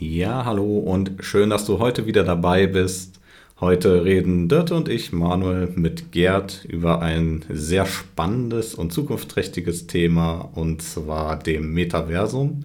Ja, 0.00 0.44
hallo 0.44 0.78
und 0.78 1.12
schön, 1.20 1.50
dass 1.50 1.66
du 1.66 1.78
heute 1.78 2.04
wieder 2.04 2.24
dabei 2.24 2.66
bist. 2.66 3.20
Heute 3.60 4.04
reden 4.04 4.48
Dörte 4.48 4.74
und 4.74 4.88
ich, 4.88 5.12
Manuel, 5.12 5.68
mit 5.76 6.10
Gerd 6.10 6.64
über 6.64 7.00
ein 7.00 7.44
sehr 7.48 7.86
spannendes 7.86 8.74
und 8.74 8.92
zukunftsträchtiges 8.92 9.86
Thema 9.86 10.50
und 10.54 10.82
zwar 10.82 11.38
dem 11.38 11.72
Metaversum. 11.72 12.64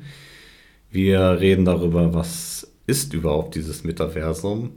Wir 0.89 1.39
reden 1.39 1.65
darüber, 1.65 2.15
was 2.15 2.68
ist 2.88 3.13
überhaupt 3.13 3.54
dieses 3.54 3.84
Metaversum, 3.84 4.71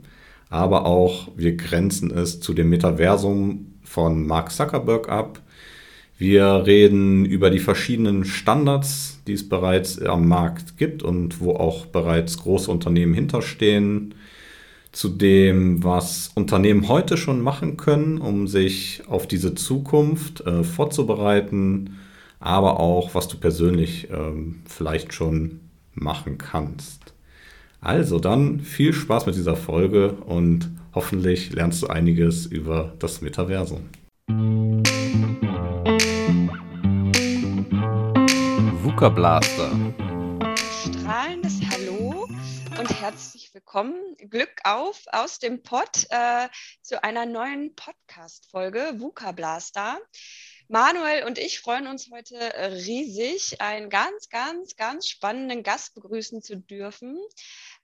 aber 0.49 0.85
auch 0.85 1.29
wir 1.35 1.57
grenzen 1.57 2.11
es 2.11 2.39
zu 2.39 2.53
dem 2.53 2.69
Metaversum 2.69 3.73
von 3.83 4.27
Mark 4.27 4.51
Zuckerberg 4.51 5.09
ab. 5.09 5.41
Wir 6.17 6.63
reden 6.65 7.25
über 7.25 7.49
die 7.49 7.59
verschiedenen 7.59 8.23
Standards, 8.23 9.19
die 9.27 9.33
es 9.33 9.47
bereits 9.49 10.01
am 10.01 10.27
Markt 10.27 10.77
gibt 10.77 11.03
und 11.03 11.39
wo 11.39 11.55
auch 11.55 11.87
bereits 11.87 12.37
große 12.37 12.69
Unternehmen 12.69 13.13
hinterstehen. 13.13 14.15
Zu 14.91 15.09
dem, 15.09 15.83
was 15.83 16.29
Unternehmen 16.35 16.87
heute 16.87 17.17
schon 17.17 17.41
machen 17.41 17.77
können, 17.77 18.19
um 18.19 18.47
sich 18.47 19.01
auf 19.07 19.27
diese 19.27 19.55
Zukunft 19.55 20.41
äh, 20.41 20.63
vorzubereiten, 20.63 21.97
aber 22.39 22.79
auch, 22.79 23.15
was 23.15 23.27
du 23.27 23.37
persönlich 23.37 24.09
ähm, 24.11 24.61
vielleicht 24.65 25.13
schon 25.13 25.61
machen 25.95 26.37
kannst. 26.37 27.13
Also 27.81 28.19
dann 28.19 28.59
viel 28.59 28.93
Spaß 28.93 29.25
mit 29.25 29.35
dieser 29.35 29.55
Folge 29.55 30.11
und 30.11 30.69
hoffentlich 30.93 31.51
lernst 31.53 31.81
du 31.81 31.87
einiges 31.87 32.45
über 32.45 32.93
das 32.99 33.21
Metaversum. 33.21 33.81
VUCA 38.93 39.09
Blaster. 39.09 39.71
Strahlendes 40.83 41.61
Hallo 41.71 42.27
und 42.79 43.01
herzlich 43.01 43.51
willkommen. 43.51 44.15
Glück 44.29 44.53
auf 44.65 45.01
aus 45.11 45.39
dem 45.39 45.63
Pod 45.63 46.05
äh, 46.11 46.47
zu 46.83 47.03
einer 47.03 47.25
neuen 47.25 47.73
Podcast-Folge 47.73 48.93
VUCA 48.99 49.31
Blaster. 49.31 49.99
Manuel 50.67 51.23
und 51.23 51.39
ich 51.39 51.59
freuen 51.59 51.87
uns 51.87 52.11
heute 52.11 52.37
riesig, 52.85 53.59
einen 53.61 53.89
ganz, 53.89 54.29
ganz, 54.29 54.75
ganz 54.75 55.07
spannenden 55.07 55.63
Gast 55.63 55.95
begrüßen 55.95 56.43
zu 56.43 56.57
dürfen, 56.57 57.17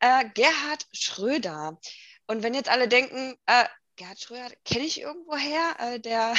äh, 0.01 0.25
Gerhard 0.35 0.85
Schröder. 0.91 1.79
Und 2.27 2.43
wenn 2.43 2.53
jetzt 2.53 2.69
alle 2.69 2.87
denken, 2.87 3.35
äh, 3.47 3.65
Gerhard 3.95 4.21
Schröder 4.21 4.51
kenne 4.63 4.85
ich 4.85 5.01
irgendwoher, 5.01 5.75
äh, 5.79 5.99
der 5.99 6.35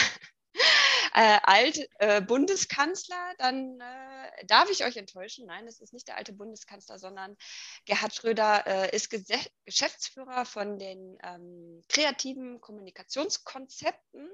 äh, 1.15 1.39
alt 1.43 1.89
äh, 1.99 2.21
Bundeskanzler, 2.21 3.35
dann 3.39 3.81
äh, 3.81 4.47
darf 4.47 4.71
ich 4.71 4.85
euch 4.85 4.97
enttäuschen. 4.97 5.47
Nein, 5.47 5.67
es 5.67 5.81
ist 5.81 5.93
nicht 5.93 6.09
der 6.09 6.17
alte 6.17 6.33
Bundeskanzler, 6.33 6.99
sondern 6.99 7.37
Gerhard 7.85 8.15
Schröder 8.15 8.67
äh, 8.67 8.95
ist 8.95 9.11
Ges 9.11 9.27
Geschäftsführer 9.65 10.45
von 10.45 10.79
den 10.79 11.17
ähm, 11.23 11.83
kreativen 11.89 12.61
Kommunikationskonzepten, 12.61 14.29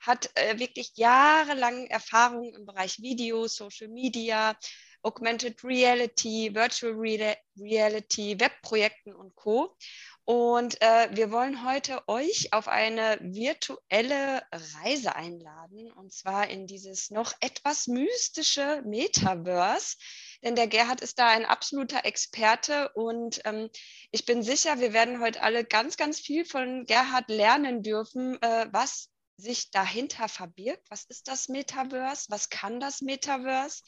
hat 0.00 0.30
äh, 0.34 0.58
wirklich 0.58 0.92
jahrelang 0.96 1.86
Erfahrung 1.86 2.52
im 2.54 2.66
Bereich 2.66 2.98
Video, 3.00 3.46
Social 3.46 3.88
Media, 3.88 4.56
Augmented 5.02 5.62
Reality, 5.64 6.54
Virtual 6.54 6.92
Reality, 6.94 8.38
Webprojekten 8.38 9.14
und 9.14 9.34
Co. 9.34 9.76
Und 10.24 10.80
äh, 10.80 11.08
wir 11.12 11.32
wollen 11.32 11.64
heute 11.64 12.00
euch 12.06 12.52
auf 12.52 12.68
eine 12.68 13.18
virtuelle 13.20 14.42
Reise 14.52 15.16
einladen, 15.16 15.90
und 15.92 16.12
zwar 16.12 16.48
in 16.48 16.68
dieses 16.68 17.10
noch 17.10 17.32
etwas 17.40 17.88
mystische 17.88 18.82
Metaverse. 18.86 19.96
Denn 20.42 20.54
der 20.54 20.68
Gerhard 20.68 21.00
ist 21.00 21.18
da 21.18 21.28
ein 21.28 21.44
absoluter 21.44 22.04
Experte 22.04 22.90
und 22.94 23.40
ähm, 23.44 23.68
ich 24.12 24.24
bin 24.24 24.42
sicher, 24.42 24.78
wir 24.78 24.92
werden 24.92 25.20
heute 25.20 25.42
alle 25.42 25.64
ganz, 25.64 25.96
ganz 25.96 26.20
viel 26.20 26.44
von 26.44 26.84
Gerhard 26.86 27.28
lernen 27.28 27.82
dürfen, 27.82 28.40
äh, 28.42 28.66
was 28.70 29.11
sich 29.42 29.70
dahinter 29.70 30.28
verbirgt. 30.28 30.88
Was 30.90 31.04
ist 31.04 31.28
das 31.28 31.48
Metaverse? 31.48 32.26
Was 32.30 32.48
kann 32.48 32.80
das 32.80 33.02
Metaverse? 33.02 33.82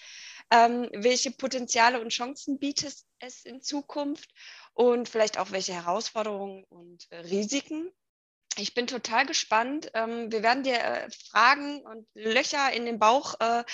Ähm, 0.51 0.89
welche 0.93 1.31
Potenziale 1.31 2.01
und 2.01 2.11
Chancen 2.11 2.59
bietet 2.59 2.97
es 3.21 3.45
in 3.45 3.63
Zukunft? 3.63 4.31
Und 4.75 5.09
vielleicht 5.09 5.39
auch 5.39 5.53
welche 5.53 5.73
Herausforderungen 5.73 6.65
und 6.65 7.07
äh, 7.11 7.19
Risiken? 7.19 7.91
Ich 8.57 8.75
bin 8.75 8.87
total 8.87 9.27
gespannt. 9.27 9.91
Ähm, 9.95 10.31
wir 10.31 10.43
werden 10.43 10.63
dir 10.63 10.79
äh, 10.79 11.11
Fragen 11.31 11.81
und 11.83 12.07
Löcher 12.15 12.73
in 12.73 12.85
den 12.85 12.99
Bauch 12.99 13.35
äh, 13.41 13.65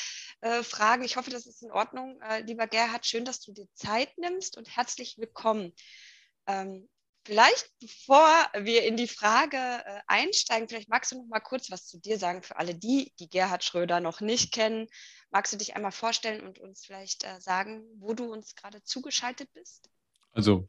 äh, 0.41 0.63
fragen. 0.63 1.05
Ich 1.05 1.17
hoffe, 1.17 1.31
das 1.31 1.47
ist 1.47 1.63
in 1.63 1.71
Ordnung. 1.71 2.21
Äh, 2.23 2.43
lieber 2.43 2.67
Gerhard, 2.67 3.07
schön, 3.07 3.25
dass 3.25 3.41
du 3.41 3.53
dir 3.53 3.67
Zeit 3.75 4.17
nimmst 4.19 4.57
und 4.57 4.75
herzlich 4.75 5.19
willkommen. 5.19 5.75
Ähm, 6.47 6.89
Vielleicht, 7.31 7.71
bevor 7.79 8.27
wir 8.59 8.83
in 8.83 8.97
die 8.97 9.07
Frage 9.07 9.57
äh, 9.57 10.01
einsteigen, 10.09 10.69
vielleicht 10.69 10.89
magst 10.89 11.13
du 11.13 11.19
noch 11.19 11.29
mal 11.29 11.39
kurz 11.39 11.71
was 11.71 11.87
zu 11.87 12.01
dir 12.01 12.19
sagen 12.19 12.43
für 12.43 12.57
alle 12.57 12.75
die, 12.75 13.13
die 13.21 13.31
Gerhard 13.31 13.63
Schröder 13.63 14.01
noch 14.01 14.21
nicht 14.21 14.53
kennen. 14.53 14.89
Magst 15.31 15.53
du 15.53 15.57
dich 15.57 15.77
einmal 15.77 15.93
vorstellen 15.93 16.45
und 16.45 16.59
uns 16.59 16.85
vielleicht 16.85 17.23
äh, 17.23 17.41
sagen, 17.41 17.85
wo 18.01 18.15
du 18.15 18.25
uns 18.25 18.57
gerade 18.57 18.83
zugeschaltet 18.83 19.49
bist? 19.53 19.89
Also 20.33 20.69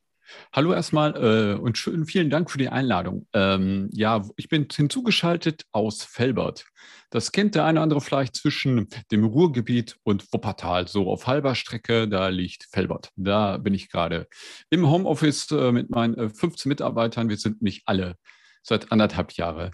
Hallo 0.54 0.74
erstmal 0.74 1.16
äh, 1.16 1.60
und 1.60 1.78
schön, 1.78 2.06
vielen 2.06 2.30
Dank 2.30 2.52
für 2.52 2.58
die 2.58 2.70
Einladung. 2.70 3.28
Ähm, 3.34 3.90
ja, 3.94 4.22
ich 4.36 4.50
bin 4.50 4.68
hinzugeschaltet 4.72 5.64
aus 5.72 6.04
Felbert. 6.04 6.66
Das 7.10 7.32
kennt 7.32 7.56
der 7.56 7.66
eine 7.66 7.80
oder 7.80 7.84
andere 7.84 8.02
vielleicht 8.02 8.36
zwischen 8.36 8.88
dem 9.12 9.26
Ruhrgebiet 9.26 9.98
und 10.04 10.32
Wuppertal. 10.32 10.88
So 10.88 11.10
auf 11.10 11.28
halber 11.28 11.56
Strecke, 11.56 12.08
da 12.08 12.30
liegt 12.30 12.68
Felbert. 12.72 13.12
Da 13.16 13.58
bin 13.58 13.74
ich 13.74 13.90
gerade 13.90 14.28
im 14.70 14.90
Homeoffice 14.90 15.52
äh, 15.52 15.72
mit 15.72 15.90
meinen 15.90 16.16
äh, 16.16 16.30
15 16.30 16.70
Mitarbeitern. 16.70 17.30
Wir 17.30 17.38
sind 17.38 17.62
nicht 17.62 17.84
alle 17.86 18.16
seit 18.64 18.92
anderthalb 18.92 19.34
Jahren 19.34 19.72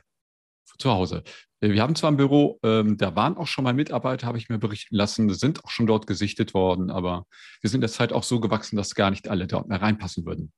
zu 0.77 0.91
Hause. 0.91 1.23
Äh, 1.61 1.69
wir 1.71 1.81
haben 1.81 1.95
zwar 1.95 2.11
ein 2.11 2.17
Büro, 2.17 2.59
ähm, 2.63 2.97
da 2.97 3.15
waren 3.15 3.37
auch 3.37 3.47
schon 3.47 3.63
mal 3.63 3.73
Mitarbeiter, 3.73 4.27
habe 4.27 4.37
ich 4.37 4.49
mir 4.49 4.57
berichten 4.59 4.95
lassen, 4.95 5.33
sind 5.33 5.63
auch 5.63 5.69
schon 5.69 5.87
dort 5.87 6.07
gesichtet 6.07 6.53
worden, 6.53 6.91
aber 6.91 7.25
wir 7.61 7.69
sind 7.69 7.81
derzeit 7.81 8.13
auch 8.13 8.23
so 8.23 8.39
gewachsen, 8.39 8.75
dass 8.75 8.95
gar 8.95 9.09
nicht 9.09 9.27
alle 9.27 9.47
dort 9.47 9.67
mehr 9.67 9.81
reinpassen 9.81 10.25
würden. 10.25 10.51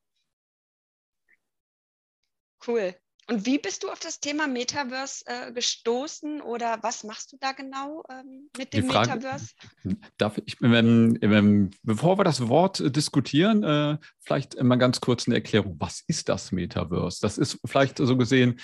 Cool. 2.66 2.94
Und 3.30 3.46
wie 3.46 3.60
bist 3.60 3.84
du 3.84 3.90
auf 3.90 4.00
das 4.00 4.20
Thema 4.20 4.48
Metaverse 4.48 5.24
äh, 5.28 5.52
gestoßen 5.52 6.42
oder 6.42 6.80
was 6.82 7.04
machst 7.04 7.32
du 7.32 7.38
da 7.40 7.52
genau 7.52 8.04
ähm, 8.10 8.50
mit 8.58 8.74
dem 8.74 8.90
Frage, 8.90 9.16
Metaverse? 9.16 9.54
Darf 10.18 10.40
ich, 10.44 10.60
ähm, 10.64 11.16
ähm, 11.22 11.70
bevor 11.84 12.18
wir 12.18 12.24
das 12.24 12.48
Wort 12.48 12.80
äh, 12.80 12.90
diskutieren, 12.90 13.64
äh, 13.64 13.98
vielleicht 14.20 14.60
mal 14.64 14.78
ganz 14.78 15.00
kurz 15.00 15.28
eine 15.28 15.36
Erklärung. 15.36 15.76
Was 15.78 16.04
ist 16.08 16.28
das 16.28 16.52
Metaverse? 16.52 17.20
Das 17.22 17.38
ist 17.38 17.60
vielleicht 17.66 18.00
so 18.00 18.18
gesehen 18.18 18.60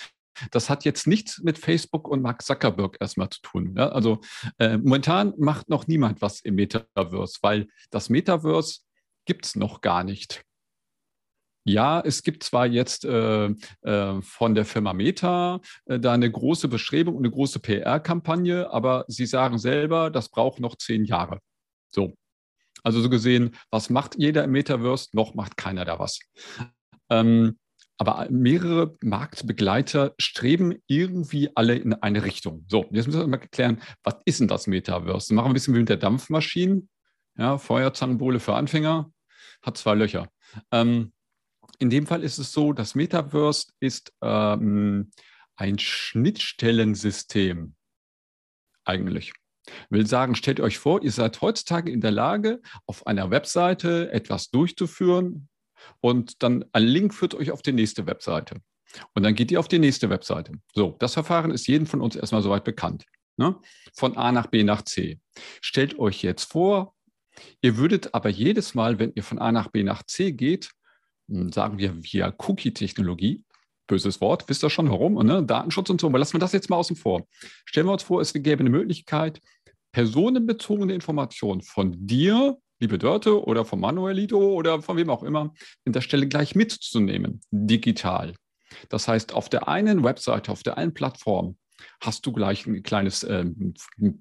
das 0.51 0.69
hat 0.69 0.85
jetzt 0.85 1.07
nichts 1.07 1.41
mit 1.41 1.57
Facebook 1.57 2.07
und 2.07 2.21
Mark 2.21 2.41
Zuckerberg 2.41 2.97
erstmal 2.99 3.29
zu 3.29 3.41
tun. 3.41 3.75
Ja? 3.77 3.89
Also 3.89 4.19
äh, 4.59 4.77
momentan 4.77 5.33
macht 5.37 5.69
noch 5.69 5.87
niemand 5.87 6.21
was 6.21 6.41
im 6.41 6.55
Metaverse, 6.55 7.39
weil 7.41 7.67
das 7.89 8.09
Metaverse 8.09 8.81
gibt 9.25 9.45
es 9.45 9.55
noch 9.55 9.81
gar 9.81 10.03
nicht. 10.03 10.43
Ja, 11.67 11.99
es 11.99 12.21
gibt 12.21 12.43
zwar 12.43 12.67
jetzt 12.67 13.05
äh, 13.05 13.47
äh, 13.81 14.21
von 14.21 14.53
der 14.53 14.65
Firma 14.65 14.93
Meta 14.93 15.61
äh, 15.85 15.99
da 15.99 16.13
eine 16.13 16.31
große 16.31 16.67
Bestrebung 16.67 17.15
und 17.15 17.23
eine 17.23 17.31
große 17.31 17.59
PR-Kampagne, 17.59 18.69
aber 18.69 19.03
sie 19.07 19.25
sagen 19.25 19.57
selber, 19.57 20.11
das 20.11 20.29
braucht 20.29 20.59
noch 20.59 20.75
zehn 20.75 21.05
Jahre. 21.05 21.39
So. 21.89 22.13
Also 22.83 23.01
so 23.01 23.09
gesehen, 23.09 23.55
was 23.71 23.89
macht 23.89 24.15
jeder 24.15 24.43
im 24.43 24.51
Metaverse? 24.51 25.09
Noch 25.13 25.33
macht 25.33 25.57
keiner 25.57 25.85
da 25.85 25.97
was. 25.97 26.19
Ähm, 27.09 27.57
aber 27.97 28.27
mehrere 28.29 28.97
Marktbegleiter 29.01 30.13
streben 30.17 30.75
irgendwie 30.87 31.49
alle 31.55 31.75
in 31.75 31.93
eine 31.93 32.23
Richtung. 32.23 32.65
So, 32.67 32.85
jetzt 32.91 33.07
müssen 33.07 33.21
wir 33.21 33.27
mal 33.27 33.37
klären, 33.37 33.81
was 34.03 34.15
ist 34.25 34.39
denn 34.39 34.47
das 34.47 34.67
Metaverse? 34.67 35.29
Wir 35.29 35.35
machen 35.35 35.47
ein 35.47 35.53
bisschen 35.53 35.73
wie 35.75 35.79
mit 35.79 35.89
der 35.89 35.97
Dampfmaschine. 35.97 36.83
Ja, 37.37 37.57
Feuerzangenbowle 37.57 38.39
für 38.39 38.55
Anfänger, 38.55 39.11
hat 39.61 39.77
zwei 39.77 39.95
Löcher. 39.95 40.29
Ähm, 40.71 41.13
in 41.79 41.89
dem 41.89 42.07
Fall 42.07 42.23
ist 42.23 42.37
es 42.37 42.51
so, 42.51 42.73
das 42.73 42.95
Metaverse 42.95 43.67
ist 43.79 44.13
ähm, 44.21 45.11
ein 45.55 45.79
Schnittstellensystem 45.79 47.75
eigentlich. 48.85 49.33
Ich 49.67 49.73
will 49.89 50.05
sagen, 50.05 50.35
stellt 50.35 50.59
euch 50.59 50.77
vor, 50.77 51.01
ihr 51.01 51.11
seid 51.11 51.41
heutzutage 51.41 51.91
in 51.91 52.01
der 52.01 52.11
Lage, 52.11 52.61
auf 52.85 53.07
einer 53.07 53.31
Webseite 53.31 54.11
etwas 54.11 54.51
durchzuführen, 54.51 55.49
und 56.01 56.43
dann 56.43 56.65
ein 56.71 56.83
Link 56.83 57.13
führt 57.13 57.35
euch 57.35 57.51
auf 57.51 57.61
die 57.61 57.73
nächste 57.73 58.05
Webseite. 58.07 58.61
Und 59.13 59.23
dann 59.23 59.35
geht 59.35 59.51
ihr 59.51 59.59
auf 59.59 59.67
die 59.67 59.79
nächste 59.79 60.09
Webseite. 60.09 60.53
So, 60.73 60.95
das 60.99 61.13
Verfahren 61.13 61.51
ist 61.51 61.67
jedem 61.67 61.87
von 61.87 62.01
uns 62.01 62.15
erstmal 62.15 62.41
soweit 62.41 62.63
bekannt. 62.63 63.05
Ne? 63.37 63.55
Von 63.93 64.17
A 64.17 64.31
nach 64.31 64.47
B 64.47 64.63
nach 64.63 64.83
C. 64.83 65.19
Stellt 65.61 65.99
euch 65.99 66.23
jetzt 66.23 66.51
vor, 66.51 66.95
ihr 67.61 67.77
würdet 67.77 68.13
aber 68.13 68.29
jedes 68.29 68.75
Mal, 68.75 68.99
wenn 68.99 69.11
ihr 69.15 69.23
von 69.23 69.39
A 69.39 69.51
nach 69.51 69.69
B 69.69 69.83
nach 69.83 70.03
C 70.03 70.31
geht, 70.31 70.71
hm, 71.27 71.51
sagen 71.51 71.77
wir 71.77 72.03
via 72.03 72.33
Cookie-Technologie, 72.37 73.43
böses 73.87 74.21
Wort, 74.21 74.47
wisst 74.47 74.63
ihr 74.63 74.69
schon 74.69 74.89
warum, 74.89 75.13
ne? 75.25 75.43
Datenschutz 75.43 75.89
und 75.89 76.01
so, 76.01 76.07
aber 76.07 76.17
lassen 76.17 76.33
wir 76.33 76.39
das 76.39 76.53
jetzt 76.53 76.69
mal 76.69 76.77
außen 76.77 76.95
vor. 76.95 77.27
Stellen 77.65 77.87
wir 77.87 77.93
uns 77.93 78.03
vor, 78.03 78.21
es 78.21 78.33
gäbe 78.33 78.61
eine 78.61 78.69
Möglichkeit, 78.69 79.41
personenbezogene 79.91 80.93
Informationen 80.93 81.61
von 81.61 81.93
dir 82.05 82.57
liebe 82.79 82.97
Dörte 82.97 83.43
oder 83.43 83.65
von 83.65 83.79
Manuelito 83.79 84.37
oder 84.37 84.81
von 84.81 84.97
wem 84.97 85.09
auch 85.09 85.23
immer, 85.23 85.53
an 85.85 85.93
der 85.93 86.01
Stelle 86.01 86.27
gleich 86.27 86.55
mitzunehmen, 86.55 87.41
digital. 87.51 88.33
Das 88.89 89.07
heißt, 89.07 89.33
auf 89.33 89.49
der 89.49 89.67
einen 89.67 90.03
Webseite, 90.03 90.51
auf 90.51 90.63
der 90.63 90.77
einen 90.77 90.93
Plattform 90.93 91.57
hast 92.01 92.25
du 92.25 92.31
gleich 92.31 92.65
ein 92.65 92.83
kleines 92.83 93.23
äh, 93.23 93.45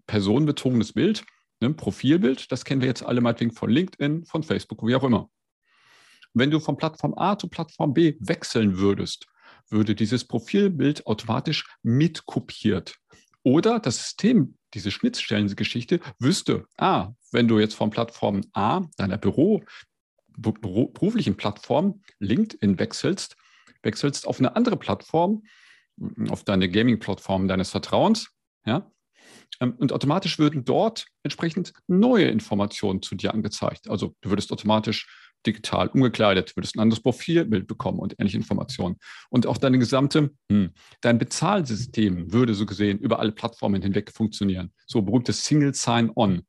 personenbezogenes 0.07 0.93
Bild, 0.93 1.25
ne, 1.61 1.71
Profilbild. 1.71 2.51
Das 2.53 2.65
kennen 2.65 2.81
wir 2.81 2.89
jetzt 2.89 3.05
alle 3.05 3.21
meinetwegen 3.21 3.53
von 3.53 3.71
LinkedIn, 3.71 4.25
von 4.27 4.43
Facebook, 4.43 4.87
wie 4.87 4.95
auch 4.95 5.05
immer. 5.05 5.31
Wenn 6.35 6.51
du 6.51 6.61
von 6.61 6.77
Plattform 6.77 7.15
A 7.17 7.39
zu 7.39 7.49
Plattform 7.49 7.95
B 7.95 8.17
wechseln 8.21 8.79
würdest, 8.79 9.27
würde 9.71 9.95
dieses 9.95 10.25
Profilbild 10.25 11.07
automatisch 11.07 11.65
mitkopiert. 11.83 12.97
Oder 13.45 13.79
das 13.79 13.99
System, 13.99 14.57
diese 14.75 14.91
Schnittstellengeschichte, 14.91 16.01
wüsste, 16.19 16.67
ah, 16.77 17.13
wenn 17.35 17.49
du 17.49 17.59
jetzt 17.59 17.75
von 17.75 17.91
Plattform 17.91 18.43
A, 18.53 18.83
deiner 18.97 19.19
Büro, 19.19 19.63
beruflichen 20.37 21.37
Plattform, 21.37 22.03
LinkedIn 22.19 22.79
wechselst, 22.79 23.37
wechselst 23.83 24.27
auf 24.27 24.39
eine 24.39 24.57
andere 24.57 24.77
Plattform, 24.77 25.43
auf 26.31 26.43
deine 26.45 26.69
Gaming-Plattform 26.69 27.47
deines 27.47 27.71
Vertrauens, 27.71 28.31
ja, 28.67 28.91
ähm, 29.61 29.75
und 29.79 29.93
automatisch 29.93 30.39
würden 30.39 30.65
dort 30.65 31.07
entsprechend 31.23 31.73
neue 31.87 32.27
Informationen 32.27 33.03
zu 33.03 33.15
dir 33.15 33.35
angezeigt. 33.35 33.89
Also 33.89 34.15
du 34.21 34.31
würdest 34.31 34.53
automatisch 34.53 35.07
digital 35.47 35.89
umgekleidet, 35.89 36.57
würdest 36.57 36.77
ein 36.77 36.81
anderes 36.81 37.03
Profilbild 37.03 37.67
bekommen 37.67 37.99
und 37.99 38.15
ähnliche 38.19 38.39
Informationen. 38.39 38.97
Und 39.29 39.47
auch 39.47 39.59
deine 39.59 39.79
gesamte, 39.79 40.31
hm, 40.51 40.71
dein 41.03 41.19
Bezahlsystem 41.19 42.33
würde 42.33 42.55
so 42.55 42.65
gesehen 42.65 42.99
über 42.99 43.19
alle 43.19 43.33
Plattformen 43.33 43.83
hinweg 43.83 44.11
funktionieren. 44.11 44.73
So 44.87 45.03
berühmtes 45.03 45.45
Single 45.45 45.75
Sign-On. 45.75 46.43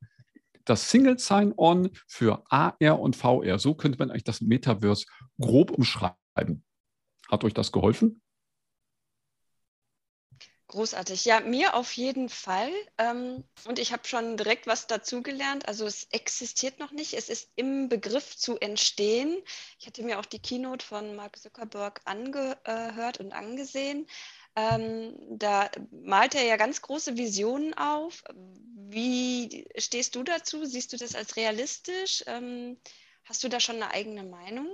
Das 0.65 0.89
Single 0.89 1.19
Sign-On 1.19 1.91
für 2.07 2.43
AR 2.49 2.99
und 2.99 3.15
VR, 3.15 3.59
so 3.59 3.75
könnte 3.75 3.99
man 3.99 4.09
eigentlich 4.09 4.23
das 4.23 4.41
Metaverse 4.41 5.05
grob 5.39 5.71
umschreiben. 5.71 6.63
Hat 7.29 7.43
euch 7.43 7.53
das 7.53 7.71
geholfen? 7.71 8.21
Großartig. 10.67 11.25
Ja, 11.25 11.41
mir 11.41 11.75
auf 11.75 11.91
jeden 11.93 12.27
Fall. 12.27 12.71
Ähm, 12.97 13.43
und 13.67 13.77
ich 13.77 13.93
habe 13.93 14.07
schon 14.07 14.35
direkt 14.35 14.65
was 14.65 14.87
dazugelernt. 14.87 15.67
Also 15.67 15.85
es 15.85 16.07
existiert 16.09 16.79
noch 16.79 16.91
nicht. 16.91 17.13
Es 17.13 17.29
ist 17.29 17.51
im 17.55 17.87
Begriff 17.87 18.35
zu 18.35 18.57
entstehen. 18.57 19.37
Ich 19.79 19.85
hatte 19.85 20.01
mir 20.01 20.19
auch 20.19 20.25
die 20.25 20.39
Keynote 20.39 20.83
von 20.83 21.15
Mark 21.15 21.37
Zuckerberg 21.37 22.01
angehört 22.05 23.19
und 23.19 23.31
angesehen. 23.31 24.07
Ähm, 24.55 25.13
da 25.29 25.69
malt 25.91 26.35
er 26.35 26.45
ja 26.45 26.55
ganz 26.55 26.81
große 26.81 27.17
Visionen 27.17 27.73
auf. 27.73 28.23
Wie 28.87 29.67
stehst 29.77 30.15
du 30.15 30.23
dazu? 30.23 30.65
Siehst 30.65 30.93
du 30.93 30.97
das 30.97 31.15
als 31.15 31.35
realistisch? 31.35 32.23
Ähm, 32.27 32.77
hast 33.25 33.43
du 33.43 33.49
da 33.49 33.59
schon 33.59 33.75
eine 33.75 33.91
eigene 33.91 34.23
Meinung? 34.23 34.67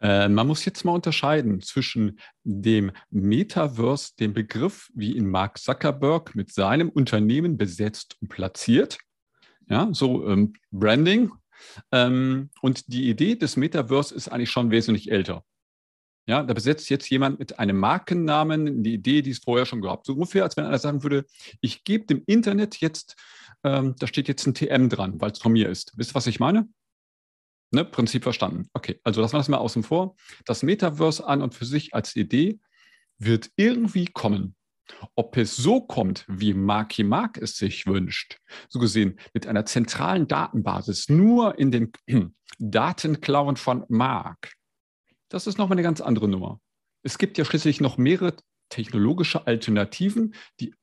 Äh, 0.00 0.28
man 0.28 0.46
muss 0.46 0.64
jetzt 0.64 0.84
mal 0.84 0.92
unterscheiden 0.92 1.60
zwischen 1.60 2.18
dem 2.42 2.90
Metaverse, 3.10 4.12
dem 4.18 4.32
Begriff, 4.32 4.90
wie 4.94 5.16
ihn 5.16 5.28
Mark 5.28 5.58
Zuckerberg 5.58 6.34
mit 6.34 6.52
seinem 6.52 6.88
Unternehmen 6.88 7.58
besetzt 7.58 8.16
und 8.20 8.28
platziert, 8.28 8.98
ja, 9.68 9.88
so 9.92 10.26
ähm, 10.26 10.54
Branding. 10.70 11.32
Ähm, 11.92 12.50
und 12.62 12.92
die 12.92 13.10
Idee 13.10 13.36
des 13.36 13.56
Metaverse 13.56 14.14
ist 14.14 14.28
eigentlich 14.28 14.50
schon 14.50 14.70
wesentlich 14.70 15.10
älter. 15.10 15.44
Ja, 16.26 16.42
da 16.42 16.54
besetzt 16.54 16.90
jetzt 16.90 17.08
jemand 17.10 17.38
mit 17.38 17.58
einem 17.58 17.78
Markennamen 17.78 18.82
die 18.82 18.94
Idee, 18.94 19.22
die 19.22 19.30
es 19.30 19.38
vorher 19.38 19.66
schon 19.66 19.80
gab. 19.80 20.06
So 20.06 20.12
ungefähr, 20.12 20.44
als 20.44 20.56
wenn 20.56 20.64
einer 20.64 20.78
sagen 20.78 21.02
würde, 21.02 21.24
ich 21.60 21.84
gebe 21.84 22.06
dem 22.06 22.22
Internet 22.26 22.76
jetzt, 22.76 23.16
ähm, 23.64 23.96
da 23.98 24.06
steht 24.06 24.28
jetzt 24.28 24.46
ein 24.46 24.54
TM 24.54 24.88
dran, 24.88 25.20
weil 25.20 25.32
es 25.32 25.38
von 25.38 25.52
mir 25.52 25.68
ist. 25.68 25.92
Wisst 25.96 26.12
ihr, 26.12 26.14
was 26.14 26.26
ich 26.26 26.40
meine? 26.40 26.68
Ne, 27.72 27.84
Prinzip 27.84 28.24
verstanden. 28.24 28.68
Okay, 28.74 29.00
also 29.04 29.20
lassen 29.20 29.34
wir 29.34 29.38
das 29.38 29.48
mal 29.48 29.58
außen 29.58 29.82
vor. 29.82 30.16
Das 30.44 30.62
Metaverse 30.62 31.26
an 31.26 31.40
und 31.40 31.54
für 31.54 31.64
sich 31.64 31.94
als 31.94 32.16
Idee 32.16 32.58
wird 33.18 33.50
irgendwie 33.56 34.06
kommen. 34.06 34.56
Ob 35.14 35.36
es 35.36 35.56
so 35.56 35.80
kommt, 35.80 36.24
wie 36.28 36.52
Marky 36.52 37.04
Mark 37.04 37.38
es 37.38 37.56
sich 37.56 37.86
wünscht, 37.86 38.38
so 38.68 38.80
gesehen 38.80 39.18
mit 39.32 39.46
einer 39.46 39.64
zentralen 39.64 40.26
Datenbasis 40.26 41.08
nur 41.08 41.58
in 41.58 41.70
den 41.70 41.92
Datenklauen 42.58 43.56
von 43.56 43.84
Mark, 43.88 44.54
das 45.30 45.46
ist 45.46 45.56
nochmal 45.56 45.76
eine 45.76 45.82
ganz 45.82 46.00
andere 46.00 46.28
Nummer. 46.28 46.60
Es 47.02 47.16
gibt 47.16 47.38
ja 47.38 47.44
schließlich 47.46 47.80
noch 47.80 47.96
mehrere 47.96 48.36
technologische 48.68 49.46
Alternativen, 49.46 50.34
die 50.60 50.74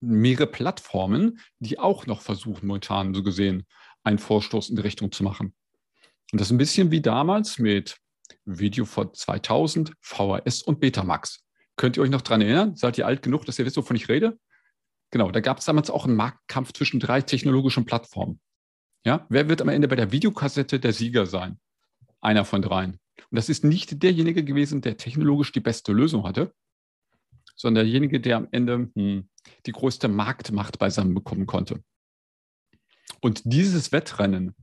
mehrere 0.00 0.46
Plattformen, 0.46 1.40
die 1.60 1.78
auch 1.78 2.06
noch 2.06 2.20
versuchen, 2.20 2.66
momentan 2.66 3.14
so 3.14 3.22
gesehen 3.22 3.66
einen 4.04 4.18
Vorstoß 4.18 4.70
in 4.70 4.76
die 4.76 4.82
Richtung 4.82 5.12
zu 5.12 5.22
machen. 5.22 5.54
Und 6.32 6.40
das 6.40 6.48
ist 6.48 6.52
ein 6.52 6.58
bisschen 6.58 6.90
wie 6.90 7.00
damals 7.00 7.58
mit 7.58 7.98
Video 8.44 8.84
vor 8.84 9.12
2000, 9.12 9.92
VHS 10.00 10.62
und 10.62 10.80
Betamax. 10.80 11.44
Könnt 11.76 11.96
ihr 11.96 12.02
euch 12.02 12.10
noch 12.10 12.22
daran 12.22 12.40
erinnern? 12.40 12.76
Seid 12.76 12.98
ihr 12.98 13.06
alt 13.06 13.22
genug, 13.22 13.46
dass 13.46 13.58
ihr 13.58 13.64
wisst, 13.64 13.76
wovon 13.76 13.96
ich 13.96 14.08
rede? 14.08 14.38
Genau, 15.10 15.30
da 15.30 15.40
gab 15.40 15.58
es 15.58 15.66
damals 15.66 15.90
auch 15.90 16.06
einen 16.06 16.16
Marktkampf 16.16 16.72
zwischen 16.72 16.98
drei 16.98 17.20
technologischen 17.20 17.84
Plattformen. 17.84 18.40
Ja, 19.04 19.26
wer 19.28 19.48
wird 19.48 19.62
am 19.62 19.68
Ende 19.68 19.88
bei 19.88 19.96
der 19.96 20.10
Videokassette 20.10 20.80
der 20.80 20.92
Sieger 20.92 21.26
sein? 21.26 21.60
Einer 22.20 22.44
von 22.44 22.62
dreien. 22.62 22.98
Und 23.30 23.36
das 23.36 23.48
ist 23.48 23.64
nicht 23.64 24.02
derjenige 24.02 24.44
gewesen, 24.44 24.80
der 24.80 24.96
technologisch 24.96 25.52
die 25.52 25.60
beste 25.60 25.92
Lösung 25.92 26.24
hatte, 26.24 26.54
sondern 27.56 27.84
derjenige, 27.84 28.20
der 28.20 28.36
am 28.36 28.48
Ende 28.50 28.90
hm, 28.94 29.28
die 29.66 29.72
größte 29.72 30.08
Marktmacht 30.08 30.78
beisammen 30.78 31.14
bekommen 31.14 31.46
konnte. 31.46 31.82
Und 33.20 33.42
dieses 33.44 33.92
Wettrennen 33.92 34.54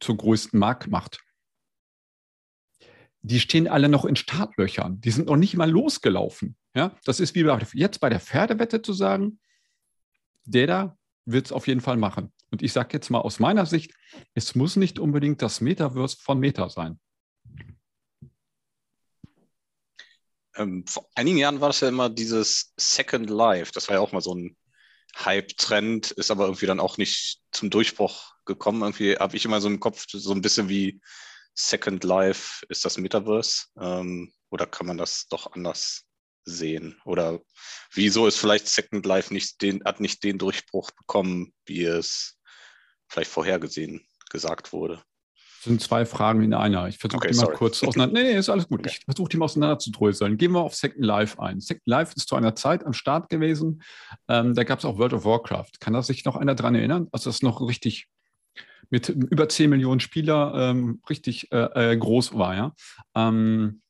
zur 0.00 0.16
größten 0.16 0.58
Marktmacht. 0.58 1.20
Die 3.22 3.40
stehen 3.40 3.66
alle 3.66 3.88
noch 3.88 4.04
in 4.04 4.16
Startlöchern. 4.16 5.00
Die 5.00 5.10
sind 5.10 5.26
noch 5.26 5.36
nicht 5.36 5.56
mal 5.56 5.70
losgelaufen. 5.70 6.56
Ja, 6.74 6.94
das 7.04 7.20
ist 7.20 7.34
wie 7.34 7.40
jetzt 7.72 8.00
bei 8.00 8.08
der 8.08 8.20
Pferdewette 8.20 8.82
zu 8.82 8.92
sagen, 8.92 9.40
der 10.44 10.66
da 10.66 10.98
wird 11.24 11.46
es 11.46 11.52
auf 11.52 11.66
jeden 11.66 11.80
Fall 11.80 11.96
machen. 11.96 12.32
Und 12.50 12.62
ich 12.62 12.72
sage 12.72 12.90
jetzt 12.92 13.10
mal 13.10 13.20
aus 13.20 13.40
meiner 13.40 13.66
Sicht, 13.66 13.92
es 14.34 14.54
muss 14.54 14.76
nicht 14.76 14.98
unbedingt 14.98 15.42
das 15.42 15.60
Metaverse 15.60 16.18
von 16.20 16.38
Meta 16.38 16.68
sein. 16.68 17.00
Ähm, 20.56 20.84
vor 20.86 21.08
einigen 21.14 21.38
Jahren 21.38 21.60
war 21.60 21.68
das 21.68 21.80
ja 21.80 21.88
immer 21.88 22.08
dieses 22.08 22.72
Second 22.76 23.30
Life. 23.30 23.72
Das 23.72 23.88
war 23.88 23.96
ja 23.96 24.00
auch 24.00 24.12
mal 24.12 24.20
so 24.20 24.34
ein 24.34 24.56
Hype-Trend, 25.24 26.10
ist 26.12 26.30
aber 26.30 26.44
irgendwie 26.44 26.66
dann 26.66 26.80
auch 26.80 26.98
nicht 26.98 27.40
zum 27.52 27.70
Durchbruch 27.70 28.34
gekommen. 28.44 28.82
Irgendwie 28.82 29.16
habe 29.16 29.36
ich 29.36 29.44
immer 29.44 29.60
so 29.60 29.68
im 29.68 29.80
Kopf, 29.80 30.04
so 30.08 30.32
ein 30.32 30.42
bisschen 30.42 30.68
wie 30.68 31.00
Second 31.54 32.04
Life 32.04 32.64
ist 32.68 32.84
das 32.84 32.98
Metaverse. 32.98 33.66
Ähm, 33.80 34.32
oder 34.50 34.66
kann 34.66 34.86
man 34.86 34.98
das 34.98 35.26
doch 35.28 35.52
anders 35.52 36.04
sehen? 36.44 37.00
Oder 37.04 37.40
wieso 37.92 38.26
ist 38.26 38.38
vielleicht 38.38 38.68
Second 38.68 39.04
Life 39.06 39.32
nicht 39.32 39.60
den, 39.62 39.82
hat 39.84 40.00
nicht 40.00 40.22
den 40.22 40.38
Durchbruch 40.38 40.90
bekommen, 40.92 41.52
wie 41.64 41.84
es 41.84 42.38
vielleicht 43.08 43.30
vorhergesehen 43.30 44.06
gesagt 44.30 44.72
wurde? 44.72 45.02
Das 45.66 45.72
sind 45.72 45.82
zwei 45.82 46.06
Fragen 46.06 46.44
in 46.44 46.54
einer. 46.54 46.86
Ich 46.86 46.98
versuche 46.98 47.16
okay, 47.16 47.32
die 47.32 47.38
mal 47.38 47.46
sorry. 47.46 47.56
kurz 47.56 47.82
auseinander. 47.82 48.14
Nee, 48.22 48.34
nee, 48.34 48.38
ist 48.38 48.48
alles 48.48 48.68
gut. 48.68 48.80
Okay. 48.80 48.90
Ich 48.92 49.04
versuche 49.04 49.30
die 49.30 49.36
mal 49.36 49.46
auseinander 49.46 49.80
zu 49.80 49.90
dröseln. 49.90 50.36
Gehen 50.36 50.52
wir 50.52 50.60
auf 50.60 50.76
Second 50.76 51.04
Life 51.04 51.42
ein. 51.42 51.60
Second 51.60 51.88
Life 51.88 52.12
ist 52.14 52.28
zu 52.28 52.36
einer 52.36 52.54
Zeit 52.54 52.86
am 52.86 52.92
Start 52.92 53.28
gewesen. 53.30 53.82
Ähm, 54.28 54.54
da 54.54 54.62
gab 54.62 54.78
es 54.78 54.84
auch 54.84 54.96
World 54.96 55.12
of 55.12 55.24
Warcraft. 55.24 55.80
Kann 55.80 55.92
da 55.92 56.02
sich 56.02 56.24
noch 56.24 56.36
einer 56.36 56.54
dran 56.54 56.76
erinnern? 56.76 57.08
Also 57.10 57.30
das 57.30 57.42
noch 57.42 57.60
richtig 57.66 58.06
mit 58.90 59.08
über 59.08 59.48
10 59.48 59.68
Millionen 59.68 59.98
Spieler 59.98 60.52
ähm, 60.54 61.00
richtig 61.10 61.50
äh, 61.50 61.92
äh, 61.92 61.96
groß 61.96 62.38
war. 62.38 62.54
Ja? 62.54 62.72
Ähm, 63.16 63.82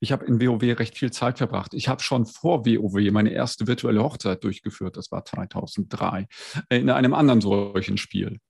ich 0.00 0.10
habe 0.10 0.24
in 0.24 0.40
WoW 0.40 0.60
recht 0.76 0.98
viel 0.98 1.12
Zeit 1.12 1.38
verbracht. 1.38 1.72
Ich 1.72 1.86
habe 1.86 2.02
schon 2.02 2.26
vor 2.26 2.66
WoW 2.66 3.12
meine 3.12 3.30
erste 3.30 3.68
virtuelle 3.68 4.02
Hochzeit 4.02 4.42
durchgeführt. 4.42 4.96
Das 4.96 5.12
war 5.12 5.24
2003 5.24 6.26
äh, 6.68 6.78
in 6.80 6.90
einem 6.90 7.14
anderen 7.14 7.40
solchen 7.40 7.96
Spiel. 7.96 8.40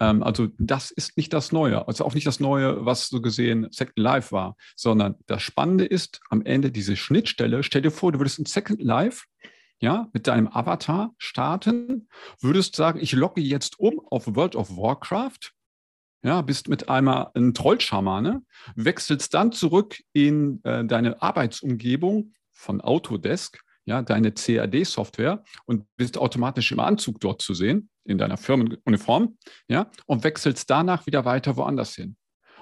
Ähm, 0.00 0.22
also 0.22 0.48
das 0.58 0.90
ist 0.90 1.16
nicht 1.16 1.32
das 1.32 1.52
Neue. 1.52 1.86
Also 1.86 2.04
auch 2.04 2.14
nicht 2.14 2.26
das 2.26 2.40
Neue, 2.40 2.84
was 2.84 3.08
so 3.08 3.20
gesehen 3.20 3.68
Second 3.70 3.98
Life 3.98 4.32
war, 4.32 4.56
sondern 4.76 5.16
das 5.26 5.42
Spannende 5.42 5.84
ist 5.84 6.20
am 6.30 6.42
Ende 6.42 6.70
diese 6.70 6.96
Schnittstelle. 6.96 7.62
Stell 7.62 7.82
dir 7.82 7.90
vor, 7.90 8.12
du 8.12 8.18
würdest 8.18 8.38
in 8.38 8.46
Second 8.46 8.82
Life 8.82 9.24
ja, 9.80 10.08
mit 10.12 10.26
deinem 10.26 10.48
Avatar 10.48 11.14
starten, 11.18 12.08
würdest 12.40 12.74
sagen, 12.74 12.98
ich 13.00 13.12
logge 13.12 13.40
jetzt 13.40 13.78
um 13.78 14.00
auf 14.10 14.26
World 14.34 14.56
of 14.56 14.76
Warcraft, 14.76 15.52
ja, 16.22 16.42
bist 16.42 16.68
mit 16.68 16.88
einmal 16.88 17.30
ein 17.34 17.54
Trollschamane, 17.54 18.42
wechselst 18.74 19.34
dann 19.34 19.52
zurück 19.52 19.98
in 20.12 20.60
äh, 20.64 20.84
deine 20.84 21.22
Arbeitsumgebung 21.22 22.32
von 22.50 22.80
Autodesk, 22.80 23.60
ja, 23.88 24.02
deine 24.02 24.32
CAD-Software 24.32 25.42
und 25.64 25.86
bist 25.96 26.18
automatisch 26.18 26.70
im 26.72 26.80
Anzug 26.80 27.20
dort 27.20 27.40
zu 27.40 27.54
sehen, 27.54 27.88
in 28.04 28.18
deiner 28.18 28.36
Firmenuniform, 28.36 29.38
ja, 29.66 29.90
und 30.06 30.24
wechselst 30.24 30.68
danach 30.68 31.06
wieder 31.06 31.24
weiter 31.24 31.56
woanders 31.56 31.94
hin. 31.94 32.16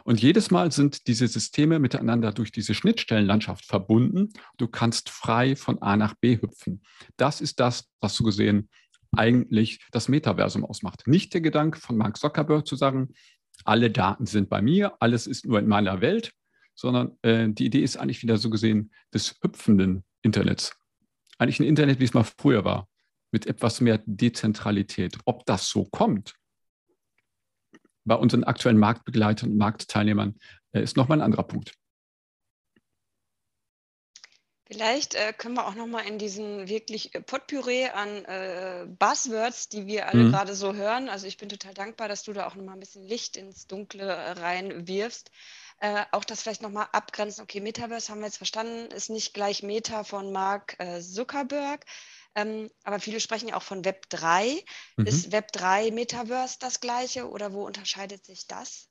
Und 0.04 0.23
jedes 0.23 0.52
Mal 0.52 0.71
sind 0.71 1.09
diese 1.09 1.26
Systeme 1.26 1.80
miteinander 1.80 2.30
durch 2.30 2.52
diese 2.52 2.75
Schnittstellenlandschaft 2.75 3.66
verbunden. 3.66 4.33
Du 4.56 4.68
kannst 4.68 5.11
frei 5.11 5.56
von 5.56 5.83
A 5.83 5.97
nach 5.97 6.14
B 6.14 6.40
hüpfen. 6.40 6.80
Das 7.16 7.40
ist 7.40 7.59
das, 7.59 7.88
was 8.00 8.14
so 8.14 8.23
gesehen 8.23 8.68
eigentlich 9.16 9.80
das 9.90 10.09
Metaversum 10.09 10.64
ausmacht. 10.64 11.09
Nicht 11.09 11.35
der 11.35 11.40
Gedanke 11.40 11.80
von 11.80 11.97
Mark 11.97 12.18
Zuckerberg 12.18 12.68
zu 12.68 12.76
sagen, 12.76 13.09
alle 13.64 13.90
Daten 13.90 14.26
sind 14.26 14.49
bei 14.49 14.62
mir, 14.62 14.95
alles 15.00 15.26
ist 15.26 15.45
nur 15.45 15.59
in 15.59 15.66
meiner 15.66 16.00
Welt, 16.00 16.33
sondern 16.76 17.18
äh, 17.23 17.49
die 17.49 17.66
Idee 17.66 17.80
ist 17.80 17.97
eigentlich 17.97 18.23
wieder 18.23 18.37
so 18.37 18.49
gesehen 18.49 18.92
des 19.12 19.35
hüpfenden 19.42 20.04
Internets. 20.23 20.76
Eigentlich 21.38 21.61
ein 21.61 21.66
Internet, 21.66 22.00
wie 22.00 22.05
es 22.05 22.14
mal 22.14 22.25
früher 22.25 22.64
war, 22.64 22.88
mit 23.33 23.47
etwas 23.47 23.81
mehr 23.81 24.00
Dezentralität. 24.07 25.19
Ob 25.25 25.45
das 25.47 25.69
so 25.69 25.85
kommt, 25.85 26.35
bei 28.05 28.14
unseren 28.14 28.45
aktuellen 28.45 28.78
Marktbegleitern 28.78 29.50
und 29.50 29.59
Marktteilnehmern, 29.59 30.37
äh, 30.73 30.83
ist 30.83 30.97
nochmal 30.97 31.19
ein 31.19 31.25
anderer 31.25 31.43
Punkt. 31.43 31.73
Vielleicht 34.69 35.14
äh, 35.14 35.33
können 35.33 35.55
wir 35.55 35.69
auch 35.69 35.76
noch 35.76 35.87
mal 35.87 36.00
in 36.00 36.19
diesen 36.19 36.69
wirklich 36.69 37.14
äh, 37.14 37.21
Potpüree 37.21 37.88
an 37.90 38.25
äh, 38.25 38.87
Buzzwords, 38.99 39.69
die 39.69 39.87
wir 39.87 40.09
alle 40.09 40.25
mhm. 40.25 40.31
gerade 40.33 40.57
so 40.57 40.75
hören. 40.75 41.09
Also 41.09 41.28
ich 41.28 41.37
bin 41.37 41.49
total 41.49 41.73
dankbar, 41.73 42.09
dass 42.09 42.25
du 42.25 42.33
da 42.33 42.49
auch 42.49 42.57
noch 42.57 42.64
mal 42.64 42.73
ein 42.73 42.81
bisschen 42.81 43.05
Licht 43.05 43.37
ins 43.37 43.69
Dunkle 43.69 44.05
äh, 44.05 44.33
reinwirfst. 44.33 45.31
Äh, 45.78 46.04
auch 46.12 46.25
das 46.25 46.42
vielleicht 46.42 46.62
noch 46.62 46.71
mal 46.71 46.88
abgrenzen. 46.92 47.42
Okay, 47.42 47.61
Metaverse 47.61 48.11
haben 48.11 48.21
wir 48.21 48.26
jetzt 48.26 48.38
verstanden, 48.38 48.90
ist 48.92 49.11
nicht 49.11 49.35
gleich 49.35 49.62
Meta 49.62 50.04
von 50.04 50.33
Mark 50.33 50.76
äh, 50.78 51.00
Zuckerberg. 51.00 51.85
Ähm, 52.35 52.71
aber 52.85 52.99
viele 52.99 53.21
sprechen 53.21 53.49
ja 53.49 53.56
auch 53.56 53.62
von 53.62 53.85
Web 53.85 54.09
3. 54.09 54.62
Mhm. 54.97 55.06
Ist 55.06 55.33
Web 55.33 55.52
3 55.52 55.90
Metaverse 55.90 56.59
das 56.61 56.80
gleiche 56.80 57.28
oder 57.28 57.52
wo 57.52 57.66
unterscheidet 57.66 58.25
sich 58.25 58.47
das? 58.47 58.88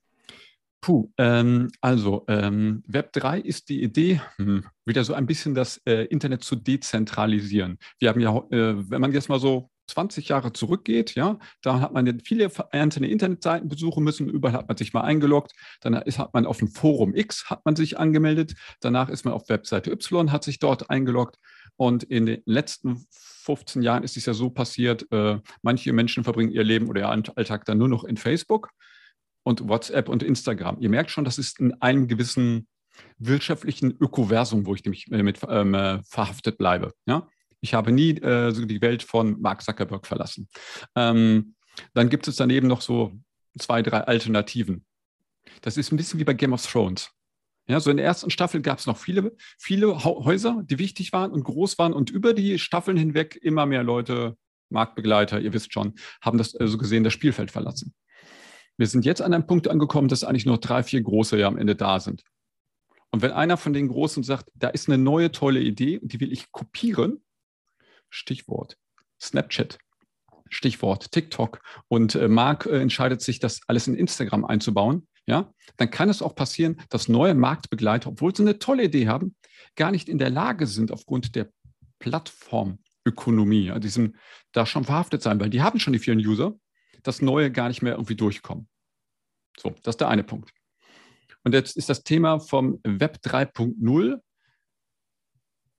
Puh, 0.81 1.11
ähm, 1.17 1.71
also 1.81 2.25
ähm, 2.27 2.83
Web 2.85 3.13
3 3.13 3.39
ist 3.39 3.69
die 3.69 3.81
Idee, 3.81 4.21
hm, 4.35 4.67
wieder 4.85 5.03
so 5.03 5.15
ein 5.15 5.25
bisschen 5.25 5.55
das 5.55 5.77
äh, 5.87 6.05
Internet 6.05 6.43
zu 6.43 6.55
dezentralisieren. 6.55 7.79
Wir 7.97 8.09
haben 8.09 8.19
ja, 8.19 8.37
äh, 8.51 8.89
wenn 8.89 9.01
man 9.01 9.11
jetzt 9.11 9.27
mal 9.27 9.39
so 9.39 9.71
20 9.87 10.29
Jahre 10.29 10.53
zurückgeht, 10.53 11.15
ja, 11.15 11.37
da 11.61 11.79
hat 11.79 11.93
man 11.93 12.19
viele 12.21 12.51
einzelne 12.71 13.07
Internetseiten 13.07 13.69
besuchen 13.69 14.03
müssen, 14.03 14.29
überall 14.29 14.53
hat 14.53 14.67
man 14.67 14.77
sich 14.77 14.93
mal 14.93 15.01
eingeloggt, 15.01 15.53
dann 15.81 15.93
ist, 15.93 16.19
hat 16.19 16.33
man 16.33 16.45
auf 16.45 16.57
dem 16.57 16.67
Forum 16.67 17.15
X 17.15 17.49
hat 17.49 17.65
man 17.65 17.75
sich 17.75 17.99
angemeldet, 17.99 18.55
danach 18.79 19.09
ist 19.09 19.25
man 19.25 19.33
auf 19.33 19.49
Webseite 19.49 19.91
Y, 19.91 20.31
hat 20.31 20.43
sich 20.43 20.59
dort 20.59 20.89
eingeloggt 20.89 21.37
und 21.77 22.03
in 22.03 22.25
den 22.25 22.41
letzten 22.45 23.05
15 23.11 23.81
Jahren 23.81 24.03
ist 24.03 24.17
es 24.17 24.25
ja 24.25 24.33
so 24.33 24.49
passiert, 24.49 25.05
äh, 25.11 25.39
manche 25.61 25.93
Menschen 25.93 26.23
verbringen 26.23 26.51
ihr 26.51 26.63
Leben 26.63 26.87
oder 26.87 27.01
ihr 27.01 27.09
Alltag 27.35 27.65
dann 27.65 27.77
nur 27.77 27.89
noch 27.89 28.03
in 28.03 28.17
Facebook 28.17 28.71
und 29.43 29.67
WhatsApp 29.67 30.09
und 30.09 30.23
Instagram. 30.23 30.77
Ihr 30.79 30.89
merkt 30.89 31.11
schon, 31.11 31.25
das 31.25 31.37
ist 31.37 31.59
in 31.59 31.79
einem 31.81 32.07
gewissen 32.07 32.67
wirtschaftlichen 33.17 33.91
Ökoversum, 33.99 34.65
wo 34.65 34.73
ich 34.73 34.83
nämlich 34.83 35.11
äh, 35.11 35.23
mit 35.23 35.39
ähm, 35.47 35.73
äh, 35.73 36.01
verhaftet 36.03 36.57
bleibe. 36.57 36.93
Ja? 37.05 37.27
Ich 37.65 37.73
habe 37.73 37.91
nie 37.91 38.11
äh, 38.11 38.51
so 38.51 38.63
die 38.63 38.79
Welt 38.79 39.01
von 39.01 39.41
Mark 39.41 39.63
Zuckerberg 39.63 40.05
verlassen. 40.05 40.47
Ähm, 40.95 41.55
dann 41.95 42.09
gibt 42.09 42.27
es 42.27 42.35
daneben 42.35 42.67
noch 42.67 42.81
so 42.81 43.11
zwei, 43.57 43.81
drei 43.81 44.01
Alternativen. 44.01 44.85
Das 45.61 45.75
ist 45.75 45.91
ein 45.91 45.97
bisschen 45.97 46.19
wie 46.19 46.25
bei 46.25 46.35
Game 46.35 46.53
of 46.53 46.63
Thrones. 46.63 47.09
Ja, 47.67 47.79
so 47.79 47.89
in 47.89 47.97
der 47.97 48.05
ersten 48.05 48.29
Staffel 48.29 48.61
gab 48.61 48.77
es 48.77 48.85
noch 48.85 48.97
viele, 48.97 49.35
viele 49.57 50.03
Häuser, 50.03 50.61
die 50.63 50.77
wichtig 50.77 51.11
waren 51.11 51.31
und 51.31 51.43
groß 51.43 51.79
waren 51.79 51.93
und 51.93 52.11
über 52.11 52.35
die 52.35 52.59
Staffeln 52.59 52.97
hinweg 52.97 53.35
immer 53.41 53.65
mehr 53.65 53.81
Leute, 53.81 54.37
Marktbegleiter, 54.69 55.39
ihr 55.39 55.51
wisst 55.51 55.73
schon, 55.73 55.95
haben 56.21 56.37
das 56.37 56.53
äh, 56.59 56.67
so 56.67 56.77
gesehen 56.77 57.03
das 57.03 57.13
Spielfeld 57.13 57.49
verlassen. 57.49 57.95
Wir 58.77 58.85
sind 58.85 59.05
jetzt 59.05 59.23
an 59.23 59.33
einem 59.33 59.47
Punkt 59.47 59.67
angekommen, 59.67 60.07
dass 60.07 60.23
eigentlich 60.23 60.45
nur 60.45 60.59
drei, 60.59 60.83
vier 60.83 61.01
große 61.01 61.39
ja 61.39 61.47
am 61.47 61.57
Ende 61.57 61.75
da 61.75 61.99
sind. 61.99 62.23
Und 63.09 63.23
wenn 63.23 63.31
einer 63.31 63.57
von 63.57 63.73
den 63.73 63.87
Großen 63.87 64.21
sagt, 64.21 64.51
da 64.53 64.67
ist 64.67 64.87
eine 64.87 64.99
neue 64.99 65.31
tolle 65.31 65.61
Idee 65.61 65.99
die 66.03 66.19
will 66.19 66.31
ich 66.31 66.51
kopieren, 66.51 67.24
Stichwort 68.15 68.77
Snapchat, 69.21 69.77
Stichwort 70.49 71.11
TikTok 71.11 71.61
und 71.87 72.15
äh, 72.15 72.27
Mark 72.27 72.65
äh, 72.65 72.79
entscheidet 72.79 73.21
sich, 73.21 73.39
das 73.39 73.61
alles 73.67 73.87
in 73.87 73.95
Instagram 73.95 74.45
einzubauen, 74.45 75.07
ja, 75.27 75.51
dann 75.77 75.89
kann 75.89 76.09
es 76.09 76.21
auch 76.21 76.35
passieren, 76.35 76.81
dass 76.89 77.07
neue 77.07 77.33
Marktbegleiter, 77.33 78.09
obwohl 78.09 78.35
sie 78.35 78.43
eine 78.43 78.59
tolle 78.59 78.83
Idee 78.83 79.07
haben, 79.07 79.35
gar 79.75 79.91
nicht 79.91 80.07
in 80.07 80.19
der 80.19 80.29
Lage 80.29 80.67
sind, 80.67 80.91
aufgrund 80.91 81.35
der 81.35 81.49
Plattformökonomie, 81.99 83.65
ja, 83.65 83.79
diesem 83.79 84.15
da 84.51 84.65
schon 84.65 84.83
verhaftet 84.85 85.21
sein, 85.21 85.39
weil 85.39 85.49
die 85.49 85.61
haben 85.61 85.79
schon 85.79 85.93
die 85.93 85.99
vielen 85.99 86.19
User 86.19 86.53
das 87.03 87.21
Neue 87.21 87.51
gar 87.51 87.67
nicht 87.67 87.81
mehr 87.81 87.93
irgendwie 87.93 88.15
durchkommen. 88.15 88.67
So, 89.57 89.69
das 89.83 89.93
ist 89.93 90.01
der 90.01 90.09
eine 90.09 90.23
Punkt. 90.23 90.51
Und 91.43 91.53
jetzt 91.53 91.77
ist 91.77 91.89
das 91.89 92.03
Thema 92.03 92.39
vom 92.39 92.79
Web 92.83 93.19
3.0 93.23 94.19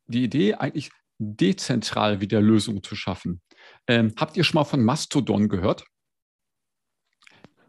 die 0.09 0.23
Idee, 0.23 0.55
eigentlich 0.55 0.90
dezentral 1.18 2.20
wieder 2.20 2.40
Lösungen 2.40 2.82
zu 2.82 2.94
schaffen. 2.94 3.40
Ähm, 3.87 4.14
habt 4.16 4.37
ihr 4.37 4.44
schon 4.44 4.58
mal 4.58 4.64
von 4.64 4.85
Mastodon 4.85 5.49
gehört? 5.49 5.85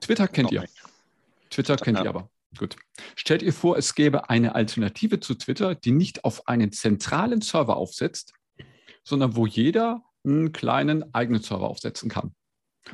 Twitter 0.02 0.28
kennt 0.28 0.52
ihr. 0.52 0.66
Twitter 1.50 1.76
kennt 1.78 1.98
ja. 1.98 2.04
ihr 2.06 2.10
aber. 2.10 2.30
Gut. 2.58 2.76
Stellt 3.16 3.42
ihr 3.42 3.54
vor, 3.54 3.78
es 3.78 3.94
gäbe 3.94 4.30
eine 4.30 4.56
Alternative 4.56 5.20
zu 5.20 5.36
Twitter, 5.36 5.76
die 5.76 5.92
nicht 5.92 6.24
auf 6.24 6.48
einen 6.48 6.72
zentralen 6.72 7.42
Server 7.42 7.76
aufsetzt, 7.76 8.34
sondern 9.04 9.36
wo 9.36 9.46
jeder 9.46 10.04
einen 10.24 10.52
kleinen 10.52 11.14
eigenen 11.14 11.42
Server 11.42 11.68
aufsetzen 11.68 12.10
kann. 12.10 12.34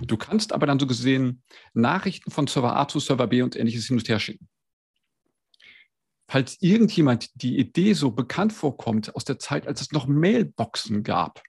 Du 0.01 0.17
kannst 0.17 0.53
aber 0.53 0.65
dann 0.65 0.79
so 0.79 0.87
gesehen 0.87 1.43
Nachrichten 1.73 2.31
von 2.31 2.47
Server 2.47 2.75
A 2.75 2.87
zu 2.87 2.99
Server 2.99 3.27
B 3.27 3.41
und 3.41 3.55
ähnliches 3.55 3.85
hin 3.85 3.97
und 3.97 4.07
her 4.07 4.19
schicken. 4.19 4.47
Falls 6.33 6.59
irgendjemand 6.63 7.29
die 7.43 7.59
Idee 7.59 7.93
so 7.93 8.09
bekannt 8.09 8.53
vorkommt 8.53 9.15
aus 9.15 9.23
der 9.23 9.37
Zeit, 9.37 9.67
als 9.67 9.81
es 9.81 9.91
noch 9.91 10.07
Mailboxen 10.07 11.03
gab. 11.03 11.43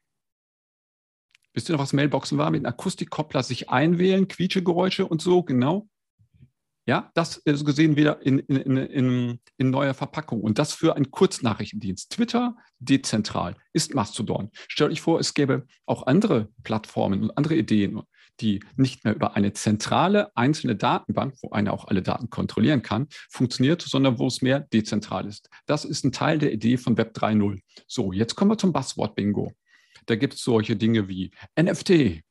Wisst 1.54 1.70
ihr 1.70 1.72
noch, 1.72 1.80
was 1.80 1.94
Mailboxen 1.94 2.36
war? 2.36 2.50
Mit 2.50 2.66
einem 2.66 2.74
Akustikkoppler 2.74 3.42
sich 3.42 3.70
einwählen, 3.70 4.28
Quietschegeräusche 4.28 5.06
und 5.06 5.22
so, 5.22 5.42
genau. 5.42 5.88
Ja, 6.86 7.10
das 7.14 7.38
ist 7.38 7.64
gesehen 7.64 7.96
wieder 7.96 8.20
in, 8.26 8.40
in, 8.40 8.76
in, 8.76 9.40
in, 9.56 9.70
neuer 9.70 9.94
Verpackung. 9.94 10.42
Und 10.42 10.58
das 10.58 10.74
für 10.74 10.96
einen 10.96 11.10
Kurznachrichtendienst. 11.10 12.10
Twitter, 12.10 12.54
dezentral, 12.78 13.56
ist 13.72 13.94
Mastodon. 13.94 14.50
Stellt 14.68 14.92
euch 14.92 15.00
vor, 15.00 15.18
es 15.18 15.32
gäbe 15.32 15.66
auch 15.86 16.06
andere 16.06 16.50
Plattformen 16.62 17.22
und 17.22 17.38
andere 17.38 17.56
Ideen 17.56 18.02
die 18.40 18.60
nicht 18.76 19.04
mehr 19.04 19.14
über 19.14 19.36
eine 19.36 19.52
zentrale 19.52 20.34
einzelne 20.36 20.76
Datenbank, 20.76 21.34
wo 21.42 21.50
einer 21.50 21.72
auch 21.72 21.86
alle 21.86 22.02
Daten 22.02 22.30
kontrollieren 22.30 22.82
kann, 22.82 23.06
funktioniert, 23.30 23.82
sondern 23.82 24.18
wo 24.18 24.26
es 24.26 24.42
mehr 24.42 24.60
dezentral 24.60 25.26
ist. 25.26 25.48
Das 25.66 25.84
ist 25.84 26.04
ein 26.04 26.12
Teil 26.12 26.38
der 26.38 26.52
Idee 26.52 26.76
von 26.76 26.96
Web 26.96 27.16
3.0. 27.16 27.60
So, 27.86 28.12
jetzt 28.12 28.34
kommen 28.34 28.50
wir 28.50 28.58
zum 28.58 28.72
Buzzword-Bingo. 28.72 29.52
Da 30.06 30.16
gibt 30.16 30.34
es 30.34 30.40
solche 30.42 30.76
Dinge 30.76 31.08
wie 31.08 31.30
NFT 31.58 32.22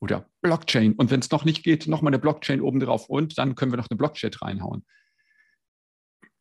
oder 0.00 0.28
Blockchain. 0.42 0.92
Und 0.92 1.10
wenn 1.10 1.20
es 1.20 1.30
noch 1.30 1.44
nicht 1.44 1.62
geht, 1.64 1.88
nochmal 1.88 2.10
eine 2.10 2.20
Blockchain 2.20 2.60
obendrauf 2.60 3.08
und 3.08 3.38
dann 3.38 3.54
können 3.54 3.72
wir 3.72 3.76
noch 3.76 3.90
eine 3.90 3.98
Blockchain 3.98 4.32
reinhauen. 4.34 4.84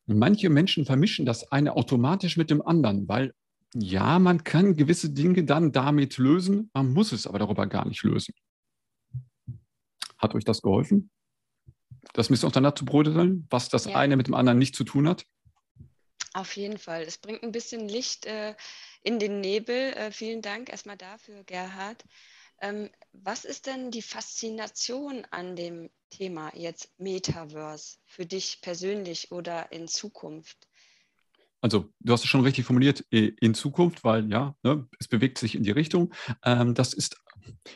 Manche 0.05 0.49
Menschen 0.49 0.85
vermischen 0.85 1.25
das 1.25 1.51
eine 1.51 1.75
automatisch 1.75 2.37
mit 2.37 2.49
dem 2.49 2.61
anderen, 2.61 3.07
weil 3.07 3.33
ja, 3.73 4.19
man 4.19 4.43
kann 4.43 4.75
gewisse 4.75 5.09
Dinge 5.09 5.43
dann 5.43 5.71
damit 5.71 6.17
lösen, 6.17 6.69
man 6.73 6.93
muss 6.93 7.11
es 7.11 7.27
aber 7.27 7.39
darüber 7.39 7.67
gar 7.67 7.85
nicht 7.87 8.03
lösen. 8.03 8.33
Hat 10.17 10.35
euch 10.35 10.45
das 10.45 10.61
geholfen? 10.61 11.09
Das 12.13 12.29
ein 12.29 12.33
bisschen 12.33 12.47
auseinander 12.47 12.75
zu 12.75 12.85
brodeln, 12.85 13.45
was 13.49 13.69
das 13.69 13.85
ja. 13.85 13.95
eine 13.95 14.15
mit 14.17 14.27
dem 14.27 14.33
anderen 14.33 14.57
nicht 14.57 14.75
zu 14.75 14.83
tun 14.83 15.07
hat? 15.07 15.25
Auf 16.33 16.55
jeden 16.55 16.77
Fall. 16.77 17.03
Es 17.03 17.17
bringt 17.17 17.43
ein 17.43 17.51
bisschen 17.51 17.87
Licht 17.89 18.25
äh, 18.25 18.55
in 19.01 19.19
den 19.19 19.41
Nebel. 19.41 19.93
Äh, 19.93 20.11
vielen 20.11 20.41
Dank 20.41 20.69
erstmal 20.69 20.97
dafür, 20.97 21.43
Gerhard. 21.43 22.05
Ähm, 22.59 22.89
was 23.13 23.45
ist 23.45 23.67
denn 23.67 23.91
die 23.91 24.01
Faszination 24.01 25.25
an 25.31 25.55
dem 25.55 25.89
Thema 26.09 26.51
jetzt 26.55 26.91
Metaverse 26.97 27.97
für 28.05 28.25
dich 28.25 28.61
persönlich 28.61 29.31
oder 29.31 29.71
in 29.71 29.87
Zukunft? 29.87 30.67
Also 31.61 31.91
du 31.99 32.13
hast 32.13 32.23
es 32.23 32.29
schon 32.29 32.41
richtig 32.41 32.65
formuliert, 32.65 33.01
in 33.09 33.53
Zukunft, 33.53 34.03
weil 34.03 34.29
ja, 34.31 34.55
ne, 34.63 34.87
es 34.99 35.07
bewegt 35.07 35.39
sich 35.39 35.55
in 35.55 35.63
die 35.63 35.71
Richtung. 35.71 36.13
Ähm, 36.43 36.75
das 36.75 36.93
ist 36.93 37.17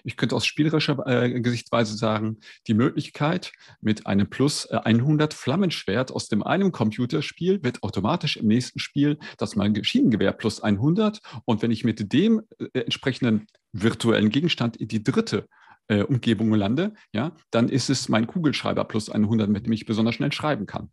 ich 0.03 0.17
könnte 0.17 0.35
aus 0.35 0.45
spielerischer 0.45 1.05
äh, 1.05 1.39
Gesichtsweise 1.41 1.95
sagen, 1.95 2.39
die 2.67 2.73
Möglichkeit, 2.73 3.51
mit 3.81 4.07
einem 4.07 4.29
Plus 4.29 4.65
äh, 4.65 4.77
100 4.77 5.33
Flammenschwert 5.33 6.11
aus 6.11 6.27
dem 6.27 6.43
einen 6.43 6.71
Computerspiel 6.71 7.63
wird 7.63 7.83
automatisch 7.83 8.37
im 8.37 8.47
nächsten 8.47 8.79
Spiel 8.79 9.19
das 9.37 9.55
Maschinengewehr 9.55 10.33
plus 10.33 10.61
100. 10.61 11.21
Und 11.45 11.61
wenn 11.61 11.71
ich 11.71 11.83
mit 11.83 12.11
dem 12.13 12.41
äh, 12.59 12.79
entsprechenden 12.79 13.47
virtuellen 13.71 14.29
Gegenstand 14.29 14.77
in 14.77 14.87
die 14.87 15.03
dritte 15.03 15.47
äh, 15.87 16.03
Umgebung 16.03 16.53
lande, 16.53 16.93
ja, 17.13 17.35
dann 17.51 17.69
ist 17.69 17.89
es 17.89 18.09
mein 18.09 18.27
Kugelschreiber 18.27 18.85
plus 18.85 19.09
100, 19.09 19.49
mit 19.49 19.65
dem 19.65 19.73
ich 19.73 19.85
besonders 19.85 20.15
schnell 20.15 20.31
schreiben 20.31 20.65
kann. 20.65 20.91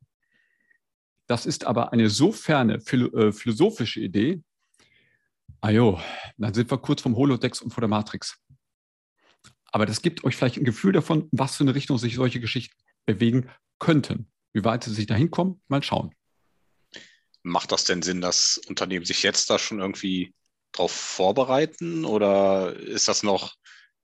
Das 1.26 1.44
ist 1.44 1.66
aber 1.66 1.92
eine 1.92 2.08
so 2.08 2.32
ferne 2.32 2.74
äh, 2.74 3.32
philosophische 3.32 4.00
Idee, 4.00 4.42
Ajo, 5.60 5.98
dann 6.36 6.54
sind 6.54 6.70
wir 6.70 6.78
kurz 6.78 7.02
vom 7.02 7.16
Holodex 7.16 7.60
und 7.60 7.72
vor 7.72 7.80
der 7.80 7.88
Matrix. 7.88 8.38
Aber 9.72 9.86
das 9.86 10.02
gibt 10.02 10.24
euch 10.24 10.36
vielleicht 10.36 10.56
ein 10.56 10.64
Gefühl 10.64 10.92
davon, 10.92 11.28
was 11.30 11.56
für 11.56 11.64
eine 11.64 11.74
Richtung 11.74 11.98
sich 11.98 12.14
solche 12.14 12.40
Geschichten 12.40 12.76
bewegen 13.06 13.50
könnten. 13.78 14.30
Wie 14.52 14.64
weit 14.64 14.84
sie 14.84 14.94
sich 14.94 15.06
dahin 15.06 15.30
kommen, 15.30 15.60
mal 15.68 15.82
schauen. 15.82 16.14
Macht 17.42 17.72
das 17.72 17.84
denn 17.84 18.02
Sinn, 18.02 18.20
dass 18.20 18.58
Unternehmen 18.66 19.04
sich 19.04 19.22
jetzt 19.22 19.50
da 19.50 19.58
schon 19.58 19.80
irgendwie 19.80 20.34
darauf 20.72 20.92
vorbereiten 20.92 22.04
oder 22.04 22.74
ist 22.76 23.08
das 23.08 23.22
noch 23.22 23.54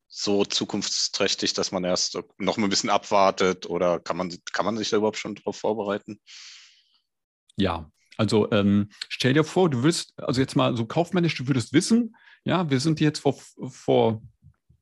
so 0.09 0.45
zukunftsträchtig, 0.45 1.55
dass 1.55 1.73
man 1.73 1.85
erst 1.85 2.19
noch 2.39 2.57
ein 2.57 2.69
bisschen 2.69 2.91
abwartet 2.91 3.67
oder 3.67 3.99
kann 3.99 4.17
man, 4.17 4.33
kann 4.53 4.65
man 4.65 4.77
sich 4.77 4.91
da 4.91 4.99
überhaupt 4.99 5.19
schon 5.19 5.35
darauf 5.35 5.57
vorbereiten? 5.57 6.21
Ja, 7.57 7.91
also 8.17 8.51
ähm, 8.53 8.91
stell 9.09 9.35
dir 9.35 9.45
vor, 9.45 9.71
du 9.71 9.83
würdest, 9.83 10.13
also 10.17 10.41
jetzt 10.41 10.57
mal 10.57 10.77
so 10.77 10.87
kaufmännisch, 10.87 11.35
du 11.35 11.49
würdest 11.49 11.73
wissen, 11.73 12.15
ja, 12.45 12.71
wir 12.71 12.79
sind 12.79 13.01
jetzt 13.01 13.21
vor, 13.21 13.37
vor 13.69 14.23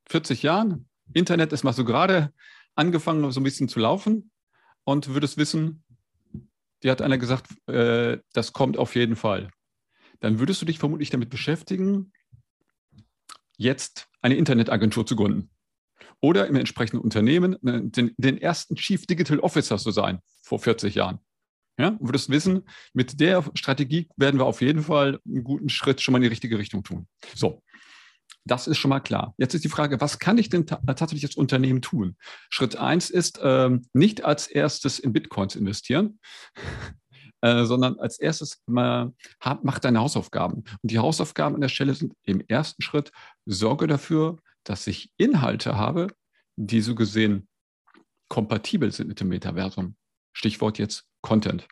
40 0.09 0.42
Jahren, 0.42 0.88
Internet 1.14 1.52
ist 1.52 1.64
mal 1.64 1.73
so 1.73 1.85
gerade 1.85 2.32
angefangen, 2.75 3.30
so 3.30 3.40
ein 3.40 3.44
bisschen 3.44 3.68
zu 3.68 3.80
laufen 3.80 4.30
und 4.85 5.09
würdest 5.09 5.37
wissen, 5.37 5.85
dir 6.82 6.90
hat 6.90 7.02
einer 7.02 7.18
gesagt, 7.18 7.47
äh, 7.68 8.18
das 8.32 8.52
kommt 8.52 8.76
auf 8.76 8.94
jeden 8.94 9.16
Fall. 9.16 9.50
Dann 10.21 10.38
würdest 10.38 10.62
du 10.62 10.66
dich 10.66 10.78
vermutlich 10.78 11.11
damit 11.11 11.30
beschäftigen, 11.30 12.12
jetzt 13.56 14.09
eine 14.21 14.37
Internetagentur 14.37 15.06
zu 15.06 15.16
gründen. 15.16 15.50
Oder 16.21 16.47
im 16.47 16.56
entsprechenden 16.56 17.02
Unternehmen 17.02 17.54
äh, 17.66 17.82
den, 17.82 18.12
den 18.16 18.38
ersten 18.38 18.76
Chief 18.76 19.06
Digital 19.06 19.40
Officer 19.40 19.78
zu 19.78 19.90
sein, 19.90 20.21
vor 20.42 20.59
40 20.59 20.94
Jahren. 20.94 21.18
Ja, 21.78 21.88
und 21.88 22.06
würdest 22.06 22.28
wissen, 22.28 22.68
mit 22.92 23.18
der 23.18 23.44
Strategie 23.54 24.09
werden 24.16 24.38
wir 24.38 24.44
auf 24.44 24.61
jeden 24.61 24.82
Fall 24.82 25.18
einen 25.26 25.42
guten 25.42 25.68
Schritt 25.68 26.00
schon 26.00 26.12
mal 26.12 26.18
in 26.18 26.23
die 26.23 26.28
richtige 26.28 26.59
Richtung 26.59 26.85
tun. 26.85 27.09
So, 27.35 27.62
das 28.45 28.67
ist 28.67 28.79
schon 28.79 28.89
mal 28.89 29.01
klar. 29.01 29.35
Jetzt 29.39 29.55
ist 29.55 29.65
die 29.65 29.69
Frage, 29.69 30.01
was 30.01 30.19
kann 30.19 30.39
ich 30.39 30.49
denn 30.49 30.67
tatsächlich 30.67 31.25
als 31.25 31.37
Unternehmen 31.37 31.83
tun? 31.83 32.17
Schritt 32.51 32.77
eins 32.77 33.11
ist, 33.11 33.41
ähm, 33.43 33.87
nicht 33.93 34.25
als 34.25 34.47
erstes 34.47 34.99
in 34.99 35.13
Bitcoins 35.13 35.55
investieren, 35.55 36.19
äh, 37.41 37.65
sondern 37.65 37.99
als 37.99 38.19
erstes 38.19 38.63
mal, 38.67 39.13
hab, 39.41 39.65
mach 39.65 39.79
deine 39.79 40.01
Hausaufgaben. 40.01 40.65
Und 40.83 40.91
die 40.91 40.99
Hausaufgaben 40.99 41.55
an 41.55 41.61
der 41.61 41.69
Stelle 41.69 41.95
sind 41.95 42.15
im 42.25 42.41
ersten 42.49 42.83
Schritt, 42.83 43.13
sorge 43.47 43.87
dafür, 43.87 44.39
dass 44.65 44.87
ich 44.87 45.13
Inhalte 45.17 45.77
habe, 45.77 46.09
die 46.57 46.81
so 46.81 46.95
gesehen 46.95 47.49
kompatibel 48.29 48.91
sind 48.93 49.09
mit 49.09 49.21
dem 49.21 49.29
Metaversum. 49.29 49.97
Stichwort 50.33 50.79
jetzt 50.79 51.05
Content. 51.21 51.69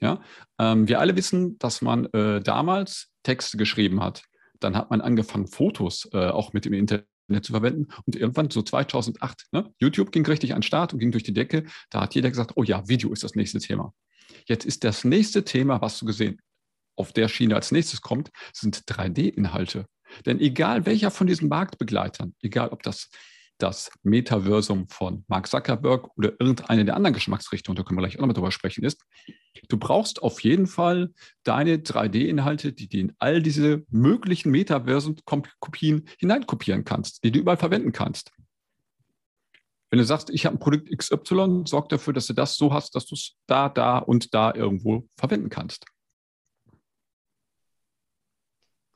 Ja? 0.00 0.22
Ähm, 0.58 0.88
wir 0.88 1.00
alle 1.00 1.16
wissen, 1.16 1.58
dass 1.58 1.82
man 1.82 2.06
äh, 2.06 2.40
damals 2.40 3.10
Texte 3.22 3.56
geschrieben 3.56 4.02
hat. 4.02 4.24
Dann 4.60 4.76
hat 4.76 4.90
man 4.90 5.00
angefangen, 5.00 5.46
Fotos 5.46 6.08
äh, 6.12 6.28
auch 6.28 6.52
mit 6.52 6.64
dem 6.64 6.72
Internet 6.72 7.06
zu 7.42 7.52
verwenden. 7.52 7.88
Und 8.06 8.16
irgendwann, 8.16 8.50
so 8.50 8.62
2008, 8.62 9.46
ne? 9.52 9.72
YouTube 9.78 10.12
ging 10.12 10.26
richtig 10.26 10.52
an 10.52 10.58
den 10.58 10.62
Start 10.62 10.92
und 10.92 10.98
ging 10.98 11.12
durch 11.12 11.24
die 11.24 11.34
Decke. 11.34 11.64
Da 11.90 12.00
hat 12.00 12.14
jeder 12.14 12.30
gesagt, 12.30 12.52
oh 12.56 12.62
ja, 12.62 12.88
Video 12.88 13.12
ist 13.12 13.24
das 13.24 13.34
nächste 13.34 13.58
Thema. 13.58 13.92
Jetzt 14.46 14.64
ist 14.64 14.84
das 14.84 15.04
nächste 15.04 15.44
Thema, 15.44 15.80
was 15.80 15.98
du 15.98 16.06
gesehen 16.06 16.40
auf 16.96 17.12
der 17.12 17.28
Schiene 17.28 17.54
als 17.54 17.70
nächstes 17.70 18.00
kommt, 18.00 18.30
sind 18.52 18.84
3D-Inhalte. 18.88 19.86
Denn 20.26 20.40
egal 20.40 20.86
welcher 20.86 21.10
von 21.10 21.26
diesen 21.26 21.48
Marktbegleitern, 21.48 22.34
egal 22.42 22.70
ob 22.70 22.82
das 22.82 23.08
das 23.58 23.90
Metaversum 24.02 24.88
von 24.88 25.24
Mark 25.28 25.48
Zuckerberg 25.48 26.16
oder 26.16 26.32
irgendeine 26.38 26.84
der 26.84 26.96
anderen 26.96 27.14
Geschmacksrichtungen, 27.14 27.76
da 27.76 27.82
können 27.82 27.98
wir 27.98 28.02
gleich 28.02 28.16
auch 28.16 28.20
nochmal 28.20 28.34
drüber 28.34 28.52
sprechen, 28.52 28.84
ist, 28.84 29.04
du 29.68 29.76
brauchst 29.76 30.22
auf 30.22 30.40
jeden 30.40 30.66
Fall 30.66 31.12
deine 31.42 31.76
3D-Inhalte, 31.76 32.72
die 32.72 32.88
du 32.88 32.98
in 32.98 33.12
all 33.18 33.42
diese 33.42 33.84
möglichen 33.90 34.50
Metaversen-Kopien 34.50 36.08
hineinkopieren 36.18 36.84
kannst, 36.84 37.24
die 37.24 37.32
du 37.32 37.40
überall 37.40 37.56
verwenden 37.56 37.92
kannst. 37.92 38.32
Wenn 39.90 39.98
du 39.98 40.04
sagst, 40.04 40.30
ich 40.30 40.44
habe 40.44 40.56
ein 40.56 40.60
Produkt 40.60 40.90
XY, 40.96 41.62
sorg 41.66 41.88
dafür, 41.88 42.12
dass 42.12 42.26
du 42.26 42.34
das 42.34 42.56
so 42.56 42.72
hast, 42.72 42.94
dass 42.94 43.06
du 43.06 43.14
es 43.14 43.36
da, 43.46 43.68
da 43.68 43.98
und 43.98 44.34
da 44.34 44.54
irgendwo 44.54 45.08
verwenden 45.16 45.48
kannst. 45.48 45.86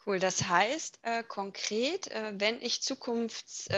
Cool, 0.05 0.19
das 0.19 0.49
heißt 0.49 0.99
äh, 1.03 1.23
konkret, 1.23 2.09
äh, 2.09 2.33
wenn 2.35 2.61
ich 2.61 2.83
zukunftsfähig 2.83 3.71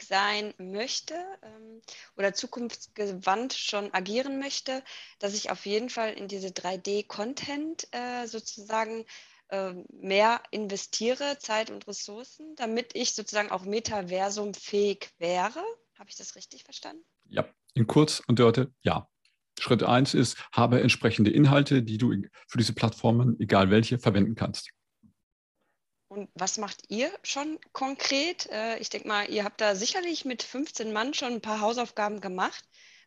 äh, 0.00 0.04
sein 0.04 0.54
möchte 0.58 1.14
ähm, 1.42 1.82
oder 2.16 2.34
zukunftsgewandt 2.34 3.52
schon 3.52 3.92
agieren 3.92 4.38
möchte, 4.38 4.84
dass 5.18 5.34
ich 5.34 5.50
auf 5.50 5.66
jeden 5.66 5.90
Fall 5.90 6.12
in 6.12 6.28
diese 6.28 6.48
3D-Content 6.48 7.88
äh, 7.90 8.26
sozusagen 8.26 9.04
ähm, 9.50 9.84
mehr 9.92 10.40
investiere, 10.52 11.36
Zeit 11.40 11.70
und 11.70 11.88
Ressourcen, 11.88 12.54
damit 12.54 12.94
ich 12.94 13.14
sozusagen 13.14 13.50
auch 13.50 13.64
Metaversum 13.64 14.54
fähig 14.54 15.10
wäre. 15.18 15.64
Habe 15.98 16.10
ich 16.10 16.16
das 16.16 16.36
richtig 16.36 16.62
verstanden? 16.62 17.02
Ja, 17.28 17.48
in 17.74 17.88
kurz 17.88 18.22
und 18.28 18.38
Dörte, 18.38 18.72
ja. 18.82 19.08
Schritt 19.58 19.82
eins 19.82 20.14
ist, 20.14 20.38
habe 20.52 20.80
entsprechende 20.80 21.30
Inhalte, 21.30 21.82
die 21.82 21.98
du 21.98 22.12
für 22.48 22.58
diese 22.58 22.72
Plattformen, 22.72 23.38
egal 23.38 23.70
welche, 23.70 23.98
verwenden 23.98 24.34
kannst. 24.34 24.70
Und 26.12 26.28
was 26.34 26.58
macht 26.58 26.82
ihr 26.90 27.10
schon 27.22 27.58
konkret? 27.72 28.46
Äh, 28.52 28.78
ich 28.80 28.90
denke 28.90 29.08
mal, 29.08 29.30
ihr 29.30 29.44
habt 29.44 29.62
da 29.62 29.74
sicherlich 29.74 30.26
mit 30.26 30.42
15 30.42 30.92
Mann 30.92 31.14
schon 31.14 31.32
ein 31.32 31.40
paar 31.40 31.62
Hausaufgaben 31.62 32.20
gemacht. 32.20 32.62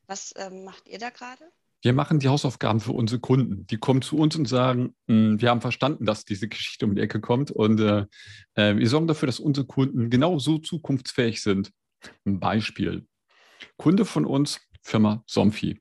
Was 0.07 0.33
ähm, 0.37 0.63
macht 0.63 0.87
ihr 0.87 0.97
da 0.97 1.11
gerade? 1.11 1.43
Wir 1.83 1.93
machen 1.93 2.17
die 2.17 2.29
Hausaufgaben 2.29 2.79
für 2.79 2.93
unsere 2.93 3.21
Kunden. 3.21 3.67
Die 3.67 3.77
kommen 3.77 4.01
zu 4.01 4.17
uns 4.17 4.35
und 4.35 4.47
sagen, 4.47 4.95
hm, 5.07 5.39
wir 5.39 5.51
haben 5.51 5.61
verstanden, 5.61 6.07
dass 6.07 6.25
diese 6.25 6.47
Geschichte 6.47 6.87
um 6.87 6.95
die 6.95 7.01
Ecke 7.03 7.21
kommt 7.21 7.51
und 7.51 7.79
äh, 7.79 8.07
äh, 8.55 8.75
wir 8.75 8.89
sorgen 8.89 9.05
dafür, 9.05 9.27
dass 9.27 9.39
unsere 9.39 9.67
Kunden 9.67 10.09
genau 10.09 10.39
so 10.39 10.57
zukunftsfähig 10.57 11.43
sind. 11.43 11.71
Ein 12.25 12.39
Beispiel. 12.39 13.05
Kunde 13.77 14.05
von 14.05 14.25
uns, 14.25 14.61
Firma 14.81 15.23
Somfy. 15.27 15.79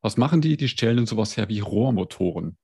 Was 0.00 0.16
machen 0.16 0.40
die? 0.40 0.56
Die 0.56 0.68
stellen 0.68 1.06
sowas 1.06 1.36
her 1.36 1.48
wie 1.48 1.60
Rohrmotoren. 1.60 2.58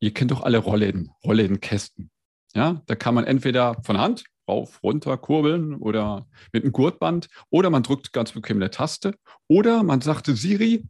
Ihr 0.00 0.14
kennt 0.14 0.30
doch 0.30 0.42
alle 0.42 0.56
Rollläden, 0.56 1.10
Rolllädenkästen. 1.22 2.10
Ja, 2.54 2.82
da 2.86 2.94
kann 2.94 3.14
man 3.14 3.24
entweder 3.24 3.82
von 3.82 3.98
Hand 3.98 4.24
rauf, 4.48 4.82
runter 4.82 5.16
kurbeln 5.16 5.74
oder 5.74 6.26
mit 6.52 6.62
einem 6.62 6.72
Gurtband 6.72 7.28
oder 7.50 7.70
man 7.70 7.82
drückt 7.82 8.12
ganz 8.12 8.32
bequem 8.32 8.58
eine 8.58 8.70
Taste 8.70 9.14
oder 9.48 9.82
man 9.82 10.00
sagte 10.00 10.36
Siri 10.36 10.88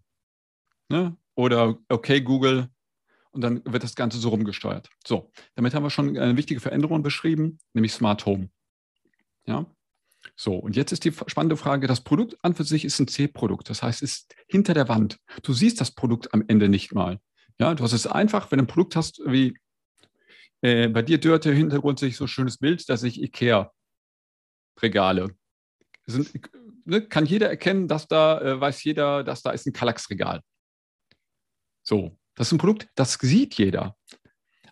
ne, 0.88 1.16
oder 1.34 1.78
okay 1.88 2.20
Google 2.20 2.68
und 3.30 3.40
dann 3.40 3.62
wird 3.64 3.82
das 3.82 3.96
Ganze 3.96 4.18
so 4.18 4.28
rumgesteuert. 4.28 4.90
So, 5.06 5.30
damit 5.54 5.74
haben 5.74 5.82
wir 5.82 5.90
schon 5.90 6.16
eine 6.16 6.36
wichtige 6.36 6.60
Veränderung 6.60 7.02
beschrieben, 7.02 7.58
nämlich 7.72 7.92
Smart 7.92 8.26
Home. 8.26 8.50
Ja, 9.46 9.66
so, 10.34 10.54
und 10.54 10.76
jetzt 10.76 10.92
ist 10.92 11.04
die 11.04 11.12
spannende 11.12 11.56
Frage, 11.56 11.86
das 11.86 12.00
Produkt 12.00 12.36
an 12.42 12.54
für 12.54 12.64
sich 12.64 12.84
ist 12.84 12.98
ein 12.98 13.08
C-Produkt, 13.08 13.70
das 13.70 13.82
heißt, 13.82 14.02
es 14.02 14.12
ist 14.12 14.34
hinter 14.48 14.74
der 14.74 14.88
Wand. 14.88 15.18
Du 15.42 15.52
siehst 15.52 15.80
das 15.80 15.92
Produkt 15.92 16.34
am 16.34 16.42
Ende 16.48 16.68
nicht 16.68 16.92
mal. 16.94 17.20
Ja, 17.58 17.74
du 17.74 17.84
hast 17.84 17.92
es 17.92 18.06
einfach, 18.06 18.50
wenn 18.50 18.58
du 18.58 18.64
ein 18.64 18.68
Produkt 18.68 18.96
hast 18.96 19.20
wie 19.24 19.56
äh, 20.62 20.88
bei 20.88 21.02
dir, 21.02 21.18
Dörte, 21.18 21.50
im 21.50 21.56
Hintergrund 21.56 21.98
sehe 21.98 22.08
ich 22.08 22.16
so 22.16 22.24
ein 22.24 22.28
schönes 22.28 22.58
Bild, 22.58 22.88
dass 22.88 23.02
ich 23.02 23.22
Ikea-Regale. 23.22 23.74
Ne, 26.84 27.02
kann 27.02 27.26
jeder 27.26 27.50
erkennen, 27.50 27.88
dass 27.88 28.06
da, 28.06 28.40
äh, 28.40 28.60
weiß 28.60 28.84
jeder, 28.84 29.24
dass 29.24 29.42
da 29.42 29.50
ist 29.50 29.66
ein 29.66 29.72
Kallax-Regal. 29.72 30.40
So, 31.82 32.16
das 32.36 32.46
ist 32.48 32.52
ein 32.52 32.58
Produkt, 32.58 32.88
das 32.94 33.14
sieht 33.14 33.54
jeder. 33.54 33.96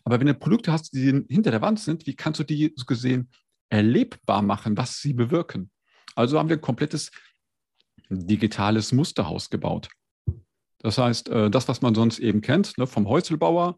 Aber 0.04 0.20
wenn 0.20 0.28
du 0.28 0.34
Produkte 0.34 0.70
hast, 0.70 0.92
die 0.92 1.24
hinter 1.28 1.50
der 1.50 1.62
Wand 1.62 1.80
sind, 1.80 2.06
wie 2.06 2.14
kannst 2.14 2.38
du 2.38 2.44
die 2.44 2.72
so 2.76 2.84
gesehen 2.84 3.30
erlebbar 3.68 4.42
machen, 4.42 4.76
was 4.76 5.00
sie 5.00 5.12
bewirken? 5.12 5.72
Also 6.14 6.38
haben 6.38 6.48
wir 6.48 6.56
ein 6.56 6.62
komplettes 6.62 7.10
digitales 8.08 8.92
Musterhaus 8.92 9.50
gebaut. 9.50 9.88
Das 10.78 10.98
heißt, 10.98 11.30
äh, 11.30 11.50
das, 11.50 11.66
was 11.66 11.80
man 11.80 11.94
sonst 11.94 12.18
eben 12.18 12.42
kennt, 12.42 12.76
ne, 12.78 12.86
vom 12.86 13.08
Häuselbauer, 13.08 13.76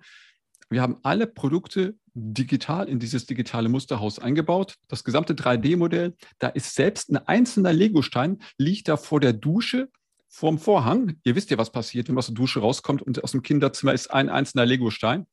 wir 0.68 0.82
haben 0.82 0.98
alle 1.02 1.26
Produkte 1.26 1.96
digital 2.14 2.88
in 2.88 2.98
dieses 2.98 3.26
digitale 3.26 3.68
Musterhaus 3.68 4.18
eingebaut. 4.18 4.76
Das 4.88 5.04
gesamte 5.04 5.34
3D-Modell, 5.34 6.16
da 6.38 6.48
ist 6.48 6.74
selbst 6.74 7.10
ein 7.10 7.18
einzelner 7.18 7.72
Legostein, 7.72 8.38
liegt 8.58 8.88
da 8.88 8.96
vor 8.96 9.20
der 9.20 9.32
Dusche, 9.32 9.90
vorm 10.28 10.58
Vorhang. 10.58 11.20
Ihr 11.24 11.36
wisst 11.36 11.50
ja, 11.50 11.58
was 11.58 11.70
passiert, 11.70 12.08
wenn 12.08 12.14
man 12.14 12.20
aus 12.20 12.26
der 12.26 12.34
Dusche 12.34 12.60
rauskommt 12.60 13.02
und 13.02 13.22
aus 13.22 13.32
dem 13.32 13.42
Kinderzimmer 13.42 13.92
ist 13.92 14.08
ein 14.08 14.28
einzelner 14.28 14.66
Legostein. 14.66 15.26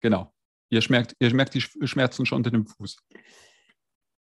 Genau. 0.00 0.34
Ihr 0.68 0.82
schmerzt, 0.82 1.14
ihr 1.20 1.32
merkt 1.34 1.54
die 1.54 1.60
Schmerzen 1.60 2.26
schon 2.26 2.38
unter 2.38 2.50
dem 2.50 2.66
Fuß. 2.66 2.96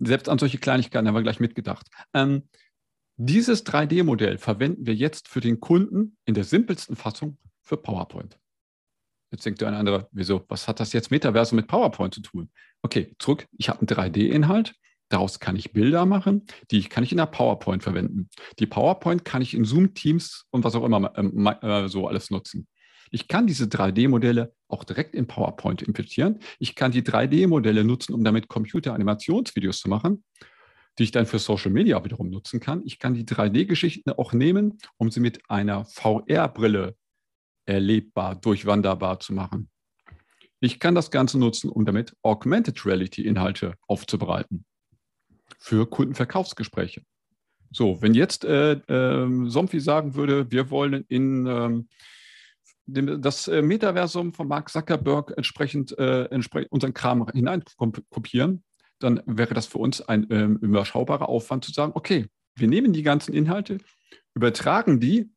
Selbst 0.01 0.29
an 0.29 0.39
solche 0.39 0.59
Kleinigkeiten 0.59 1.09
haben 1.09 1.15
wir 1.15 1.23
gleich 1.23 1.41
mitgedacht. 1.41 1.89
Ähm, 2.13 2.49
dieses 3.17 3.65
3D-Modell 3.65 4.39
verwenden 4.39 4.87
wir 4.87 4.95
jetzt 4.95 5.29
für 5.29 5.41
den 5.41 5.61
Kunden 5.61 6.17
in 6.25 6.35
der 6.35 6.45
simpelsten 6.45 6.97
Fassung 6.97 7.39
für 7.63 7.77
PowerPoint. 7.77 8.39
Jetzt 9.33 9.47
denkt 9.47 9.63
der 9.63 9.69
eine 9.69 9.79
andere, 9.79 10.09
wieso, 10.13 10.45
was 10.49 10.69
hat 10.69 10.79
das 10.79 10.93
jetzt 10.93 11.11
Metaversum 11.11 11.57
mit 11.57 11.67
PowerPoint 11.67 12.15
zu 12.15 12.21
tun? 12.21 12.51
Okay, 12.83 13.17
zurück, 13.19 13.47
ich 13.57 13.71
habe 13.71 13.81
einen 13.81 13.89
3D-Inhalt, 13.89 14.75
daraus 15.09 15.41
kann 15.41 15.57
ich 15.57 15.73
Bilder 15.73 16.05
machen, 16.05 16.45
die 16.71 16.83
kann 16.85 17.03
ich 17.03 17.13
in 17.13 17.19
der 17.19 17.27
PowerPoint 17.27 17.83
verwenden. 17.83 18.29
Die 18.59 18.67
PowerPoint 18.67 19.25
kann 19.25 19.41
ich 19.41 19.55
in 19.55 19.65
Zoom, 19.65 19.95
Teams 19.95 20.45
und 20.51 20.65
was 20.65 20.75
auch 20.75 20.85
immer 20.85 21.17
äh, 21.17 21.89
so 21.89 22.07
alles 22.09 22.31
nutzen. 22.31 22.69
Ich 23.11 23.27
kann 23.27 23.47
diese 23.47 23.65
3D-Modelle 23.65 24.55
auch 24.69 24.85
direkt 24.85 25.15
in 25.15 25.27
PowerPoint 25.27 25.83
importieren. 25.83 26.39
Ich 26.59 26.75
kann 26.75 26.93
die 26.93 27.03
3D-Modelle 27.03 27.85
nutzen, 27.85 28.15
um 28.15 28.25
damit 28.25 28.49
Computer-Animationsvideos 28.49 29.81
zu 29.81 29.89
machen, 29.89 30.25
die 30.99 31.05
ich 31.05 31.11
dann 31.11 31.25
für 31.25 31.39
Social 31.39 31.71
Media 31.71 32.05
wiederum 32.05 32.29
nutzen 32.29 32.61
kann. 32.61 32.83
Ich 32.85 32.99
kann 32.99 33.15
die 33.15 33.25
3D-Geschichten 33.25 34.11
auch 34.11 34.35
nehmen, 34.35 34.79
um 34.99 35.11
sie 35.11 35.21
mit 35.21 35.41
einer 35.49 35.87
VR-Brille 35.87 36.97
erlebbar, 37.67 38.37
durchwanderbar 38.37 39.21
zu 39.21 39.33
machen. 39.33 39.69
Ich 40.61 40.79
kann 40.79 40.95
das 40.95 41.11
Ganze 41.11 41.39
nutzen, 41.39 41.71
um 41.71 41.85
damit 41.85 42.15
Augmented 42.23 42.87
Reality 42.87 43.27
Inhalte 43.27 43.75
aufzubereiten. 43.87 44.65
für 45.59 45.89
Kundenverkaufsgespräche. 45.89 47.03
So, 47.71 48.03
wenn 48.03 48.15
jetzt 48.15 48.45
äh, 48.45 48.73
äh, 48.73 49.49
Somfy 49.49 49.81
sagen 49.81 50.15
würde, 50.15 50.51
wir 50.51 50.71
wollen 50.71 51.05
in 51.09 51.47
ähm, 51.47 51.89
dem, 52.87 53.23
das 53.23 53.49
äh, 53.49 53.63
Metaversum 53.63 54.35
von 54.35 54.49
Mark 54.49 54.69
Zuckerberg 54.69 55.33
entsprechend, 55.37 55.97
äh, 55.99 56.25
entsprechend 56.25 56.73
unseren 56.73 56.95
Kram 56.95 57.27
hineinkopieren, 57.33 58.63
dann 58.99 59.23
wäre 59.27 59.55
das 59.55 59.67
für 59.67 59.79
uns 59.79 60.01
ein 60.01 60.27
ähm, 60.31 60.57
überschaubarer 60.59 61.29
Aufwand 61.29 61.65
zu 61.65 61.73
sagen, 61.73 61.93
okay, 61.95 62.27
wir 62.57 62.69
nehmen 62.69 62.93
die 62.93 63.03
ganzen 63.03 63.33
Inhalte, 63.33 63.79
übertragen 64.35 65.01
die 65.01 65.31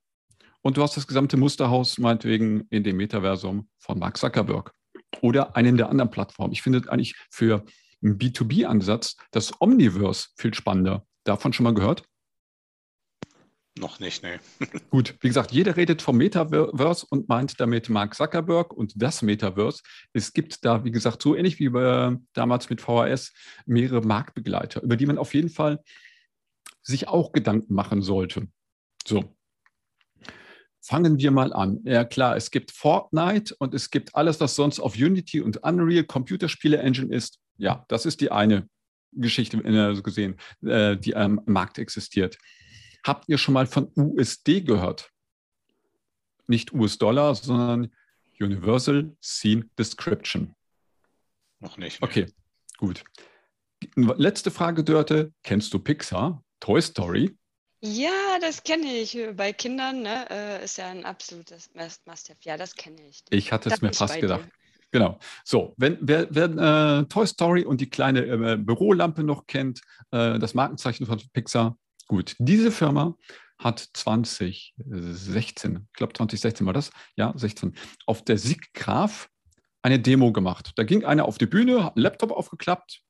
und 0.66 0.78
du 0.78 0.82
hast 0.82 0.98
das 0.98 1.06
gesamte 1.06 1.38
Musterhaus 1.38 2.00
meinetwegen 2.00 2.66
in 2.72 2.84
dem 2.84 2.98
Metaversum 2.98 3.70
von 3.78 4.00
Mark 4.00 4.18
Zuckerberg 4.18 4.74
oder 5.22 5.56
einen 5.56 5.78
der 5.78 5.90
anderen 5.90 6.10
Plattformen. 6.10 6.54
Ich 6.54 6.64
finde 6.64 6.92
eigentlich 6.92 7.14
für 7.30 7.64
einen 8.04 8.18
B2B-Ansatz 8.18 9.16
das 9.30 9.54
Omniverse 9.62 10.30
viel 10.38 10.56
spannender. 10.56 11.06
Davon 11.24 11.54
schon 11.54 11.66
mal 11.66 11.76
gehört? 11.76 12.02
Noch 13.78 14.00
nicht, 14.00 14.24
ne. 14.24 14.40
Gut, 14.90 15.16
wie 15.22 15.28
gesagt, 15.28 15.52
jeder 15.52 15.78
redet 15.78 16.02
vom 16.02 16.18
Metaverse 16.18 17.06
und 17.12 17.30
meint 17.30 17.60
damit 17.60 17.90
Mark 17.90 18.16
Zuckerberg 18.16 18.74
und 18.74 18.94
das 18.96 19.22
Metaverse. 19.22 19.84
Es 20.14 20.34
gibt 20.34 20.66
da, 20.66 20.84
wie 20.84 20.92
gesagt, 20.92 21.22
so 21.22 21.36
ähnlich 21.36 21.60
wie 21.60 21.70
bei, 21.70 22.18
damals 22.34 22.72
mit 22.72 22.82
VHS 22.82 23.34
mehrere 23.68 24.02
Marktbegleiter, 24.02 24.82
über 24.82 24.98
die 24.98 25.06
man 25.06 25.20
auf 25.20 25.36
jeden 25.36 25.50
Fall 25.50 25.84
sich 26.82 27.08
auch 27.08 27.34
Gedanken 27.34 27.76
machen 27.76 28.02
sollte. 28.02 28.48
So. 29.06 29.35
Fangen 30.86 31.18
wir 31.18 31.32
mal 31.32 31.52
an. 31.52 31.80
Ja 31.84 32.06
klar, 32.06 32.36
es 32.38 32.52
gibt 32.52 32.72
Fortnite 32.72 33.56
und 33.58 33.74
es 33.74 33.90
gibt 33.90 34.14
alles, 34.14 34.40
was 34.40 34.56
sonst 34.56 34.80
auf 34.80 34.96
Unity 34.96 35.42
und 35.42 35.58
Unreal 35.64 36.04
Computerspiele 36.04 36.78
Engine 36.78 37.12
ist. 37.12 37.40
Ja, 37.58 37.86
das 37.88 38.06
ist 38.06 38.22
die 38.22 38.32
eine 38.32 38.70
Geschichte 39.12 39.58
äh, 39.58 40.00
gesehen, 40.00 40.38
äh, 40.62 40.96
die 40.96 41.16
am 41.16 41.42
Markt 41.48 41.80
existiert. 41.80 42.38
Habt 43.04 43.28
ihr 43.30 43.40
schon 43.40 43.56
mal 43.56 43.66
von 43.66 43.92
USD 43.96 44.62
gehört? 44.62 45.10
Nicht 46.46 46.72
US-Dollar, 46.72 47.34
sondern 47.34 47.92
Universal 48.40 49.12
Scene 49.24 49.68
Description. 49.80 50.54
Noch 51.62 51.80
nicht. 51.80 52.00
Ne? 52.00 52.08
Okay, 52.08 52.26
gut. 52.78 53.04
Letzte 53.96 54.52
Frage, 54.52 54.84
Dörte. 54.84 55.34
Kennst 55.42 55.74
du 55.74 55.80
Pixar? 55.80 56.44
Toy 56.60 56.80
Story? 56.80 57.36
Ja, 57.86 58.40
das 58.42 58.64
kenne 58.64 58.88
ich. 58.88 59.18
Bei 59.36 59.54
Kindern 59.54 60.02
ne, 60.02 60.28
äh, 60.30 60.64
ist 60.64 60.78
ja 60.78 60.90
ein 60.90 61.06
absolutes 61.06 61.70
Must-Have. 61.74 62.40
Ja, 62.42 62.58
das 62.58 62.76
kenne 62.76 62.98
ich. 63.08 63.22
Ich 63.30 63.52
hatte 63.52 63.70
es 63.70 63.82
mir 63.82 63.94
fast 63.94 64.20
gedacht. 64.20 64.48
Genau. 64.92 65.20
So, 65.44 65.74
wenn 65.78 65.98
wer, 66.02 66.28
wer 66.30 67.00
äh, 67.00 67.06
Toy 67.06 67.28
Story 67.28 67.66
und 67.66 67.82
die 67.82 67.90
kleine 67.90 68.26
äh, 68.26 68.58
Bürolampe 68.58 69.24
noch 69.24 69.46
kennt, 69.46 69.82
äh, 70.12 70.40
das 70.40 70.54
Markenzeichen 70.54 71.06
von 71.06 71.22
Pixar, 71.34 71.78
Gut, 72.08 72.36
diese 72.38 72.72
Firma 72.72 73.18
hat 73.58 73.80
2016, 73.80 75.88
ich 75.88 75.94
glaube 75.94 76.14
2016 76.14 76.68
war 76.68 76.74
das, 76.74 76.92
ja, 77.16 77.34
16, 77.36 77.76
auf 78.06 78.24
der 78.24 78.38
SIGGRAPH 78.38 79.28
eine 79.82 80.00
Demo 80.00 80.32
gemacht. 80.32 80.74
Da 80.76 80.84
ging 80.84 81.04
einer 81.04 81.26
auf 81.26 81.38
die 81.38 81.48
Bühne, 81.48 81.84
hat 81.84 81.96
einen 81.96 82.04
Laptop 82.04 82.32
aufgeklappt, 82.32 83.02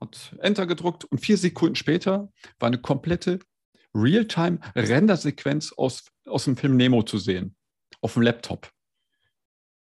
hat 0.00 0.36
Enter 0.40 0.66
gedruckt 0.66 1.06
und 1.06 1.18
vier 1.18 1.38
Sekunden 1.38 1.76
später 1.76 2.30
war 2.58 2.66
eine 2.66 2.78
komplette 2.78 3.38
Realtime-Rendersequenz 3.94 5.72
aus, 5.72 6.04
aus 6.26 6.44
dem 6.44 6.56
Film 6.56 6.76
Nemo 6.76 7.02
zu 7.02 7.18
sehen, 7.18 7.56
auf 8.00 8.14
dem 8.14 8.22
Laptop. 8.22 8.70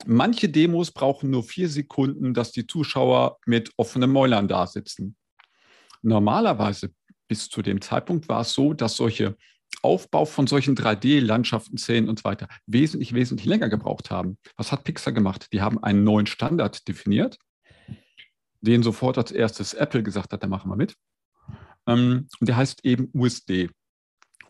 Manche 0.06 0.48
Demos 0.48 0.92
brauchen 0.92 1.30
nur 1.30 1.42
vier 1.42 1.68
Sekunden, 1.68 2.32
dass 2.32 2.52
die 2.52 2.66
Zuschauer 2.66 3.38
mit 3.46 3.72
offenen 3.76 4.10
Mäulern 4.10 4.46
da 4.46 4.66
sitzen. 4.66 5.16
Normalerweise 6.02 6.92
bis 7.26 7.48
zu 7.48 7.62
dem 7.62 7.80
Zeitpunkt 7.80 8.28
war 8.28 8.42
es 8.42 8.52
so, 8.52 8.72
dass 8.72 8.96
solche 8.96 9.36
Aufbau 9.82 10.24
von 10.24 10.46
solchen 10.46 10.76
3D-Landschaften, 10.76 11.78
Szenen 11.78 12.08
und 12.08 12.20
so 12.20 12.24
weiter 12.24 12.48
wesentlich, 12.66 13.12
wesentlich 13.12 13.46
länger 13.46 13.68
gebraucht 13.68 14.10
haben. 14.10 14.38
Was 14.56 14.72
hat 14.72 14.84
Pixar 14.84 15.12
gemacht? 15.12 15.48
Die 15.52 15.60
haben 15.60 15.82
einen 15.82 16.04
neuen 16.04 16.26
Standard 16.26 16.86
definiert, 16.88 17.38
den 18.60 18.82
sofort 18.82 19.18
als 19.18 19.30
erstes 19.30 19.74
Apple 19.74 20.02
gesagt 20.02 20.32
hat, 20.32 20.42
da 20.42 20.46
machen 20.46 20.70
wir 20.70 20.76
mit. 20.76 20.94
Ähm, 21.86 22.28
und 22.40 22.48
der 22.48 22.56
heißt 22.56 22.84
eben 22.84 23.10
USD, 23.12 23.68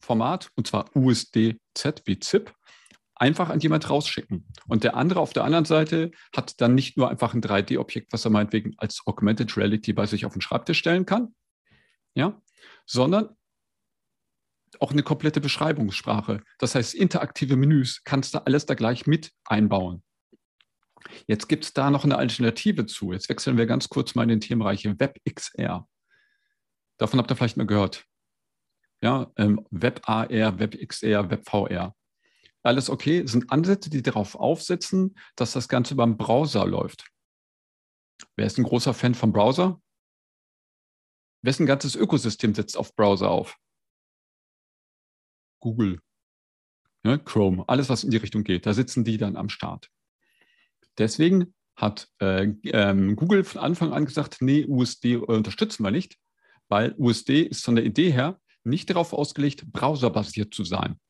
Format, 0.00 0.50
und 0.56 0.66
zwar 0.66 0.94
USDZ 0.94 2.02
wie 2.04 2.18
ZIP, 2.18 2.52
einfach 3.14 3.48
an 3.48 3.60
jemand 3.60 3.88
rausschicken. 3.88 4.46
Und 4.68 4.84
der 4.84 4.96
andere 4.96 5.20
auf 5.20 5.32
der 5.32 5.44
anderen 5.44 5.64
Seite 5.64 6.10
hat 6.36 6.60
dann 6.60 6.74
nicht 6.74 6.96
nur 6.96 7.08
einfach 7.08 7.34
ein 7.34 7.40
3D-Objekt, 7.40 8.12
was 8.12 8.24
er 8.24 8.30
meinetwegen 8.30 8.74
als 8.76 9.02
Augmented 9.06 9.56
Reality 9.56 9.92
bei 9.92 10.06
sich 10.06 10.26
auf 10.26 10.32
den 10.32 10.42
Schreibtisch 10.42 10.78
stellen 10.78 11.06
kann, 11.06 11.34
ja, 12.14 12.40
sondern 12.86 13.36
auch 14.80 14.92
eine 14.92 15.02
komplette 15.02 15.40
Beschreibungssprache. 15.40 16.42
Das 16.58 16.74
heißt, 16.74 16.94
interaktive 16.94 17.56
Menüs 17.56 18.02
kannst 18.04 18.34
du 18.34 18.44
alles 18.46 18.66
da 18.66 18.74
gleich 18.74 19.06
mit 19.06 19.32
einbauen. 19.44 20.02
Jetzt 21.26 21.48
gibt 21.48 21.64
es 21.64 21.72
da 21.72 21.90
noch 21.90 22.04
eine 22.04 22.16
Alternative 22.16 22.86
zu. 22.86 23.12
Jetzt 23.12 23.28
wechseln 23.28 23.58
wir 23.58 23.66
ganz 23.66 23.88
kurz 23.88 24.14
mal 24.14 24.22
in 24.22 24.30
den 24.30 24.40
Themenbereich 24.40 24.84
WebXR. 24.84 25.86
Davon 26.96 27.18
habt 27.18 27.30
ihr 27.30 27.36
vielleicht 27.36 27.56
mal 27.56 27.66
gehört 27.66 28.06
ja, 29.04 29.30
ähm, 29.36 29.64
WebAR, 29.70 30.30
WebXR, 30.30 31.30
WebVR. 31.30 31.94
Alles 32.62 32.88
okay, 32.88 33.26
sind 33.26 33.52
Ansätze, 33.52 33.90
die 33.90 34.00
darauf 34.00 34.34
aufsetzen, 34.34 35.18
dass 35.36 35.52
das 35.52 35.68
Ganze 35.68 35.94
beim 35.94 36.16
Browser 36.16 36.64
läuft. 36.64 37.06
Wer 38.36 38.46
ist 38.46 38.56
ein 38.56 38.64
großer 38.64 38.94
Fan 38.94 39.14
vom 39.14 39.30
Browser? 39.30 39.78
Wessen 41.42 41.66
ganzes 41.66 41.94
Ökosystem 41.94 42.54
setzt 42.54 42.78
auf 42.78 42.96
Browser 42.96 43.30
auf? 43.30 43.58
Google, 45.64 45.98
ja, 47.06 47.16
Chrome, 47.16 47.64
alles, 47.66 47.88
was 47.88 48.04
in 48.04 48.10
die 48.10 48.18
Richtung 48.18 48.44
geht, 48.44 48.66
da 48.66 48.74
sitzen 48.74 49.02
die 49.02 49.16
dann 49.16 49.34
am 49.34 49.48
Start. 49.48 49.88
Deswegen 50.98 51.54
hat 51.74 52.08
äh, 52.18 52.52
ähm, 52.64 53.16
Google 53.16 53.44
von 53.44 53.62
Anfang 53.62 53.94
an 53.94 54.04
gesagt, 54.04 54.42
nee, 54.42 54.66
USD 54.66 55.16
unterstützen 55.16 55.82
wir 55.82 55.90
nicht, 55.90 56.18
weil 56.68 56.94
USD 56.98 57.44
ist 57.44 57.64
von 57.64 57.76
der 57.76 57.86
Idee 57.86 58.12
her 58.12 58.38
nicht 58.62 58.90
darauf 58.90 59.14
ausgelegt, 59.14 59.64
browserbasiert 59.72 60.52
zu 60.52 60.64
sein, 60.64 61.00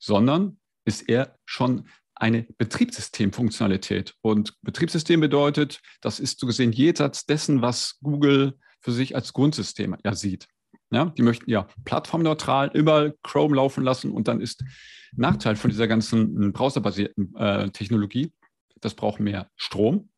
sondern 0.00 0.58
ist 0.84 1.08
eher 1.08 1.38
schon 1.44 1.88
eine 2.16 2.48
Betriebssystemfunktionalität. 2.58 4.16
Und 4.20 4.60
Betriebssystem 4.62 5.20
bedeutet, 5.20 5.80
das 6.00 6.18
ist 6.18 6.40
so 6.40 6.46
gesehen 6.48 6.72
jenseits 6.72 7.24
dessen, 7.24 7.62
was 7.62 7.98
Google 8.02 8.58
für 8.80 8.90
sich 8.90 9.14
als 9.14 9.32
Grundsystem 9.32 9.96
ja 10.04 10.16
sieht. 10.16 10.48
Ja, 10.92 11.06
die 11.06 11.22
möchten 11.22 11.48
ja 11.48 11.68
plattformneutral 11.84 12.70
über 12.74 13.12
Chrome 13.22 13.54
laufen 13.54 13.84
lassen 13.84 14.10
und 14.10 14.26
dann 14.26 14.40
ist 14.40 14.64
Nachteil 15.12 15.56
von 15.56 15.70
dieser 15.70 15.88
ganzen 15.88 16.52
browserbasierten 16.52 17.34
äh, 17.36 17.70
Technologie, 17.70 18.32
das 18.80 18.94
braucht 18.94 19.20
mehr 19.20 19.50
Strom, 19.56 20.10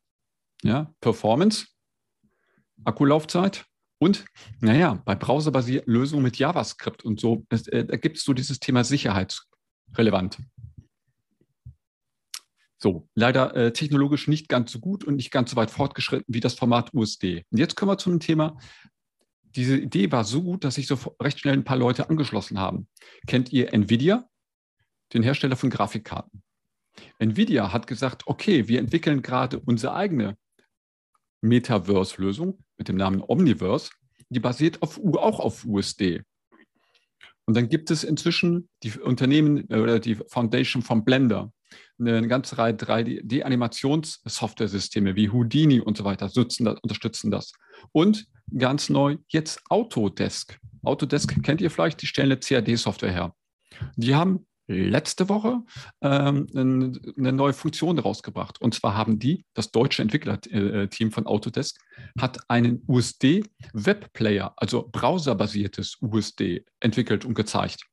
ja, 0.62 0.92
Performance, 1.00 1.66
Akkulaufzeit 2.84 3.66
und, 3.98 4.24
naja, 4.60 5.00
bei 5.04 5.14
browserbasierten 5.14 5.92
Lösungen 5.92 6.22
mit 6.22 6.36
JavaScript 6.36 7.04
und 7.04 7.20
so, 7.20 7.44
es, 7.50 7.68
äh, 7.68 7.84
da 7.84 7.96
gibt 7.96 8.16
es 8.16 8.24
so 8.24 8.32
dieses 8.32 8.58
Thema 8.58 8.84
sicherheitsrelevant. 8.84 10.38
So, 12.78 13.08
leider 13.14 13.54
äh, 13.54 13.72
technologisch 13.72 14.26
nicht 14.26 14.48
ganz 14.48 14.72
so 14.72 14.80
gut 14.80 15.04
und 15.04 15.14
nicht 15.14 15.30
ganz 15.30 15.52
so 15.52 15.56
weit 15.56 15.70
fortgeschritten 15.70 16.34
wie 16.34 16.40
das 16.40 16.54
Format 16.54 16.92
USD. 16.92 17.44
Und 17.50 17.58
jetzt 17.58 17.76
kommen 17.76 17.92
wir 17.92 17.98
zum 17.98 18.18
Thema. 18.18 18.58
Diese 19.54 19.76
Idee 19.76 20.10
war 20.10 20.24
so 20.24 20.42
gut, 20.42 20.64
dass 20.64 20.76
sich 20.76 20.86
so 20.86 20.98
recht 21.20 21.40
schnell 21.40 21.54
ein 21.54 21.64
paar 21.64 21.76
Leute 21.76 22.08
angeschlossen 22.08 22.58
haben. 22.58 22.88
Kennt 23.26 23.52
ihr 23.52 23.72
Nvidia, 23.72 24.28
den 25.12 25.22
Hersteller 25.22 25.56
von 25.56 25.70
Grafikkarten? 25.70 26.42
Nvidia 27.18 27.72
hat 27.72 27.86
gesagt, 27.86 28.26
okay, 28.26 28.68
wir 28.68 28.78
entwickeln 28.78 29.22
gerade 29.22 29.60
unsere 29.60 29.94
eigene 29.94 30.36
Metaverse-Lösung 31.42 32.62
mit 32.78 32.88
dem 32.88 32.96
Namen 32.96 33.22
Omniverse, 33.22 33.90
die 34.28 34.40
basiert 34.40 34.82
auf, 34.82 34.98
auch 34.98 35.40
auf 35.40 35.64
USD. 35.64 36.22
Und 37.44 37.56
dann 37.56 37.68
gibt 37.68 37.90
es 37.90 38.04
inzwischen 38.04 38.68
die 38.82 38.92
Unternehmen 38.98 39.68
äh, 39.70 39.78
oder 39.78 39.98
die 39.98 40.14
Foundation 40.14 40.82
von 40.82 41.04
Blender, 41.04 41.52
eine 42.08 42.28
ganze 42.28 42.58
Reihe 42.58 42.74
3D-Animationssoftware-Systeme 42.74 45.16
wie 45.16 45.30
Houdini 45.30 45.80
und 45.80 45.96
so 45.96 46.04
weiter 46.04 46.28
das, 46.28 46.60
unterstützen 46.60 47.30
das. 47.30 47.52
Und 47.92 48.26
ganz 48.56 48.88
neu 48.88 49.16
jetzt 49.28 49.60
Autodesk. 49.68 50.58
Autodesk 50.82 51.42
kennt 51.42 51.60
ihr 51.60 51.70
vielleicht, 51.70 52.02
die 52.02 52.06
stellen 52.06 52.32
eine 52.32 52.40
CAD-Software 52.40 53.12
her. 53.12 53.34
Die 53.96 54.14
haben 54.14 54.46
letzte 54.68 55.28
Woche 55.28 55.60
ähm, 56.00 56.46
eine 56.54 57.32
neue 57.32 57.52
Funktion 57.52 57.98
rausgebracht. 57.98 58.60
Und 58.60 58.74
zwar 58.74 58.96
haben 58.96 59.18
die, 59.18 59.44
das 59.54 59.70
deutsche 59.70 60.02
Entwicklerteam 60.02 61.10
von 61.10 61.26
Autodesk, 61.26 61.80
hat 62.18 62.38
einen 62.48 62.82
USD-Webplayer, 62.86 64.54
also 64.56 64.88
browserbasiertes 64.90 65.98
USD, 66.00 66.64
entwickelt 66.80 67.24
und 67.24 67.34
gezeigt. 67.34 67.86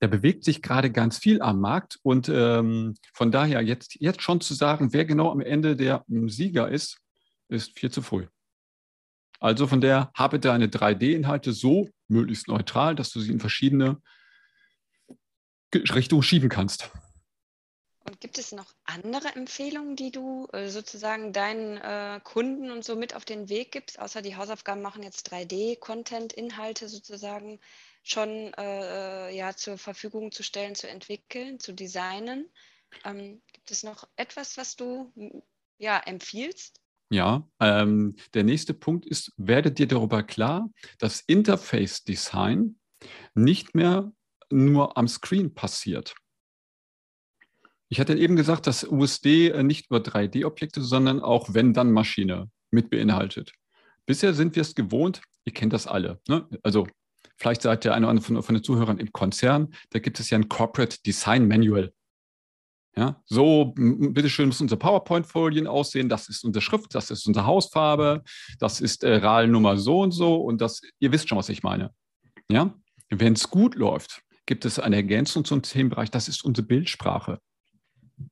Da 0.00 0.06
bewegt 0.06 0.44
sich 0.44 0.62
gerade 0.62 0.90
ganz 0.90 1.18
viel 1.18 1.42
am 1.42 1.60
Markt 1.60 1.98
und 2.02 2.28
ähm, 2.28 2.94
von 3.12 3.32
daher 3.32 3.62
jetzt, 3.62 3.96
jetzt 4.00 4.22
schon 4.22 4.40
zu 4.40 4.54
sagen, 4.54 4.92
wer 4.92 5.04
genau 5.04 5.30
am 5.30 5.40
Ende 5.40 5.74
der 5.74 6.04
ähm, 6.08 6.28
Sieger 6.28 6.68
ist, 6.68 6.98
ist 7.48 7.78
viel 7.78 7.90
zu 7.90 8.02
früh. 8.02 8.26
Also 9.40 9.66
von 9.66 9.80
der 9.80 10.10
habe 10.14 10.38
deine 10.40 10.66
3D-Inhalte 10.66 11.52
so 11.52 11.88
möglichst 12.08 12.48
neutral, 12.48 12.94
dass 12.94 13.10
du 13.10 13.20
sie 13.20 13.32
in 13.32 13.40
verschiedene 13.40 14.00
Richtungen 15.74 16.22
schieben 16.22 16.48
kannst. 16.48 16.90
Und 18.04 18.20
gibt 18.20 18.38
es 18.38 18.52
noch 18.52 18.72
andere 18.84 19.28
Empfehlungen, 19.34 19.94
die 19.94 20.10
du 20.10 20.48
äh, 20.52 20.68
sozusagen 20.68 21.34
deinen 21.34 21.76
äh, 21.76 22.20
Kunden 22.24 22.70
und 22.70 22.82
so 22.82 22.96
mit 22.96 23.14
auf 23.14 23.26
den 23.26 23.50
Weg 23.50 23.72
gibst, 23.72 23.98
außer 24.00 24.22
die 24.22 24.34
Hausaufgaben 24.34 24.80
machen 24.80 25.02
jetzt 25.02 25.30
3D-Content-Inhalte 25.30 26.88
sozusagen 26.88 27.60
schon 28.10 28.52
äh, 28.54 29.34
ja, 29.34 29.54
zur 29.54 29.78
Verfügung 29.78 30.32
zu 30.32 30.42
stellen, 30.42 30.74
zu 30.74 30.88
entwickeln, 30.88 31.60
zu 31.60 31.72
designen? 31.72 32.48
Ähm, 33.04 33.42
gibt 33.52 33.70
es 33.70 33.82
noch 33.82 34.08
etwas, 34.16 34.56
was 34.56 34.76
du 34.76 35.12
ja, 35.78 35.98
empfiehlst? 35.98 36.80
Ja, 37.10 37.48
ähm, 37.60 38.16
der 38.34 38.44
nächste 38.44 38.74
Punkt 38.74 39.06
ist, 39.06 39.32
werde 39.36 39.72
dir 39.72 39.86
darüber 39.86 40.22
klar, 40.22 40.68
dass 40.98 41.20
Interface 41.20 42.04
Design 42.04 42.78
nicht 43.34 43.74
mehr 43.74 44.12
nur 44.50 44.96
am 44.96 45.08
Screen 45.08 45.54
passiert. 45.54 46.14
Ich 47.88 48.00
hatte 48.00 48.14
eben 48.14 48.36
gesagt, 48.36 48.66
dass 48.66 48.84
USD 48.84 49.48
äh, 49.48 49.62
nicht 49.62 49.90
nur 49.90 50.00
3D-Objekte, 50.00 50.82
sondern 50.82 51.20
auch 51.20 51.54
Wenn-Dann-Maschine 51.54 52.50
mit 52.70 52.90
beinhaltet. 52.90 53.52
Bisher 54.04 54.34
sind 54.34 54.56
wir 54.56 54.62
es 54.62 54.74
gewohnt, 54.74 55.22
ihr 55.44 55.54
kennt 55.54 55.72
das 55.72 55.86
alle. 55.86 56.20
Ne? 56.28 56.46
Also 56.62 56.86
vielleicht 57.38 57.62
seid 57.62 57.84
ihr 57.84 57.94
einer 57.94 58.20
von, 58.20 58.42
von 58.42 58.54
den 58.54 58.64
Zuhörern 58.64 58.98
im 58.98 59.12
Konzern, 59.12 59.74
da 59.90 59.98
gibt 59.98 60.20
es 60.20 60.30
ja 60.30 60.38
ein 60.38 60.48
Corporate 60.48 60.98
Design 61.04 61.48
Manual. 61.48 61.92
Ja, 62.96 63.22
so, 63.26 63.74
bitteschön, 63.76 64.48
müssen 64.48 64.64
unsere 64.64 64.78
PowerPoint-Folien 64.78 65.68
aussehen. 65.68 66.08
Das 66.08 66.28
ist 66.28 66.42
unsere 66.42 66.62
Schrift, 66.62 66.96
das 66.96 67.12
ist 67.12 67.28
unsere 67.28 67.46
Hausfarbe, 67.46 68.24
das 68.58 68.80
ist 68.80 69.04
äh, 69.04 69.16
RAL-Nummer 69.16 69.76
so 69.76 70.00
und 70.00 70.10
so 70.10 70.36
und 70.36 70.60
das, 70.60 70.80
ihr 70.98 71.12
wisst 71.12 71.28
schon, 71.28 71.38
was 71.38 71.48
ich 71.48 71.62
meine. 71.62 71.94
Ja, 72.50 72.74
wenn 73.08 73.34
es 73.34 73.50
gut 73.50 73.76
läuft, 73.76 74.22
gibt 74.46 74.64
es 74.64 74.80
eine 74.80 74.96
Ergänzung 74.96 75.44
zum 75.44 75.62
Themenbereich, 75.62 76.10
das 76.10 76.26
ist 76.26 76.44
unsere 76.44 76.66
Bildsprache. 76.66 77.38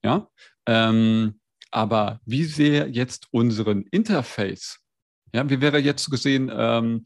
Ja, 0.03 0.29
ähm, 0.66 1.38
aber 1.71 2.21
wie 2.25 2.45
sähe 2.45 2.87
jetzt 2.87 3.29
unseren 3.31 3.83
Interface? 3.92 4.81
Ja, 5.33 5.49
wie 5.49 5.61
wäre 5.61 5.79
jetzt 5.79 6.11
gesehen, 6.11 6.51
ähm, 6.53 7.05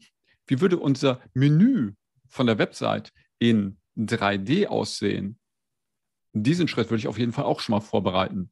wie 0.51 0.59
würde 0.59 0.77
unser 0.77 1.21
Menü 1.33 1.93
von 2.27 2.45
der 2.45 2.57
Website 2.57 3.11
in 3.39 3.79
3D 3.97 4.67
aussehen? 4.67 5.39
diesen 6.33 6.67
Schritt 6.67 6.89
würde 6.89 6.99
ich 6.99 7.07
auf 7.07 7.17
jeden 7.17 7.33
Fall 7.33 7.45
auch 7.45 7.59
schon 7.59 7.73
mal 7.73 7.81
vorbereiten. 7.81 8.51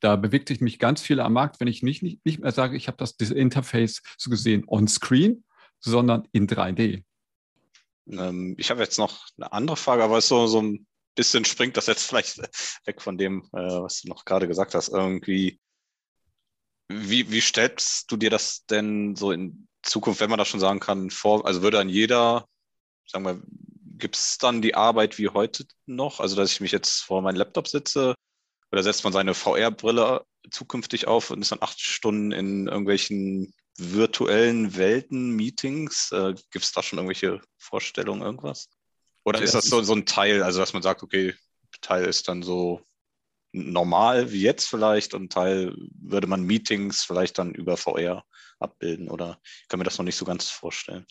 Da 0.00 0.16
bewegt 0.16 0.48
sich 0.48 0.60
mich 0.60 0.78
ganz 0.78 1.00
viel 1.00 1.20
am 1.20 1.32
Markt, 1.32 1.60
wenn 1.60 1.68
ich 1.68 1.82
nicht, 1.82 2.02
nicht, 2.02 2.24
nicht 2.24 2.40
mehr 2.40 2.52
sage, 2.52 2.76
ich 2.76 2.88
habe 2.88 2.96
das 2.98 3.12
Interface 3.12 4.02
so 4.18 4.30
gesehen 4.30 4.64
on-screen, 4.66 5.44
sondern 5.78 6.28
in 6.32 6.48
3D. 6.48 7.04
Ähm, 8.08 8.54
ich 8.58 8.70
habe 8.70 8.82
jetzt 8.82 8.98
noch 8.98 9.28
eine 9.36 9.52
andere 9.52 9.76
Frage, 9.76 10.02
aber 10.02 10.18
es 10.18 10.28
so, 10.28 10.46
so 10.48 10.60
ein 10.60 10.86
bisschen 11.14 11.44
springt 11.44 11.76
das 11.76 11.86
jetzt 11.86 12.06
vielleicht 12.08 12.38
weg 12.84 13.00
von 13.00 13.16
dem, 13.16 13.48
äh, 13.52 13.58
was 13.60 14.02
du 14.02 14.08
noch 14.08 14.24
gerade 14.24 14.48
gesagt 14.48 14.74
hast. 14.74 14.88
Irgendwie, 14.88 15.60
wie, 16.92 17.30
wie 17.30 17.40
stellst 17.40 18.10
du 18.10 18.16
dir 18.16 18.30
das 18.30 18.64
denn 18.66 19.16
so 19.16 19.32
in 19.32 19.68
Zukunft, 19.82 20.20
wenn 20.20 20.30
man 20.30 20.38
das 20.38 20.48
schon 20.48 20.60
sagen 20.60 20.80
kann, 20.80 21.10
vor? 21.10 21.46
Also 21.46 21.62
würde 21.62 21.78
dann 21.78 21.88
jeder, 21.88 22.46
sagen 23.06 23.24
wir, 23.24 23.42
gibt 23.98 24.16
es 24.16 24.38
dann 24.38 24.62
die 24.62 24.74
Arbeit 24.74 25.18
wie 25.18 25.28
heute 25.28 25.64
noch? 25.86 26.20
Also, 26.20 26.36
dass 26.36 26.52
ich 26.52 26.60
mich 26.60 26.72
jetzt 26.72 27.00
vor 27.00 27.22
meinem 27.22 27.36
Laptop 27.36 27.68
sitze 27.68 28.14
oder 28.70 28.82
setzt 28.82 29.04
man 29.04 29.12
seine 29.12 29.34
VR-Brille 29.34 30.24
zukünftig 30.50 31.06
auf 31.06 31.30
und 31.30 31.42
ist 31.42 31.52
dann 31.52 31.62
acht 31.62 31.80
Stunden 31.80 32.32
in 32.32 32.66
irgendwelchen 32.66 33.52
virtuellen 33.76 34.76
Welten, 34.76 35.30
Meetings? 35.30 36.10
Äh, 36.12 36.34
gibt 36.50 36.64
es 36.64 36.72
da 36.72 36.82
schon 36.82 36.98
irgendwelche 36.98 37.40
Vorstellungen, 37.58 38.22
irgendwas? 38.22 38.68
Oder 39.24 39.38
ja, 39.38 39.44
ist 39.44 39.54
das 39.54 39.66
so, 39.66 39.82
so 39.82 39.94
ein 39.94 40.06
Teil, 40.06 40.42
also 40.42 40.58
dass 40.58 40.72
man 40.72 40.82
sagt, 40.82 41.02
okay, 41.02 41.34
Teil 41.80 42.04
ist 42.04 42.28
dann 42.28 42.42
so 42.42 42.82
normal 43.52 44.32
wie 44.32 44.40
jetzt 44.40 44.66
vielleicht 44.66 45.14
und 45.14 45.32
Teil 45.32 45.74
würde 46.00 46.26
man 46.26 46.42
Meetings 46.42 47.04
vielleicht 47.04 47.38
dann 47.38 47.54
über 47.54 47.76
VR 47.76 48.24
abbilden 48.58 49.08
oder 49.08 49.38
ich 49.62 49.68
kann 49.68 49.78
mir 49.78 49.84
das 49.84 49.98
noch 49.98 50.04
nicht 50.04 50.16
so 50.16 50.24
ganz 50.24 50.48
vorstellen 50.48 51.06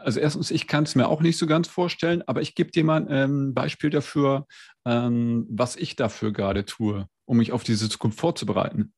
also 0.00 0.20
erstens, 0.20 0.50
ich 0.50 0.66
kann 0.66 0.84
es 0.84 0.94
mir 0.94 1.08
auch 1.08 1.20
nicht 1.20 1.38
so 1.38 1.46
ganz 1.46 1.68
vorstellen, 1.68 2.22
aber 2.26 2.42
ich 2.42 2.54
gebe 2.54 2.70
dir 2.70 2.84
mal 2.84 3.02
ein 3.02 3.08
ähm, 3.10 3.54
Beispiel 3.54 3.90
dafür, 3.90 4.46
ähm, 4.84 5.46
was 5.50 5.76
ich 5.76 5.96
dafür 5.96 6.32
gerade 6.32 6.64
tue, 6.64 7.08
um 7.24 7.36
mich 7.36 7.52
auf 7.52 7.64
diese 7.64 7.88
Zukunft 7.88 8.18
vorzubereiten. 8.18 8.92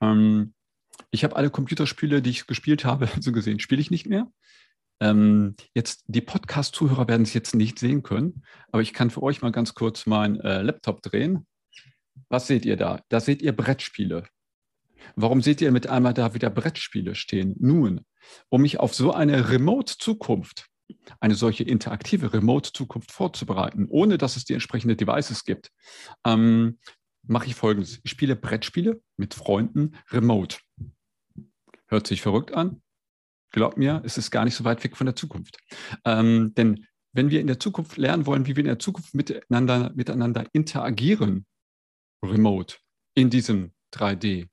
Ähm, 0.00 0.54
ich 1.10 1.24
habe 1.24 1.36
alle 1.36 1.50
Computerspiele, 1.50 2.22
die 2.22 2.30
ich 2.30 2.46
gespielt 2.46 2.84
habe, 2.84 3.08
so 3.20 3.32
gesehen, 3.32 3.60
spiele 3.60 3.80
ich 3.80 3.90
nicht 3.90 4.06
mehr. 4.06 4.30
Ähm, 5.02 5.56
jetzt, 5.74 6.04
die 6.08 6.20
Podcast-Zuhörer 6.20 7.08
werden 7.08 7.22
es 7.22 7.32
jetzt 7.32 7.54
nicht 7.54 7.78
sehen 7.78 8.02
können, 8.02 8.44
aber 8.70 8.82
ich 8.82 8.92
kann 8.92 9.10
für 9.10 9.22
euch 9.22 9.40
mal 9.40 9.52
ganz 9.52 9.74
kurz 9.74 10.04
meinen 10.04 10.40
äh, 10.40 10.60
Laptop 10.60 11.00
drehen. 11.02 11.46
Was 12.30 12.46
seht 12.46 12.64
ihr 12.64 12.76
da? 12.76 13.02
Da 13.08 13.20
seht 13.20 13.42
ihr 13.42 13.52
Brettspiele. 13.52 14.24
Warum 15.16 15.42
seht 15.42 15.60
ihr 15.60 15.72
mit 15.72 15.88
einmal 15.88 16.14
da 16.14 16.32
wieder 16.32 16.48
Brettspiele 16.48 17.14
stehen? 17.14 17.56
Nun, 17.58 18.02
um 18.48 18.62
mich 18.62 18.78
auf 18.78 18.94
so 18.94 19.12
eine 19.12 19.50
Remote-Zukunft, 19.50 20.66
eine 21.18 21.34
solche 21.34 21.64
interaktive 21.64 22.32
Remote-Zukunft 22.32 23.10
vorzubereiten, 23.10 23.86
ohne 23.88 24.16
dass 24.16 24.36
es 24.36 24.44
die 24.44 24.54
entsprechenden 24.54 24.96
Devices 24.96 25.44
gibt, 25.44 25.70
ähm, 26.24 26.78
mache 27.22 27.46
ich 27.46 27.54
folgendes. 27.54 28.00
Ich 28.04 28.10
spiele 28.10 28.36
Brettspiele 28.36 29.02
mit 29.16 29.34
Freunden 29.34 29.96
remote. 30.10 30.58
Hört 31.88 32.06
sich 32.06 32.22
verrückt 32.22 32.54
an? 32.54 32.80
Glaubt 33.50 33.76
mir, 33.76 34.02
es 34.04 34.16
ist 34.16 34.30
gar 34.30 34.44
nicht 34.44 34.54
so 34.54 34.64
weit 34.64 34.82
weg 34.84 34.96
von 34.96 35.06
der 35.06 35.16
Zukunft. 35.16 35.58
Ähm, 36.04 36.54
denn 36.54 36.86
wenn 37.12 37.30
wir 37.30 37.40
in 37.40 37.48
der 37.48 37.58
Zukunft 37.58 37.96
lernen 37.96 38.26
wollen, 38.26 38.46
wie 38.46 38.54
wir 38.54 38.60
in 38.60 38.68
der 38.68 38.78
Zukunft 38.78 39.14
miteinander, 39.14 39.90
miteinander 39.94 40.46
interagieren, 40.52 41.46
remote, 42.22 42.76
in 43.14 43.30
diesem 43.30 43.72
3D, 43.94 44.48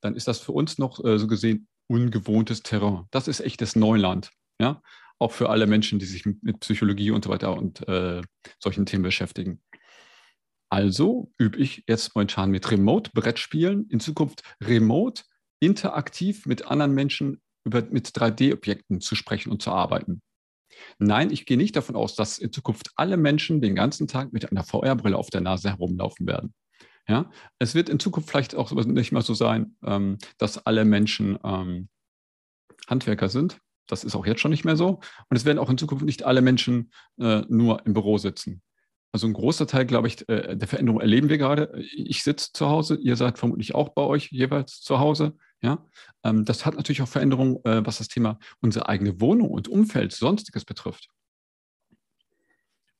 dann 0.00 0.16
ist 0.16 0.28
das 0.28 0.38
für 0.40 0.52
uns 0.52 0.78
noch 0.78 1.02
äh, 1.04 1.18
so 1.18 1.26
gesehen 1.26 1.68
ungewohntes 1.88 2.62
Terrain. 2.62 3.06
Das 3.10 3.28
ist 3.28 3.40
echtes 3.40 3.76
Neuland. 3.76 4.30
Ja? 4.60 4.82
Auch 5.18 5.32
für 5.32 5.50
alle 5.50 5.66
Menschen, 5.66 5.98
die 5.98 6.06
sich 6.06 6.24
mit 6.26 6.60
Psychologie 6.60 7.10
und 7.10 7.24
so 7.24 7.30
weiter 7.30 7.56
und 7.56 7.86
äh, 7.88 8.22
solchen 8.58 8.86
Themen 8.86 9.02
beschäftigen. 9.02 9.62
Also 10.70 11.30
übe 11.38 11.58
ich 11.58 11.84
jetzt 11.86 12.14
momentan 12.14 12.50
mit 12.50 12.70
Remote-Brettspielen, 12.70 13.88
in 13.90 14.00
Zukunft 14.00 14.42
remote, 14.62 15.22
interaktiv 15.60 16.46
mit 16.46 16.66
anderen 16.66 16.94
Menschen 16.94 17.40
über, 17.64 17.82
mit 17.82 18.08
3D-Objekten 18.08 19.00
zu 19.00 19.14
sprechen 19.14 19.52
und 19.52 19.62
zu 19.62 19.70
arbeiten. 19.70 20.20
Nein, 20.98 21.30
ich 21.30 21.46
gehe 21.46 21.56
nicht 21.56 21.76
davon 21.76 21.96
aus, 21.96 22.14
dass 22.14 22.38
in 22.38 22.52
Zukunft 22.52 22.90
alle 22.96 23.16
Menschen 23.16 23.60
den 23.60 23.74
ganzen 23.74 24.06
Tag 24.06 24.32
mit 24.32 24.50
einer 24.50 24.64
VR-Brille 24.64 25.16
auf 25.16 25.30
der 25.30 25.40
Nase 25.40 25.70
herumlaufen 25.70 26.26
werden. 26.26 26.54
Ja, 27.06 27.30
es 27.58 27.74
wird 27.74 27.88
in 27.88 28.00
Zukunft 28.00 28.30
vielleicht 28.30 28.54
auch 28.54 28.72
nicht 28.72 29.12
mehr 29.12 29.22
so 29.22 29.34
sein, 29.34 29.76
ähm, 29.84 30.18
dass 30.38 30.64
alle 30.66 30.84
Menschen 30.84 31.38
ähm, 31.44 31.88
Handwerker 32.86 33.28
sind. 33.28 33.58
Das 33.86 34.04
ist 34.04 34.14
auch 34.14 34.24
jetzt 34.24 34.40
schon 34.40 34.50
nicht 34.50 34.64
mehr 34.64 34.76
so. 34.76 35.00
Und 35.28 35.36
es 35.36 35.44
werden 35.44 35.58
auch 35.58 35.68
in 35.68 35.76
Zukunft 35.76 36.04
nicht 36.04 36.22
alle 36.22 36.40
Menschen 36.40 36.90
äh, 37.18 37.42
nur 37.48 37.84
im 37.84 37.92
Büro 37.92 38.16
sitzen. 38.16 38.62
Also 39.14 39.28
ein 39.28 39.32
großer 39.32 39.68
Teil, 39.68 39.86
glaube 39.86 40.08
ich, 40.08 40.28
äh, 40.28 40.56
der 40.56 40.66
Veränderung 40.66 41.00
erleben 41.00 41.28
wir 41.28 41.38
gerade. 41.38 41.72
Ich 41.78 42.24
sitze 42.24 42.52
zu 42.52 42.68
Hause, 42.68 42.96
ihr 42.96 43.14
seid 43.14 43.38
vermutlich 43.38 43.72
auch 43.72 43.90
bei 43.90 44.02
euch 44.02 44.32
jeweils 44.32 44.80
zu 44.80 44.98
Hause. 44.98 45.36
Ja, 45.62 45.86
ähm, 46.24 46.44
das 46.44 46.66
hat 46.66 46.74
natürlich 46.74 47.00
auch 47.00 47.06
Veränderungen, 47.06 47.64
äh, 47.64 47.86
was 47.86 47.98
das 47.98 48.08
Thema 48.08 48.40
unsere 48.60 48.88
eigene 48.88 49.20
Wohnung 49.20 49.50
und 49.52 49.68
Umfeld, 49.68 50.10
sonstiges 50.10 50.64
betrifft. 50.64 51.10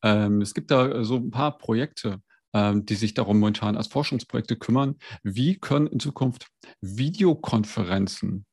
Ähm, 0.05 0.41
es 0.41 0.55
gibt 0.55 0.71
da 0.71 1.03
so 1.03 1.17
ein 1.17 1.33
paar 1.33 1.59
Projekte, 1.59 2.23
ähm, 2.53 2.87
die 2.87 2.95
sich 2.95 3.15
darum 3.15 3.41
momentan 3.41 3.77
als 3.77 3.89
Forschungsprojekte 3.89 4.55
kümmern. 4.55 4.95
Wie 5.25 5.59
können 5.59 5.89
in 5.89 5.99
Zukunft 5.99 6.47
Videokonferenzen 6.81 8.47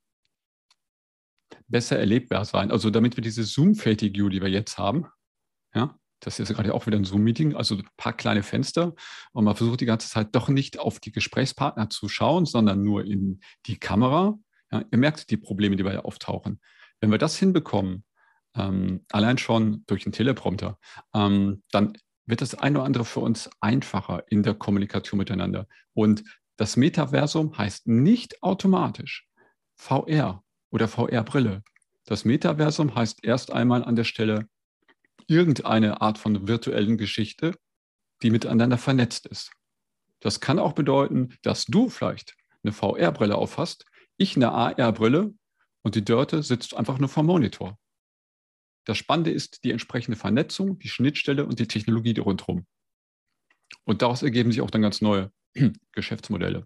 besser 1.67 1.99
erlebbar 1.99 2.43
sein. 2.45 2.71
Also 2.71 2.89
damit 2.89 3.17
wir 3.17 3.21
diese 3.21 3.43
Zoom-Fatigue, 3.43 4.31
die 4.31 4.41
wir 4.41 4.49
jetzt 4.49 4.79
haben, 4.79 5.05
ja, 5.75 5.95
das 6.21 6.39
ist 6.39 6.53
gerade 6.53 6.73
auch 6.73 6.85
wieder 6.85 6.97
ein 6.97 7.03
Zoom-Meeting, 7.03 7.55
also 7.55 7.75
ein 7.75 7.87
paar 7.97 8.13
kleine 8.13 8.43
Fenster 8.43 8.93
und 9.33 9.43
man 9.43 9.55
versucht 9.55 9.81
die 9.81 9.85
ganze 9.85 10.07
Zeit 10.07 10.29
doch 10.33 10.47
nicht 10.47 10.79
auf 10.79 10.99
die 10.99 11.11
Gesprächspartner 11.11 11.89
zu 11.89 12.07
schauen, 12.07 12.45
sondern 12.45 12.83
nur 12.83 13.05
in 13.05 13.41
die 13.65 13.77
Kamera. 13.77 14.37
Ja, 14.71 14.83
ihr 14.89 14.97
merkt 14.97 15.29
die 15.31 15.37
Probleme, 15.37 15.75
die 15.75 15.83
bei 15.83 15.99
auftauchen. 15.99 16.61
Wenn 17.01 17.11
wir 17.11 17.17
das 17.17 17.37
hinbekommen, 17.37 18.05
ähm, 18.55 19.03
allein 19.11 19.37
schon 19.37 19.83
durch 19.87 20.03
den 20.03 20.11
Teleprompter, 20.11 20.77
ähm, 21.13 21.63
dann 21.71 21.97
wird 22.25 22.41
das 22.41 22.55
eine 22.55 22.77
oder 22.77 22.85
andere 22.85 23.05
für 23.05 23.19
uns 23.19 23.49
einfacher 23.59 24.23
in 24.29 24.43
der 24.43 24.53
Kommunikation 24.53 25.17
miteinander. 25.17 25.67
Und 25.93 26.23
das 26.57 26.77
Metaversum 26.77 27.57
heißt 27.57 27.87
nicht 27.87 28.43
automatisch 28.43 29.27
VR 29.75 30.43
oder 30.69 30.87
VR-Brille. 30.87 31.63
Das 32.05 32.25
Metaversum 32.25 32.93
heißt 32.93 33.23
erst 33.23 33.51
einmal 33.51 33.83
an 33.83 33.95
der 33.95 34.03
Stelle 34.03 34.47
irgendeine 35.27 36.01
Art 36.01 36.17
von 36.17 36.47
virtuellen 36.47 36.97
Geschichte, 36.97 37.55
die 38.21 38.29
miteinander 38.29 38.77
vernetzt 38.77 39.25
ist. 39.25 39.51
Das 40.19 40.39
kann 40.39 40.59
auch 40.59 40.73
bedeuten, 40.73 41.35
dass 41.41 41.65
du 41.65 41.89
vielleicht 41.89 42.35
eine 42.63 42.73
VR-Brille 42.73 43.35
aufhast, 43.35 43.85
ich 44.17 44.35
eine 44.35 44.51
AR-Brille 44.51 45.33
und 45.81 45.95
die 45.95 46.05
Dörte 46.05 46.43
sitzt 46.43 46.75
einfach 46.75 46.99
nur 46.99 47.09
vom 47.09 47.25
Monitor. 47.25 47.77
Das 48.85 48.97
Spannende 48.97 49.31
ist 49.31 49.63
die 49.63 49.71
entsprechende 49.71 50.17
Vernetzung, 50.17 50.79
die 50.79 50.89
Schnittstelle 50.89 51.45
und 51.45 51.59
die 51.59 51.67
Technologie 51.67 52.17
rundherum. 52.19 52.65
Und 53.83 54.01
daraus 54.01 54.21
ergeben 54.23 54.51
sich 54.51 54.61
auch 54.61 54.71
dann 54.71 54.81
ganz 54.81 55.01
neue 55.01 55.31
Geschäftsmodelle. 55.91 56.65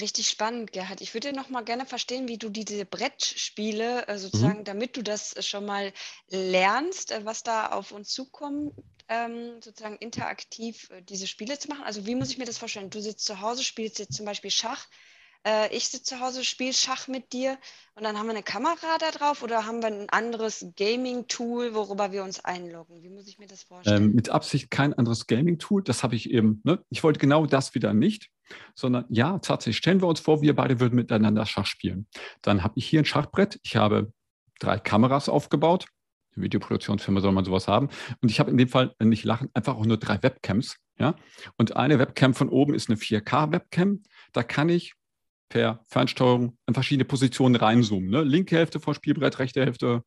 Richtig 0.00 0.28
spannend, 0.28 0.72
Gerhard. 0.72 1.00
Ich 1.00 1.14
würde 1.14 1.32
noch 1.32 1.50
mal 1.50 1.62
gerne 1.62 1.86
verstehen, 1.86 2.26
wie 2.28 2.38
du 2.38 2.48
diese 2.48 2.84
Brettspiele 2.84 4.08
äh, 4.08 4.18
sozusagen, 4.18 4.60
mhm. 4.60 4.64
damit 4.64 4.96
du 4.96 5.02
das 5.02 5.34
schon 5.46 5.66
mal 5.66 5.92
lernst, 6.28 7.10
äh, 7.10 7.24
was 7.24 7.42
da 7.42 7.68
auf 7.68 7.92
uns 7.92 8.08
zukommt, 8.08 8.72
ähm, 9.08 9.60
sozusagen 9.60 9.96
interaktiv 9.96 10.88
äh, 10.90 11.02
diese 11.02 11.26
Spiele 11.26 11.58
zu 11.58 11.68
machen. 11.68 11.84
Also 11.84 12.06
wie 12.06 12.14
muss 12.14 12.30
ich 12.30 12.38
mir 12.38 12.46
das 12.46 12.58
vorstellen? 12.58 12.90
Du 12.90 13.00
sitzt 13.00 13.26
zu 13.26 13.40
Hause, 13.40 13.62
spielst 13.62 13.98
jetzt 13.98 14.14
zum 14.14 14.26
Beispiel 14.26 14.50
Schach 14.50 14.86
äh, 15.46 15.74
ich 15.74 15.88
sitze 15.88 16.16
zu 16.16 16.20
Hause, 16.20 16.44
spiele 16.44 16.72
Schach 16.72 17.08
mit 17.08 17.32
dir 17.32 17.58
und 17.94 18.04
dann 18.04 18.18
haben 18.18 18.26
wir 18.26 18.32
eine 18.32 18.42
Kamera 18.42 18.98
da 18.98 19.10
drauf 19.10 19.42
oder 19.42 19.66
haben 19.66 19.82
wir 19.82 19.88
ein 19.88 20.08
anderes 20.08 20.66
Gaming-Tool, 20.76 21.74
worüber 21.74 22.12
wir 22.12 22.24
uns 22.24 22.44
einloggen? 22.44 23.02
Wie 23.02 23.10
muss 23.10 23.28
ich 23.28 23.38
mir 23.38 23.46
das 23.46 23.62
vorstellen? 23.62 24.04
Ähm, 24.04 24.14
mit 24.14 24.30
Absicht 24.30 24.70
kein 24.70 24.94
anderes 24.94 25.26
Gaming-Tool, 25.26 25.82
das 25.82 26.02
habe 26.02 26.16
ich 26.16 26.30
eben, 26.30 26.60
ne? 26.64 26.82
ich 26.90 27.02
wollte 27.02 27.18
genau 27.18 27.46
das 27.46 27.74
wieder 27.74 27.94
nicht, 27.94 28.30
sondern 28.74 29.04
ja, 29.08 29.38
tatsächlich, 29.38 29.76
stellen 29.76 30.00
wir 30.00 30.08
uns 30.08 30.20
vor, 30.20 30.42
wir 30.42 30.54
beide 30.54 30.80
würden 30.80 30.94
miteinander 30.96 31.46
Schach 31.46 31.66
spielen. 31.66 32.06
Dann 32.42 32.64
habe 32.64 32.74
ich 32.76 32.86
hier 32.86 33.00
ein 33.00 33.06
Schachbrett, 33.06 33.60
ich 33.62 33.76
habe 33.76 34.12
drei 34.60 34.78
Kameras 34.78 35.28
aufgebaut, 35.28 35.86
eine 36.36 36.44
Videoproduktionsfirma 36.44 37.20
soll 37.20 37.32
man 37.32 37.44
sowas 37.44 37.68
haben. 37.68 37.88
Und 38.20 38.30
ich 38.30 38.40
habe 38.40 38.50
in 38.50 38.56
dem 38.56 38.68
Fall, 38.68 38.94
nicht 39.00 39.24
lachen, 39.24 39.50
einfach 39.54 39.76
auch 39.76 39.86
nur 39.86 39.98
drei 39.98 40.22
Webcams. 40.22 40.76
Ja? 40.98 41.14
Und 41.56 41.76
eine 41.76 41.98
Webcam 41.98 42.34
von 42.34 42.48
oben 42.48 42.74
ist 42.74 42.88
eine 42.88 42.98
4K-Webcam. 42.98 44.02
Da 44.32 44.42
kann 44.42 44.68
ich 44.68 44.94
per 45.48 45.84
Fernsteuerung 45.86 46.56
in 46.66 46.74
verschiedene 46.74 47.04
Positionen 47.04 47.56
reinzoomen. 47.56 48.10
Ne? 48.10 48.22
Linke 48.22 48.56
Hälfte 48.56 48.80
vom 48.80 48.94
Spielbrett, 48.94 49.38
rechte 49.38 49.60
Hälfte, 49.60 50.02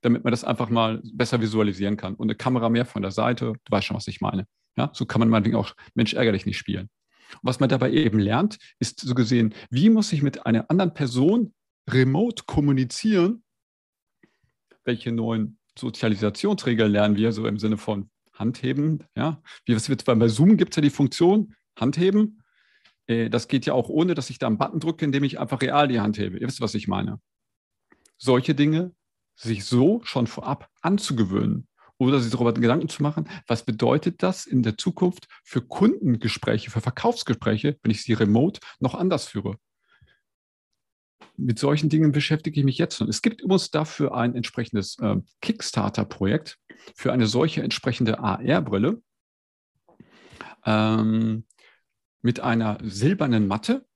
damit 0.00 0.24
man 0.24 0.30
das 0.30 0.44
einfach 0.44 0.70
mal 0.70 1.02
besser 1.12 1.40
visualisieren 1.40 1.96
kann. 1.96 2.14
Und 2.14 2.28
eine 2.28 2.36
Kamera 2.36 2.68
mehr 2.68 2.86
von 2.86 3.02
der 3.02 3.10
Seite, 3.10 3.52
du 3.52 3.70
weißt 3.70 3.86
schon, 3.86 3.96
was 3.96 4.08
ich 4.08 4.20
meine. 4.20 4.46
Ja? 4.76 4.90
So 4.92 5.06
kann 5.06 5.20
man 5.20 5.28
meinetwegen 5.28 5.56
auch 5.56 5.74
Mensch 5.94 6.14
ärgerlich 6.14 6.46
nicht 6.46 6.58
spielen. 6.58 6.88
Und 7.32 7.40
was 7.42 7.60
man 7.60 7.68
dabei 7.68 7.90
eben 7.92 8.18
lernt, 8.18 8.58
ist 8.78 9.00
so 9.00 9.14
gesehen, 9.14 9.54
wie 9.70 9.90
muss 9.90 10.12
ich 10.12 10.22
mit 10.22 10.46
einer 10.46 10.70
anderen 10.70 10.94
Person 10.94 11.54
remote 11.88 12.44
kommunizieren? 12.46 13.42
Welche 14.84 15.12
neuen 15.12 15.58
Sozialisationsregeln 15.78 16.90
lernen 16.90 17.16
wir 17.16 17.32
so 17.32 17.46
im 17.46 17.58
Sinne 17.58 17.76
von 17.76 18.10
Handheben? 18.32 19.04
Ja? 19.16 19.42
Wie, 19.64 19.74
was 19.74 19.88
wird, 19.88 20.04
bei 20.04 20.28
Zoom 20.28 20.56
gibt 20.56 20.72
es 20.72 20.76
ja 20.76 20.82
die 20.82 20.90
Funktion 20.90 21.54
Handheben 21.78 22.42
äh, 23.06 23.30
das 23.30 23.48
geht 23.48 23.66
ja 23.66 23.72
auch 23.72 23.88
ohne, 23.88 24.14
dass 24.14 24.30
ich 24.30 24.38
da 24.38 24.46
einen 24.46 24.58
Button 24.58 24.80
drücke, 24.80 25.04
indem 25.04 25.24
ich 25.24 25.38
einfach 25.38 25.60
real 25.60 25.88
die 25.88 26.00
Hand 26.00 26.18
hebe. 26.18 26.38
Ihr 26.38 26.46
wisst, 26.46 26.60
was 26.60 26.74
ich 26.74 26.88
meine. 26.88 27.20
Solche 28.18 28.54
Dinge 28.54 28.92
sich 29.34 29.64
so 29.64 30.00
schon 30.04 30.26
vorab 30.26 30.70
anzugewöhnen 30.80 31.68
oder 31.98 32.20
sich 32.20 32.30
darüber 32.30 32.52
Gedanken 32.52 32.88
zu 32.88 33.02
machen, 33.02 33.28
was 33.46 33.64
bedeutet 33.64 34.22
das 34.22 34.46
in 34.46 34.62
der 34.62 34.76
Zukunft 34.76 35.28
für 35.44 35.62
Kundengespräche, 35.62 36.70
für 36.70 36.80
Verkaufsgespräche, 36.80 37.78
wenn 37.82 37.90
ich 37.90 38.02
sie 38.02 38.14
remote 38.14 38.60
noch 38.80 38.94
anders 38.94 39.28
führe. 39.28 39.58
Mit 41.38 41.58
solchen 41.58 41.90
Dingen 41.90 42.12
beschäftige 42.12 42.60
ich 42.60 42.64
mich 42.64 42.78
jetzt 42.78 42.96
schon. 42.96 43.10
Es 43.10 43.20
gibt 43.20 43.42
übrigens 43.42 43.70
dafür 43.70 44.14
ein 44.14 44.34
entsprechendes 44.34 44.98
äh, 45.00 45.16
Kickstarter-Projekt 45.42 46.58
für 46.94 47.12
eine 47.12 47.26
solche 47.26 47.62
entsprechende 47.62 48.20
AR-Brille. 48.20 49.02
Ähm, 50.64 51.44
mit 52.26 52.40
einer 52.40 52.78
silbernen 52.82 53.46
Matte, 53.46 53.86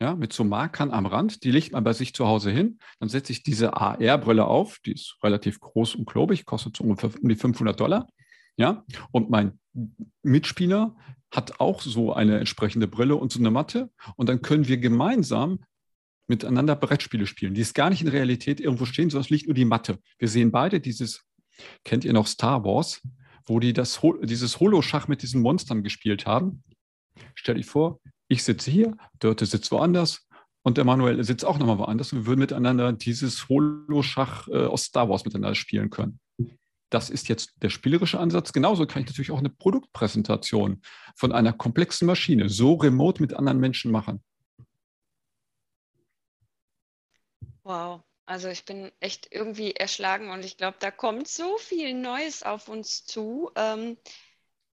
ja, 0.00 0.16
mit 0.16 0.32
so 0.32 0.42
Markern 0.42 0.90
am 0.90 1.06
Rand. 1.06 1.44
Die 1.44 1.52
legt 1.52 1.70
man 1.70 1.84
bei 1.84 1.92
sich 1.92 2.12
zu 2.12 2.26
Hause 2.26 2.50
hin. 2.50 2.80
Dann 2.98 3.08
setze 3.08 3.30
ich 3.30 3.44
diese 3.44 3.76
AR-Brille 3.76 4.44
auf. 4.44 4.80
Die 4.84 4.94
ist 4.94 5.16
relativ 5.22 5.60
groß 5.60 5.94
und 5.94 6.04
klobig, 6.04 6.44
kostet 6.44 6.76
so 6.76 6.82
ungefähr 6.82 7.12
um 7.22 7.28
die 7.28 7.36
500 7.36 7.78
Dollar. 7.78 8.08
Ja, 8.56 8.84
und 9.12 9.30
mein 9.30 9.60
Mitspieler 10.24 10.96
hat 11.30 11.60
auch 11.60 11.80
so 11.82 12.12
eine 12.12 12.40
entsprechende 12.40 12.88
Brille 12.88 13.14
und 13.14 13.30
so 13.30 13.38
eine 13.38 13.52
Matte. 13.52 13.92
Und 14.16 14.28
dann 14.28 14.42
können 14.42 14.66
wir 14.66 14.78
gemeinsam 14.78 15.60
miteinander 16.26 16.74
Brettspiele 16.74 17.28
spielen. 17.28 17.54
Die 17.54 17.60
ist 17.60 17.76
gar 17.76 17.90
nicht 17.90 18.02
in 18.02 18.08
Realität 18.08 18.58
irgendwo 18.58 18.86
stehen, 18.86 19.08
sondern 19.08 19.26
es 19.26 19.30
liegt 19.30 19.46
nur 19.46 19.54
die 19.54 19.64
Matte. 19.64 20.00
Wir 20.18 20.26
sehen 20.26 20.50
beide 20.50 20.80
dieses, 20.80 21.24
kennt 21.84 22.04
ihr 22.04 22.12
noch 22.12 22.26
Star 22.26 22.64
Wars, 22.64 23.00
wo 23.46 23.60
die 23.60 23.72
das, 23.72 24.00
dieses 24.24 24.58
Holo-Schach 24.58 25.06
mit 25.06 25.22
diesen 25.22 25.42
Monstern 25.42 25.84
gespielt 25.84 26.26
haben. 26.26 26.64
Stell 27.34 27.56
dich 27.56 27.66
vor, 27.66 28.00
ich 28.28 28.44
sitze 28.44 28.70
hier, 28.70 28.96
Dörte 29.20 29.46
sitzt 29.46 29.70
woanders 29.72 30.26
und 30.62 30.78
der 30.78 30.84
Manuel 30.84 31.22
sitzt 31.24 31.44
auch 31.44 31.58
nochmal 31.58 31.78
woanders 31.78 32.12
und 32.12 32.20
wir 32.20 32.26
würden 32.26 32.40
miteinander 32.40 32.92
dieses 32.92 33.48
Holo-Schach 33.48 34.48
äh, 34.48 34.66
aus 34.66 34.84
Star 34.84 35.08
Wars 35.08 35.24
miteinander 35.24 35.54
spielen 35.54 35.90
können. 35.90 36.20
Das 36.88 37.08
ist 37.08 37.28
jetzt 37.28 37.54
der 37.62 37.70
spielerische 37.70 38.20
Ansatz. 38.20 38.52
Genauso 38.52 38.86
kann 38.86 39.02
ich 39.02 39.08
natürlich 39.08 39.30
auch 39.30 39.38
eine 39.38 39.48
Produktpräsentation 39.48 40.82
von 41.16 41.32
einer 41.32 41.52
komplexen 41.52 42.06
Maschine 42.06 42.48
so 42.50 42.74
remote 42.74 43.20
mit 43.22 43.34
anderen 43.34 43.58
Menschen 43.58 43.90
machen. 43.90 44.22
Wow, 47.64 48.02
also 48.26 48.48
ich 48.48 48.64
bin 48.64 48.90
echt 49.00 49.28
irgendwie 49.30 49.72
erschlagen 49.72 50.30
und 50.30 50.44
ich 50.44 50.56
glaube, 50.56 50.76
da 50.80 50.90
kommt 50.90 51.28
so 51.28 51.56
viel 51.58 51.94
Neues 51.94 52.42
auf 52.42 52.68
uns 52.68 53.04
zu. 53.04 53.50
Ähm, 53.56 53.96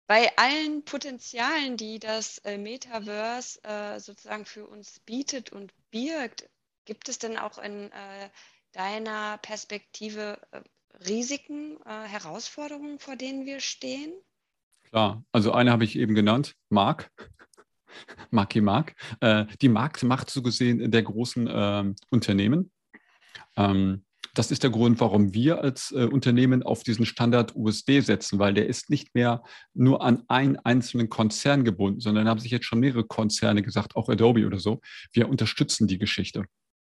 bei 0.10 0.36
allen 0.38 0.84
Potenzialen, 0.86 1.78
die 1.78 2.00
das 2.00 2.40
äh, 2.40 2.58
Metaverse 2.58 3.64
äh, 3.64 4.00
sozusagen 4.00 4.44
für 4.44 4.66
uns 4.66 5.00
bietet 5.02 5.52
und 5.52 5.72
birgt, 5.92 6.50
gibt 6.86 7.10
es 7.10 7.20
denn 7.20 7.38
auch 7.38 7.60
in 7.60 7.92
äh, 7.92 8.30
deiner 8.72 9.38
Perspektive 9.38 10.42
äh, 10.50 10.62
Risiken, 11.08 11.78
äh, 11.86 12.08
Herausforderungen, 12.08 12.98
vor 12.98 13.18
denen 13.18 13.46
wir 13.46 13.60
stehen? 13.60 14.12
Klar, 14.90 15.24
also 15.32 15.52
eine 15.52 15.72
habe 15.72 15.84
ich 15.84 15.96
eben 15.96 16.16
genannt, 16.16 16.56
Mark. 16.70 17.12
Marky 18.32 18.62
Mark. 18.62 18.96
Äh, 19.22 19.46
die 19.62 19.70
Marktmacht 19.70 20.32
so 20.32 20.42
gesehen 20.42 20.90
der 20.90 21.04
großen 21.04 21.48
ähm, 21.52 21.96
Unternehmen. 22.10 22.72
Ähm, 23.56 24.04
das 24.40 24.52
ist 24.52 24.64
der 24.64 24.70
Grund, 24.70 25.02
warum 25.02 25.34
wir 25.34 25.62
als 25.62 25.92
äh, 25.92 26.06
Unternehmen 26.06 26.64
auf 26.64 26.84
diesen 26.84 27.06
Standard 27.06 27.58
USD 27.58 28.00
setzen, 28.00 28.40
weil 28.40 28.54
der 28.54 28.68
ist 28.68 28.90
nicht 28.90 29.14
mehr 29.14 29.44
nur 29.74 30.02
an 30.02 30.24
einen 30.30 30.56
einzelnen 30.56 31.10
Konzern 31.10 31.66
gebunden, 31.66 32.00
sondern 32.00 32.30
haben 32.30 32.40
sich 32.40 32.50
jetzt 32.50 32.66
schon 32.66 32.80
mehrere 32.80 33.04
Konzerne 33.04 33.64
gesagt, 33.64 33.98
auch 33.98 34.08
Adobe 34.08 34.48
oder 34.48 34.58
so. 34.58 34.80
Wir 35.12 35.28
unterstützen 35.28 35.88
die 35.88 35.98
Geschichte. 35.98 36.46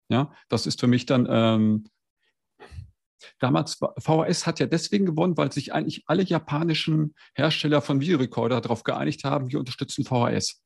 Ja, 0.07 0.31
das 0.47 0.65
ist 0.65 0.79
für 0.79 0.87
mich 0.87 1.05
dann 1.05 1.27
ähm, 1.29 1.83
Damals, 3.39 3.79
VHS 3.99 4.47
hat 4.47 4.59
ja 4.61 4.65
deswegen 4.65 5.05
gewonnen, 5.05 5.35
weil 5.35 5.51
sich 5.51 5.73
eigentlich 5.73 6.03
alle 6.07 6.23
japanischen 6.23 7.13
Hersteller 7.35 7.81
von 7.81 7.99
Videorekorder 7.99 8.61
darauf 8.61 8.83
geeinigt 8.83 9.25
haben, 9.25 9.51
wir 9.51 9.59
unterstützen 9.59 10.05
VHS. 10.05 10.61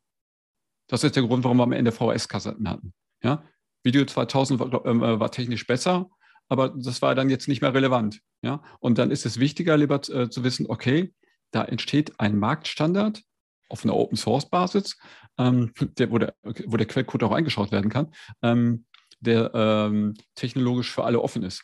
Das 0.87 1.03
ist 1.03 1.15
der 1.15 1.23
Grund, 1.23 1.43
warum 1.43 1.57
wir 1.57 1.63
am 1.63 1.71
Ende 1.71 1.91
VHS-Kassetten 1.91 2.69
hatten. 2.69 2.93
Ja? 3.23 3.43
Video 3.83 4.05
2000 4.05 4.59
war, 4.59 4.85
äh, 4.85 5.19
war 5.19 5.31
technisch 5.31 5.65
besser, 5.65 6.09
aber 6.49 6.69
das 6.69 7.01
war 7.01 7.15
dann 7.15 7.29
jetzt 7.29 7.47
nicht 7.47 7.61
mehr 7.61 7.73
relevant. 7.73 8.21
Ja? 8.41 8.63
Und 8.79 8.97
dann 8.97 9.11
ist 9.11 9.25
es 9.25 9.39
wichtiger, 9.39 9.77
lieber 9.77 10.01
äh, 10.09 10.29
zu 10.29 10.43
wissen, 10.43 10.67
okay, 10.67 11.13
da 11.51 11.63
entsteht 11.63 12.19
ein 12.19 12.37
Marktstandard 12.37 13.23
auf 13.69 13.83
einer 13.83 13.95
Open 13.95 14.17
Source 14.17 14.49
Basis, 14.49 14.97
ähm, 15.37 15.71
der, 15.97 16.11
wo, 16.11 16.17
der, 16.17 16.35
wo 16.43 16.77
der 16.77 16.87
Quellcode 16.87 17.23
auch 17.23 17.31
eingeschaut 17.31 17.71
werden 17.71 17.89
kann, 17.89 18.13
ähm, 18.41 18.85
der 19.19 19.51
ähm, 19.53 20.15
technologisch 20.35 20.91
für 20.91 21.03
alle 21.03 21.21
offen 21.21 21.43
ist 21.43 21.63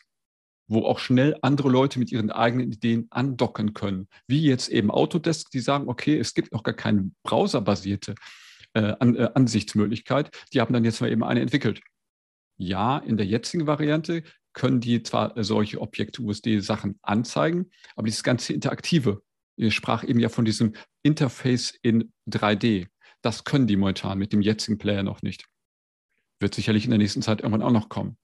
wo 0.72 0.86
auch 0.86 0.98
schnell 0.98 1.36
andere 1.42 1.68
Leute 1.68 1.98
mit 1.98 2.10
ihren 2.10 2.30
eigenen 2.30 2.72
Ideen 2.72 3.06
andocken 3.10 3.74
können. 3.74 4.08
Wie 4.26 4.42
jetzt 4.42 4.68
eben 4.68 4.90
Autodesk, 4.90 5.50
die 5.50 5.60
sagen, 5.60 5.88
okay, 5.88 6.18
es 6.18 6.34
gibt 6.34 6.52
noch 6.52 6.62
gar 6.62 6.74
keine 6.74 7.10
browserbasierte 7.22 8.14
äh, 8.74 8.94
An 8.98 9.16
äh, 9.16 9.28
Ansichtsmöglichkeit. 9.34 10.30
Die 10.52 10.60
haben 10.60 10.72
dann 10.72 10.84
jetzt 10.84 11.00
mal 11.00 11.10
eben 11.10 11.24
eine 11.24 11.40
entwickelt. 11.40 11.82
Ja, 12.56 12.98
in 12.98 13.16
der 13.16 13.26
jetzigen 13.26 13.66
Variante 13.66 14.22
können 14.52 14.80
die 14.80 15.02
zwar 15.02 15.32
solche 15.42 15.80
Objekt-USD-Sachen 15.80 16.98
anzeigen, 17.02 17.70
aber 17.96 18.06
dieses 18.06 18.22
ganze 18.22 18.52
Interaktive, 18.52 19.22
ich 19.56 19.74
sprach 19.74 20.04
eben 20.04 20.20
ja 20.20 20.28
von 20.28 20.44
diesem 20.44 20.74
Interface 21.02 21.74
in 21.82 22.12
3D, 22.28 22.88
das 23.22 23.44
können 23.44 23.66
die 23.66 23.76
momentan 23.76 24.18
mit 24.18 24.32
dem 24.32 24.42
jetzigen 24.42 24.78
Player 24.78 25.02
noch 25.02 25.22
nicht. 25.22 25.46
Wird 26.40 26.54
sicherlich 26.54 26.84
in 26.84 26.90
der 26.90 26.98
nächsten 26.98 27.22
Zeit 27.22 27.40
irgendwann 27.40 27.62
auch 27.62 27.70
noch 27.70 27.88
kommen. 27.88 28.16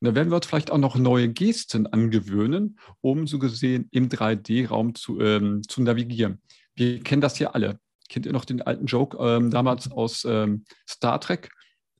Und 0.00 0.06
da 0.06 0.14
werden 0.14 0.30
wir 0.30 0.36
uns 0.36 0.46
vielleicht 0.46 0.70
auch 0.70 0.78
noch 0.78 0.96
neue 0.96 1.28
Gesten 1.28 1.86
angewöhnen, 1.86 2.78
um 3.00 3.26
so 3.26 3.38
gesehen 3.38 3.88
im 3.92 4.08
3D-Raum 4.08 4.94
zu, 4.94 5.20
ähm, 5.20 5.62
zu 5.62 5.82
navigieren. 5.82 6.42
Wir 6.74 7.00
kennen 7.02 7.22
das 7.22 7.38
ja 7.38 7.50
alle. 7.50 7.78
Kennt 8.08 8.26
ihr 8.26 8.32
noch 8.32 8.44
den 8.44 8.62
alten 8.62 8.86
Joke 8.86 9.16
ähm, 9.18 9.50
damals 9.50 9.90
aus 9.90 10.24
ähm, 10.24 10.64
Star 10.88 11.20
Trek, 11.20 11.50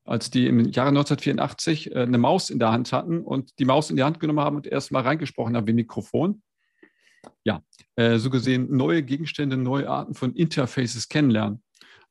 als 0.05 0.31
die 0.31 0.47
im 0.47 0.59
Jahre 0.71 0.89
1984 0.89 1.93
äh, 1.93 2.01
eine 2.01 2.19
Maus 2.19 2.51
in 2.51 2.59
der 2.59 2.73
Hand 2.73 2.93
hatten 2.93 3.23
und 3.23 3.59
die 3.59 3.65
Maus 3.65 3.91
in 3.91 3.97
die 3.97 4.03
Hand 4.03 4.21
genommen 4.21 4.41
haben 4.41 4.57
und 4.57 4.67
erst 4.67 4.93
mal 4.93 5.03
reingesprochen 5.03 5.57
haben 5.57 5.67
wie 5.67 5.73
Mikrofon? 5.73 6.43
Ja, 7.45 7.63
äh, 7.97 8.19
so 8.19 8.31
gesehen 8.31 8.75
neue 8.77 9.03
Gegenstände, 9.03 9.57
neue 9.57 9.89
Arten 9.89 10.15
von 10.15 10.35
Interfaces 10.35 11.09
kennenlernen. 11.09 11.63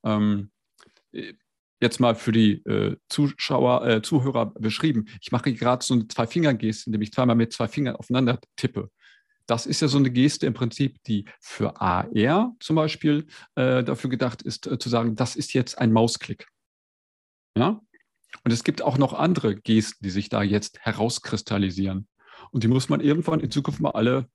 Ähm, 0.03 0.51
jetzt 1.81 1.99
mal 1.99 2.15
für 2.15 2.31
die 2.31 2.63
äh, 2.65 2.95
Zuschauer, 3.09 3.85
äh, 3.85 4.01
Zuhörer 4.01 4.47
beschrieben. 4.53 5.05
Ich 5.21 5.31
mache 5.31 5.53
gerade 5.53 5.83
so 5.83 5.93
eine 5.95 6.07
Zwei-Finger-Geste, 6.07 6.87
indem 6.87 7.01
ich 7.01 7.11
zweimal 7.11 7.35
mit 7.35 7.51
zwei 7.51 7.67
Fingern 7.67 7.95
aufeinander 7.95 8.39
tippe. 8.55 8.89
Das 9.47 9.65
ist 9.65 9.81
ja 9.81 9.87
so 9.87 9.97
eine 9.97 10.11
Geste 10.11 10.45
im 10.45 10.53
Prinzip, 10.53 11.03
die 11.03 11.25
für 11.41 11.81
AR 11.81 12.55
zum 12.59 12.75
Beispiel 12.75 13.25
äh, 13.55 13.83
dafür 13.83 14.09
gedacht 14.09 14.43
ist, 14.43 14.67
äh, 14.67 14.77
zu 14.77 14.87
sagen, 14.87 15.15
das 15.15 15.35
ist 15.35 15.53
jetzt 15.53 15.77
ein 15.77 15.91
Mausklick. 15.91 16.47
Ja? 17.57 17.81
Und 18.43 18.51
es 18.51 18.63
gibt 18.63 18.81
auch 18.81 18.97
noch 18.97 19.13
andere 19.13 19.55
Gesten, 19.55 20.03
die 20.03 20.09
sich 20.09 20.29
da 20.29 20.41
jetzt 20.41 20.79
herauskristallisieren. 20.79 22.07
Und 22.51 22.63
die 22.63 22.67
muss 22.67 22.89
man 22.89 23.01
irgendwann 23.01 23.39
in 23.39 23.51
Zukunft 23.51 23.79
mal 23.79 23.91
alle 23.91 24.29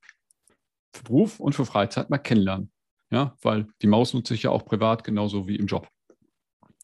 für 0.92 1.04
Beruf 1.04 1.40
und 1.40 1.54
für 1.54 1.66
Freizeit 1.66 2.10
mal 2.10 2.18
kennenlernen. 2.18 2.72
Ja, 3.10 3.36
weil 3.42 3.68
die 3.82 3.86
Maus 3.86 4.14
nutze 4.14 4.34
ich 4.34 4.42
ja 4.44 4.50
auch 4.50 4.64
privat 4.64 5.04
genauso 5.04 5.46
wie 5.46 5.56
im 5.56 5.66
Job. 5.66 5.88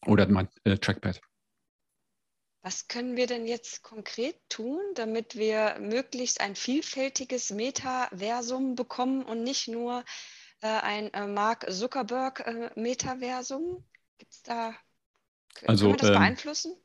Oder 0.05 0.27
mein 0.27 0.47
äh, 0.63 0.77
Trackpad. 0.77 1.21
Was 2.61 2.87
können 2.87 3.17
wir 3.17 3.27
denn 3.27 3.45
jetzt 3.45 3.83
konkret 3.83 4.37
tun, 4.47 4.79
damit 4.95 5.35
wir 5.35 5.77
möglichst 5.81 6.39
ein 6.39 6.55
vielfältiges 6.55 7.51
Metaversum 7.51 8.75
bekommen 8.75 9.23
und 9.23 9.43
nicht 9.43 9.67
nur 9.67 10.05
äh, 10.61 10.67
ein 10.67 11.13
äh, 11.13 11.27
Mark 11.27 11.69
Zuckerberg 11.69 12.39
äh? 12.47 12.69
Gibt 14.17 14.31
es 14.31 14.43
da, 14.43 14.73
also, 15.65 15.85
können 15.85 15.95
wir 15.95 16.01
das 16.01 16.09
ähm, 16.09 16.15
beeinflussen? 16.15 16.75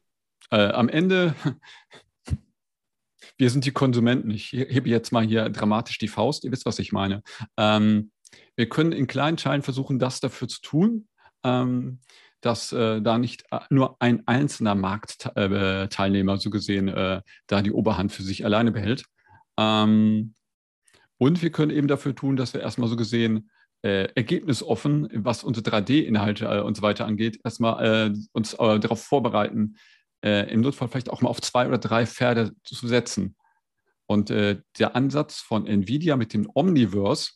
Äh, 0.50 0.68
am 0.68 0.88
Ende, 0.88 1.34
wir 3.36 3.50
sind 3.50 3.64
die 3.64 3.72
Konsumenten. 3.72 4.30
Ich 4.30 4.52
hebe 4.52 4.88
jetzt 4.88 5.12
mal 5.12 5.24
hier 5.24 5.48
dramatisch 5.48 5.98
die 5.98 6.08
Faust, 6.08 6.44
ihr 6.44 6.52
wisst, 6.52 6.66
was 6.66 6.78
ich 6.78 6.92
meine. 6.92 7.22
Ähm, 7.56 8.10
wir 8.56 8.68
können 8.68 8.92
in 8.92 9.06
kleinen 9.06 9.36
Teilen 9.36 9.62
versuchen, 9.62 9.98
das 9.98 10.20
dafür 10.20 10.48
zu 10.48 10.60
tun. 10.60 11.08
Ähm, 11.44 12.00
dass 12.40 12.72
äh, 12.72 13.00
da 13.00 13.18
nicht 13.18 13.44
äh, 13.50 13.60
nur 13.70 13.96
ein 14.00 14.26
einzelner 14.26 14.74
Marktteilnehmer 14.74 16.34
äh, 16.34 16.38
so 16.38 16.50
gesehen 16.50 16.88
äh, 16.88 17.22
da 17.46 17.62
die 17.62 17.72
Oberhand 17.72 18.12
für 18.12 18.22
sich 18.22 18.44
alleine 18.44 18.70
behält. 18.70 19.04
Ähm, 19.58 20.34
und 21.18 21.42
wir 21.42 21.50
können 21.50 21.72
eben 21.72 21.88
dafür 21.88 22.14
tun, 22.14 22.36
dass 22.36 22.54
wir 22.54 22.60
erstmal 22.60 22.88
so 22.88 22.96
gesehen 22.96 23.50
äh, 23.82 24.08
ergebnisoffen, 24.14 25.08
was 25.12 25.44
unsere 25.44 25.68
3D-Inhalte 25.70 26.46
äh, 26.46 26.60
und 26.60 26.76
so 26.76 26.82
weiter 26.82 27.06
angeht, 27.06 27.40
erstmal 27.44 28.14
uns 28.32 28.52
darauf 28.52 29.02
vorbereiten, 29.02 29.76
im 30.20 30.62
Notfall 30.62 30.88
vielleicht 30.88 31.10
auch 31.10 31.20
mal 31.20 31.28
auf 31.28 31.40
zwei 31.40 31.68
oder 31.68 31.78
drei 31.78 32.04
Pferde 32.04 32.52
zu 32.64 32.88
setzen. 32.88 33.36
Und 34.06 34.30
der 34.30 34.96
Ansatz 34.96 35.38
von 35.38 35.64
NVIDIA 35.64 36.16
mit 36.16 36.34
dem 36.34 36.50
Omniverse, 36.52 37.34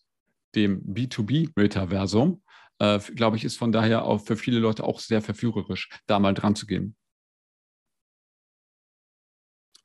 dem 0.57 0.83
B2B-Metaversum, 0.93 2.43
äh, 2.83 2.99
glaube 3.15 3.37
ich, 3.37 3.45
ist 3.45 3.57
von 3.57 3.71
daher 3.71 4.05
auch 4.05 4.19
für 4.19 4.37
viele 4.37 4.59
Leute 4.59 4.83
auch 4.83 4.99
sehr 4.99 5.23
verführerisch, 5.23 5.89
da 6.07 6.19
mal 6.19 6.35
dran 6.35 6.57
zu 6.57 6.67
gehen. 6.67 6.97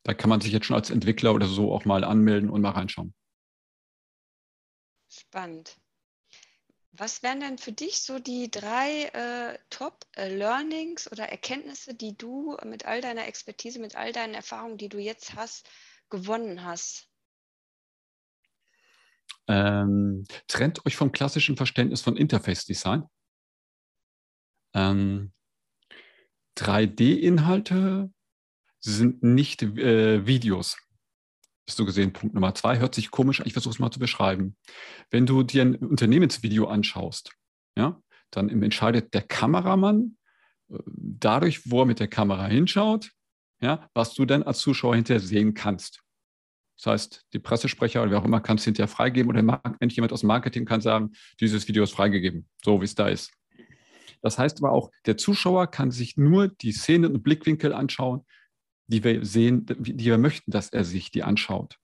Da 0.04 0.16
kann 0.16 0.30
man 0.30 0.42
sich 0.42 0.52
jetzt 0.52 0.66
schon 0.66 0.76
als 0.76 0.90
Entwickler 0.90 1.36
oder 1.36 1.46
so 1.46 1.72
auch 1.74 1.86
mal 1.86 2.04
anmelden 2.04 2.50
und 2.50 2.62
mal 2.62 2.72
reinschauen. 2.72 3.14
Spannend. 5.10 5.78
Was 7.00 7.22
wären 7.22 7.40
denn 7.40 7.60
für 7.60 7.72
dich 7.72 8.02
so 8.02 8.18
die 8.18 8.50
drei 8.50 9.04
äh, 9.14 9.60
Top-Learnings 9.70 11.12
oder 11.12 11.26
Erkenntnisse, 11.26 11.94
die 11.94 12.18
du 12.18 12.58
mit 12.66 12.86
all 12.86 13.02
deiner 13.02 13.28
Expertise, 13.28 13.80
mit 13.80 13.96
all 13.96 14.12
deinen 14.12 14.34
Erfahrungen, 14.34 14.78
die 14.78 14.90
du 14.90 14.98
jetzt 14.98 15.36
hast, 15.36 15.70
gewonnen 16.10 16.64
hast? 16.64 17.08
Ähm, 19.48 20.26
trennt 20.48 20.86
euch 20.88 20.96
vom 20.96 21.12
klassischen 21.12 21.56
Verständnis 21.56 22.02
von 22.02 22.18
Interface 22.18 22.66
Design. 22.66 23.04
Ähm, 24.74 25.32
3D-Inhalte 26.58 28.12
sind 28.80 29.22
nicht 29.22 29.62
äh, 29.62 30.26
Videos. 30.26 30.78
Hast 31.68 31.80
du 31.80 31.86
gesehen, 31.86 32.14
Punkt 32.14 32.34
Nummer 32.34 32.56
zwei, 32.56 32.80
hört 32.80 32.96
sich 32.96 33.12
komisch 33.12 33.42
an, 33.42 33.48
ich 33.48 33.54
versuche 33.54 33.74
es 33.74 33.80
mal 33.80 33.92
zu 33.92 34.00
beschreiben. 34.00 34.56
Wenn 35.12 35.26
du 35.26 35.44
dir 35.44 35.64
ein 35.64 35.76
Unternehmensvideo 35.76 36.66
anschaust, 36.66 37.34
ja, 37.78 38.02
dann 38.32 38.50
entscheidet 38.50 39.14
der 39.14 39.22
Kameramann 39.22 40.18
äh, 40.70 40.78
dadurch, 40.86 41.70
wo 41.70 41.82
er 41.82 41.86
mit 41.86 42.00
der 42.00 42.08
Kamera 42.08 42.46
hinschaut, 42.46 43.12
ja, 43.60 43.90
was 43.94 44.14
du 44.14 44.26
dann 44.26 44.44
als 44.44 44.60
Zuschauer 44.60 44.96
hinterher 44.96 45.20
sehen 45.20 45.54
kannst. 45.54 46.02
Das 46.78 46.86
heißt, 46.86 47.26
die 47.34 47.40
Pressesprecher 47.40 48.02
oder 48.04 48.12
wer 48.12 48.20
auch 48.20 48.26
immer 48.26 48.40
kann 48.40 48.58
es 48.58 48.64
hinterher 48.64 48.88
freigeben 48.88 49.30
oder 49.30 49.42
wenn 49.80 49.90
jemand 49.90 50.14
aus 50.14 50.24
Marketing 50.24 50.66
kann 50.66 50.80
sagen, 50.80 51.12
dieses 51.40 51.68
Video 51.68 51.84
ist 51.84 51.92
freigegeben, 51.92 52.48
so 52.64 52.80
wie 52.82 52.86
es 52.86 52.96
da 52.96 53.08
ist. 53.08 53.34
Das 54.22 54.38
heißt 54.38 54.64
aber 54.64 54.72
auch, 54.72 54.92
der 55.06 55.18
Zuschauer 55.18 55.68
kann 55.68 55.92
sich 55.92 56.18
nur 56.18 56.48
die 56.48 56.72
Szenen 56.72 57.14
und 57.14 57.24
Blickwinkel 57.24 57.74
anschauen, 57.74 58.26
die 58.88 59.04
wir 59.04 59.26
sehen, 59.26 59.66
die 59.68 60.06
wir 60.06 60.18
möchten, 60.18 60.52
dass 60.52 60.70
er 60.70 60.84
sich 60.84 61.12
die 61.12 61.24
anschaut. 61.24 61.78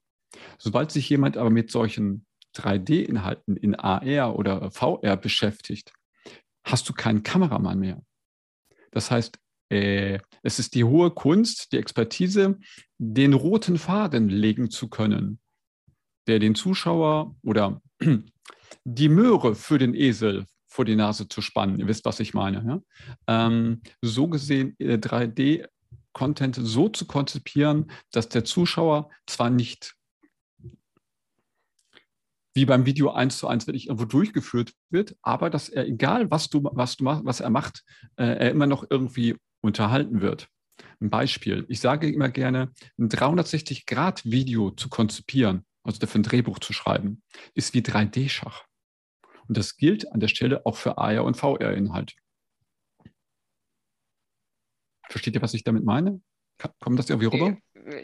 Sobald 0.57 0.91
sich 0.91 1.09
jemand 1.09 1.37
aber 1.37 1.49
mit 1.49 1.71
solchen 1.71 2.25
3D-Inhalten 2.55 3.57
in 3.57 3.75
AR 3.75 4.37
oder 4.37 4.71
VR 4.71 5.17
beschäftigt, 5.17 5.93
hast 6.63 6.87
du 6.87 6.93
keinen 6.93 7.23
Kameramann 7.23 7.79
mehr. 7.79 8.01
Das 8.91 9.11
heißt, 9.11 9.37
äh, 9.69 10.19
es 10.43 10.59
ist 10.59 10.75
die 10.75 10.83
hohe 10.83 11.11
Kunst, 11.11 11.71
die 11.71 11.77
Expertise, 11.77 12.59
den 12.97 13.33
roten 13.33 13.77
Faden 13.77 14.29
legen 14.29 14.69
zu 14.69 14.87
können, 14.87 15.39
der 16.27 16.39
den 16.39 16.55
Zuschauer 16.55 17.35
oder 17.43 17.81
die 18.85 19.09
Möhre 19.09 19.55
für 19.55 19.77
den 19.77 19.95
Esel 19.95 20.45
vor 20.67 20.85
die 20.85 20.95
Nase 20.95 21.27
zu 21.27 21.41
spannen. 21.41 21.79
Ihr 21.79 21.87
wisst, 21.87 22.05
was 22.05 22.19
ich 22.19 22.33
meine. 22.33 22.63
Ja? 23.27 23.45
Ähm, 23.47 23.81
so 24.01 24.27
gesehen 24.27 24.75
3D-Content 24.79 25.69
äh, 26.19 26.51
so 26.55 26.89
zu 26.89 27.05
konzipieren, 27.05 27.91
dass 28.11 28.29
der 28.29 28.45
Zuschauer 28.45 29.09
zwar 29.25 29.49
nicht 29.49 29.95
wie 32.55 32.65
beim 32.65 32.85
Video 32.85 33.11
eins 33.11 33.39
zu 33.39 33.47
eins 33.47 33.67
wirklich 33.67 33.87
irgendwo 33.87 34.05
durchgeführt 34.05 34.73
wird, 34.89 35.15
aber 35.21 35.49
dass 35.49 35.69
er, 35.69 35.87
egal 35.87 36.29
was 36.29 36.49
du, 36.49 36.63
was 36.63 36.97
du 36.97 37.03
machst, 37.03 37.25
was 37.25 37.39
er 37.39 37.49
macht, 37.49 37.83
äh, 38.15 38.25
er 38.25 38.51
immer 38.51 38.67
noch 38.67 38.85
irgendwie 38.89 39.35
unterhalten 39.61 40.21
wird. 40.21 40.47
Ein 40.99 41.09
Beispiel. 41.09 41.65
Ich 41.67 41.79
sage 41.79 42.11
immer 42.11 42.29
gerne, 42.29 42.71
ein 42.97 43.09
360-Grad-Video 43.09 44.71
zu 44.71 44.89
konzipieren, 44.89 45.65
also 45.83 45.99
dafür 45.99 46.19
ein 46.19 46.23
Drehbuch 46.23 46.59
zu 46.59 46.73
schreiben, 46.73 47.23
ist 47.55 47.73
wie 47.73 47.81
3D-Schach. 47.81 48.65
Und 49.47 49.57
das 49.57 49.77
gilt 49.77 50.11
an 50.11 50.19
der 50.19 50.27
Stelle 50.27 50.65
auch 50.65 50.77
für 50.77 50.97
AR- 50.97 51.25
und 51.25 51.35
VR-Inhalt. 51.37 52.13
Versteht 55.09 55.35
ihr, 55.35 55.41
was 55.41 55.53
ich 55.53 55.63
damit 55.63 55.83
meine? 55.83 56.21
Kommt 56.79 56.99
das 56.99 57.09
irgendwie 57.09 57.27
rüber? 57.27 57.57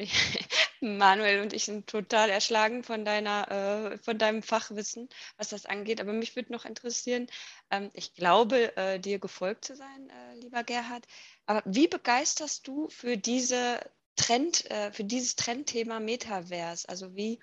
Manuel 0.82 1.42
und 1.42 1.54
ich 1.54 1.66
sind 1.66 1.88
total 1.88 2.30
erschlagen 2.30 2.84
von 2.84 3.04
deiner, 3.04 3.92
äh, 3.92 3.98
von 3.98 4.18
deinem 4.18 4.42
Fachwissen, 4.42 5.10
was 5.38 5.50
das 5.50 5.66
angeht. 5.66 6.00
Aber 6.00 6.14
mich 6.14 6.36
würde 6.36 6.52
noch 6.52 6.66
interessieren, 6.66 7.28
ähm, 7.70 7.90
ich 7.94 8.14
glaube, 8.14 8.76
äh, 8.78 9.00
dir 9.00 9.20
gefolgt 9.20 9.66
zu 9.66 9.76
sein, 9.76 10.10
äh, 10.10 10.36
lieber 10.40 10.64
Gerhard. 10.64 11.06
Aber 11.46 11.64
wie 11.66 11.88
begeisterst 11.88 12.68
du 12.68 12.88
für 12.90 13.18
diese 13.18 13.80
Trend, 14.16 14.70
äh, 14.72 14.92
für 14.92 15.04
dieses 15.04 15.36
Trendthema 15.36 16.00
Metaverse? 16.00 16.88
Also 16.88 17.16
wie, 17.16 17.40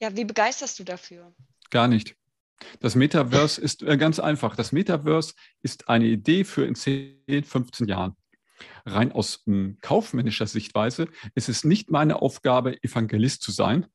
ja, 0.00 0.16
wie 0.16 0.24
begeisterst 0.24 0.78
du 0.78 0.84
dafür? 0.84 1.34
Gar 1.70 1.88
nicht. 1.88 2.16
Das 2.80 2.94
Metaverse 2.94 3.60
ist 3.60 3.82
äh, 3.82 3.96
ganz 3.96 4.20
einfach. 4.20 4.54
Das 4.54 4.70
Metaverse 4.70 5.34
ist 5.62 5.88
eine 5.88 6.06
Idee 6.06 6.44
für 6.44 6.64
in 6.64 6.74
10, 6.74 7.44
15 7.44 7.88
Jahren 7.88 8.16
rein 8.84 9.12
aus 9.12 9.42
hm, 9.46 9.78
kaufmännischer 9.80 10.46
Sichtweise 10.46 11.08
ist 11.34 11.48
es 11.48 11.64
nicht 11.64 11.90
meine 11.90 12.22
Aufgabe, 12.22 12.82
Evangelist 12.82 13.42
zu 13.42 13.52
sein, 13.52 13.86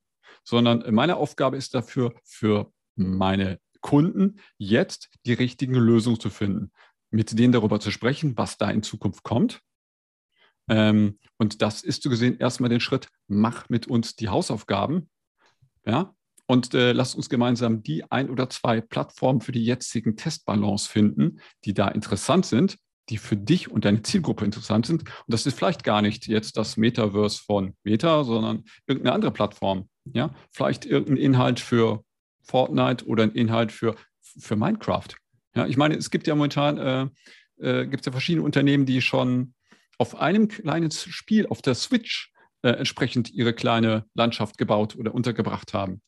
sondern 0.44 0.94
meine 0.94 1.18
Aufgabe 1.18 1.58
ist 1.58 1.74
dafür, 1.74 2.14
für 2.24 2.72
meine 2.96 3.60
Kunden 3.82 4.40
jetzt 4.58 5.10
die 5.26 5.34
richtigen 5.34 5.76
Lösungen 5.76 6.20
zu 6.20 6.30
finden, 6.30 6.72
mit 7.12 7.38
denen 7.38 7.54
darüber 7.54 7.80
zu 7.80 7.92
sprechen, 7.92 8.38
was 8.38 8.58
da 8.58 8.70
in 8.70 8.84
Zukunft 8.84 9.24
kommt 9.24 9.62
Ähm, 10.68 11.20
und 11.38 11.62
das 11.62 11.84
ist 11.84 12.04
so 12.04 12.10
gesehen 12.10 12.40
erstmal 12.40 12.70
den 12.70 12.80
Schritt, 12.80 13.10
mach 13.28 13.70
mit 13.70 13.88
uns 13.88 14.16
die 14.16 14.30
Hausaufgaben. 14.30 15.10
Ja, 15.86 16.16
und 16.48 16.74
äh, 16.74 16.92
lass 16.92 17.16
uns 17.16 17.30
gemeinsam 17.30 17.84
die 17.84 18.10
ein 18.12 18.30
oder 18.30 18.50
zwei 18.50 18.82
Plattformen 18.82 19.42
für 19.42 19.52
die 19.52 19.64
jetzigen 19.64 20.16
Testbalance 20.16 20.90
finden, 20.90 21.40
die 21.66 21.74
da 21.74 21.88
interessant 21.88 22.46
sind, 22.46 22.78
die 23.10 23.18
für 23.18 23.38
dich 23.38 23.70
und 23.70 23.86
deine 23.86 24.02
Zielgruppe 24.02 24.46
interessant 24.46 24.86
sind. 24.86 25.02
Und 25.02 25.10
das 25.28 25.46
ist 25.46 25.58
vielleicht 25.58 25.84
gar 25.84 26.02
nicht 26.02 26.28
jetzt 26.28 26.58
das 26.58 26.78
Metaverse 26.78 27.42
von 27.44 27.76
Meta, 27.84 28.24
sondern 28.24 28.64
irgendeine 28.88 29.14
andere 29.14 29.32
Plattform. 29.32 29.90
Ja, 30.14 30.34
vielleicht 30.52 30.86
irgendein 30.86 31.18
Inhalt 31.18 31.60
für 31.60 32.04
Fortnite 32.44 33.06
oder 33.06 33.24
ein 33.24 33.32
Inhalt 33.32 33.72
für, 33.72 33.96
für 34.22 34.56
Minecraft. 34.56 35.10
Ja, 35.56 35.66
ich 35.66 35.78
meine, 35.78 35.96
es 35.96 36.12
gibt 36.12 36.28
ja 36.28 36.36
momentan 36.36 36.78
äh, 36.78 37.08
äh, 37.58 37.88
gibt 37.88 38.06
ja 38.06 38.12
verschiedene 38.12 38.44
Unternehmen, 38.44 38.86
die 38.86 39.02
schon 39.02 39.54
auf 39.98 40.20
einem 40.20 40.48
kleinen 40.48 40.92
Spiel 40.92 41.48
auf 41.48 41.62
der 41.62 41.74
Switch 41.74 42.34
äh, 42.62 42.70
entsprechend 42.70 43.32
ihre 43.32 43.54
kleine 43.54 44.06
Landschaft 44.14 44.58
gebaut 44.58 44.96
oder 44.96 45.16
untergebracht 45.16 45.74
haben 45.74 46.02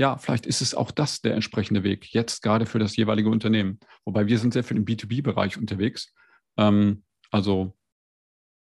ja, 0.00 0.16
vielleicht 0.16 0.46
ist 0.46 0.62
es 0.62 0.74
auch 0.74 0.90
das 0.90 1.20
der 1.20 1.34
entsprechende 1.34 1.82
Weg, 1.82 2.14
jetzt 2.14 2.42
gerade 2.42 2.64
für 2.64 2.78
das 2.78 2.96
jeweilige 2.96 3.28
Unternehmen. 3.28 3.78
Wobei 4.06 4.26
wir 4.26 4.38
sind 4.38 4.54
sehr 4.54 4.64
viel 4.64 4.78
im 4.78 4.86
B2B-Bereich 4.86 5.58
unterwegs. 5.58 6.14
Ähm, 6.60 7.02
also 7.30 7.72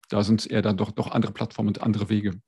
da 0.09 0.23
sind 0.23 0.41
es 0.41 0.45
eher 0.45 0.61
dann 0.61 0.77
doch, 0.77 0.91
doch 0.91 1.11
andere 1.11 1.33
Plattformen 1.33 1.69
und 1.69 1.81
andere 1.81 2.09
Wege. 2.09 2.39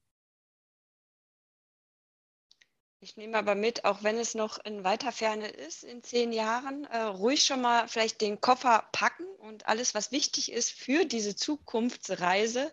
Ich 3.00 3.18
nehme 3.18 3.38
aber 3.38 3.56
mit, 3.56 3.84
auch 3.84 4.04
wenn 4.04 4.18
es 4.18 4.34
noch 4.34 4.64
in 4.64 4.86
weiter 4.86 5.12
Ferne 5.12 5.48
ist, 5.48 5.84
in 5.84 6.04
zehn 6.04 6.32
Jahren, 6.32 6.86
äh, 6.86 7.00
ruhig 7.00 7.44
schon 7.44 7.62
mal 7.62 7.90
vielleicht 7.90 8.22
den 8.22 8.40
Koffer 8.40 8.88
packen 8.94 9.26
und 9.40 9.68
alles, 9.68 9.94
was 9.94 10.14
wichtig 10.14 10.52
ist 10.52 10.72
für 10.72 11.04
diese 11.04 11.36
Zukunftsreise, 11.36 12.72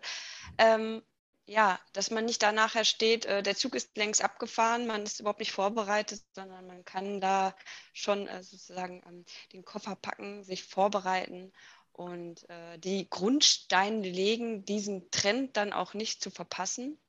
ähm, 0.57 1.01
ja, 1.45 1.79
dass 1.91 2.11
man 2.11 2.23
nicht 2.23 2.41
da 2.43 2.53
nachher 2.53 2.85
steht, 2.85 3.25
äh, 3.25 3.43
der 3.43 3.57
Zug 3.57 3.75
ist 3.75 3.97
längst 3.97 4.23
abgefahren, 4.23 4.87
man 4.87 5.03
ist 5.03 5.19
überhaupt 5.19 5.39
nicht 5.39 5.51
vorbereitet, 5.51 6.23
sondern 6.33 6.65
man 6.65 6.85
kann 6.85 7.19
da 7.19 7.53
schon 7.91 8.27
äh, 8.27 8.41
sozusagen 8.41 9.03
ähm, 9.05 9.25
den 9.51 9.65
Koffer 9.65 9.97
packen, 9.97 10.45
sich 10.45 10.63
vorbereiten 10.63 11.51
und 11.93 12.49
äh, 12.49 12.77
die 12.79 13.09
Grundsteine 13.09 14.09
legen, 14.09 14.65
diesen 14.65 15.11
Trend 15.11 15.57
dann 15.57 15.73
auch 15.73 15.93
nicht 15.93 16.23
zu 16.23 16.29
verpassen. 16.29 16.99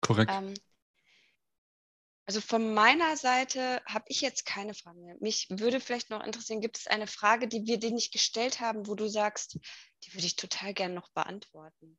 Korrekt. 0.00 0.30
Ähm, 0.32 0.54
also 2.26 2.42
von 2.42 2.74
meiner 2.74 3.16
Seite 3.16 3.80
habe 3.86 4.04
ich 4.08 4.20
jetzt 4.20 4.44
keine 4.44 4.74
Fragen 4.74 5.00
mehr. 5.00 5.16
Mich 5.18 5.46
würde 5.48 5.80
vielleicht 5.80 6.10
noch 6.10 6.22
interessieren, 6.22 6.60
gibt 6.60 6.76
es 6.76 6.86
eine 6.86 7.06
Frage, 7.06 7.48
die 7.48 7.64
wir 7.64 7.78
dir 7.78 7.90
nicht 7.90 8.12
gestellt 8.12 8.60
haben, 8.60 8.86
wo 8.86 8.94
du 8.94 9.08
sagst, 9.08 9.58
die 10.04 10.12
würde 10.12 10.26
ich 10.26 10.36
total 10.36 10.74
gerne 10.74 10.94
noch 10.94 11.08
beantworten? 11.12 11.98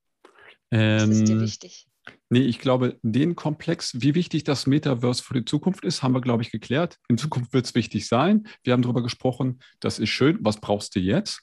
Ähm, 0.69 0.99
das 0.99 1.09
ist 1.09 1.27
dir 1.27 1.41
wichtig. 1.41 1.87
Nee, 2.29 2.41
ich 2.41 2.59
glaube, 2.59 2.99
den 3.01 3.35
Komplex, 3.35 4.01
wie 4.01 4.13
wichtig 4.13 4.43
das 4.43 4.67
Metaverse 4.67 5.23
für 5.23 5.33
die 5.33 5.45
Zukunft 5.45 5.83
ist, 5.83 6.03
haben 6.03 6.13
wir, 6.13 6.21
glaube 6.21 6.43
ich, 6.43 6.51
geklärt. 6.51 6.97
In 7.07 7.17
Zukunft 7.17 7.53
wird 7.53 7.65
es 7.65 7.75
wichtig 7.75 8.07
sein. 8.07 8.47
Wir 8.63 8.73
haben 8.73 8.83
darüber 8.83 9.01
gesprochen, 9.01 9.59
das 9.79 9.97
ist 9.97 10.09
schön, 10.09 10.37
was 10.41 10.61
brauchst 10.61 10.95
du 10.95 10.99
jetzt? 10.99 11.41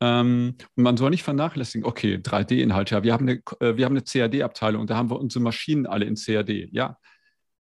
Ähm, 0.00 0.56
und 0.74 0.82
man 0.82 0.96
soll 0.96 1.10
nicht 1.10 1.22
vernachlässigen, 1.22 1.86
okay, 1.86 2.16
3D-Inhalt, 2.16 2.90
ja, 2.90 3.02
wir 3.02 3.12
haben 3.12 3.28
eine, 3.28 3.40
äh, 3.60 3.76
wir 3.76 3.86
eine 3.86 4.02
CAD-Abteilung, 4.02 4.86
da 4.86 4.96
haben 4.96 5.10
wir 5.10 5.18
unsere 5.18 5.42
Maschinen 5.42 5.86
alle 5.86 6.04
in 6.04 6.16
CAD, 6.16 6.68
ja. 6.70 6.98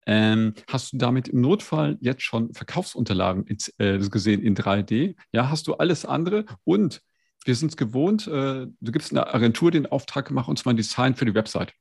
Ähm, 0.06 0.54
hast 0.68 0.94
du 0.94 0.98
damit 0.98 1.30
im 1.30 1.42
Notfall 1.42 1.98
jetzt 2.02 2.24
schon 2.24 2.54
Verkaufsunterlagen 2.54 3.46
in, 3.46 3.58
äh, 3.78 4.00
gesehen 4.10 4.42
in 4.42 4.56
3D? 4.56 5.16
Ja, 5.32 5.50
hast 5.50 5.68
du 5.68 5.76
alles 5.76 6.06
andere 6.06 6.46
und 6.66 7.02
wir 7.46 7.56
sind 7.56 7.70
es 7.72 7.78
gewohnt, 7.78 8.28
äh, 8.28 8.68
du 8.68 8.92
gibst 8.92 9.12
einer 9.12 9.34
Agentur 9.34 9.72
den 9.72 9.86
Auftrag, 9.86 10.32
mach 10.32 10.48
uns 10.48 10.66
mal 10.66 10.72
ein 10.72 10.78
Design 10.78 11.16
für 11.16 11.26
die 11.26 11.36
Website. 11.36 11.74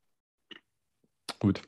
Gut. 1.38 1.62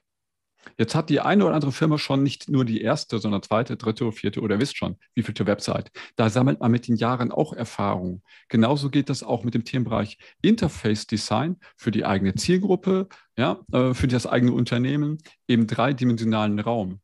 Jetzt 0.78 0.94
hat 0.94 1.10
die 1.10 1.20
eine 1.20 1.44
oder 1.44 1.54
andere 1.54 1.72
Firma 1.72 1.98
schon 1.98 2.22
nicht 2.22 2.48
nur 2.48 2.64
die 2.64 2.80
erste, 2.80 3.18
sondern 3.18 3.42
zweite, 3.42 3.76
dritte, 3.76 4.10
vierte 4.12 4.40
oder 4.40 4.58
wisst 4.58 4.76
schon, 4.76 4.96
wie 5.14 5.22
vielte 5.22 5.46
Website. 5.46 5.90
Da 6.16 6.30
sammelt 6.30 6.60
man 6.60 6.70
mit 6.70 6.88
den 6.88 6.96
Jahren 6.96 7.32
auch 7.32 7.52
Erfahrung. 7.52 8.22
Genauso 8.48 8.90
geht 8.90 9.08
das 9.08 9.22
auch 9.22 9.44
mit 9.44 9.54
dem 9.54 9.64
Themenbereich 9.64 10.18
Interface 10.42 11.06
Design 11.06 11.56
für 11.76 11.90
die 11.90 12.04
eigene 12.04 12.34
Zielgruppe, 12.34 13.08
ja, 13.36 13.60
äh, 13.72 13.94
für 13.94 14.08
das 14.08 14.26
eigene 14.26 14.52
Unternehmen 14.52 15.18
im 15.46 15.66
dreidimensionalen 15.66 16.58
Raum. 16.60 17.00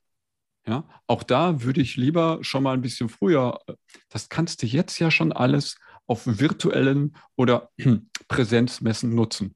Ja, 0.67 0.85
auch 1.07 1.23
da 1.23 1.63
würde 1.63 1.81
ich 1.81 1.97
lieber 1.97 2.39
schon 2.43 2.63
mal 2.63 2.75
ein 2.75 2.83
bisschen 2.83 3.09
früher, 3.09 3.59
äh, 3.67 3.75
das 4.11 4.29
kannst 4.29 4.63
du 4.63 4.67
jetzt 4.67 4.99
ja 4.99 5.11
schon 5.11 5.33
alles 5.33 5.77
auf 6.07 6.27
virtuellen 6.27 7.17
oder 7.37 7.71
Präsenzmessen 8.29 9.15
nutzen. 9.15 9.55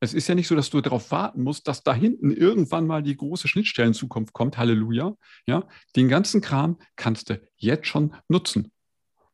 Es 0.00 0.14
ist 0.14 0.28
ja 0.28 0.34
nicht 0.34 0.46
so, 0.46 0.54
dass 0.54 0.70
du 0.70 0.80
darauf 0.80 1.10
warten 1.10 1.42
musst, 1.42 1.66
dass 1.66 1.82
da 1.82 1.92
hinten 1.92 2.30
irgendwann 2.30 2.86
mal 2.86 3.02
die 3.02 3.16
große 3.16 3.48
Schnittstellenzukunft 3.48 4.32
kommt. 4.32 4.56
Halleluja. 4.56 5.16
Ja, 5.46 5.66
den 5.96 6.08
ganzen 6.08 6.40
Kram 6.40 6.78
kannst 6.96 7.30
du 7.30 7.40
jetzt 7.56 7.88
schon 7.88 8.14
nutzen 8.28 8.70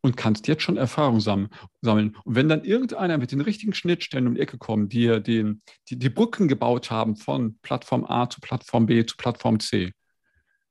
und 0.04 0.16
kannst 0.16 0.48
jetzt 0.48 0.62
schon 0.62 0.76
Erfahrung 0.76 1.20
sammeln. 1.20 1.50
Und 1.82 2.34
wenn 2.34 2.48
dann 2.48 2.64
irgendeiner 2.64 3.18
mit 3.18 3.32
den 3.32 3.40
richtigen 3.40 3.74
Schnittstellen 3.74 4.26
um 4.26 4.34
die 4.34 4.40
Ecke 4.40 4.58
kommt, 4.58 4.92
die 4.92 5.22
den, 5.22 5.62
die, 5.88 5.98
die 5.98 6.10
Brücken 6.10 6.48
gebaut 6.48 6.90
haben 6.90 7.16
von 7.16 7.58
Plattform 7.62 8.04
A 8.04 8.28
zu 8.28 8.40
Plattform 8.40 8.86
B 8.86 9.04
zu 9.06 9.16
Plattform 9.16 9.60
C, 9.60 9.92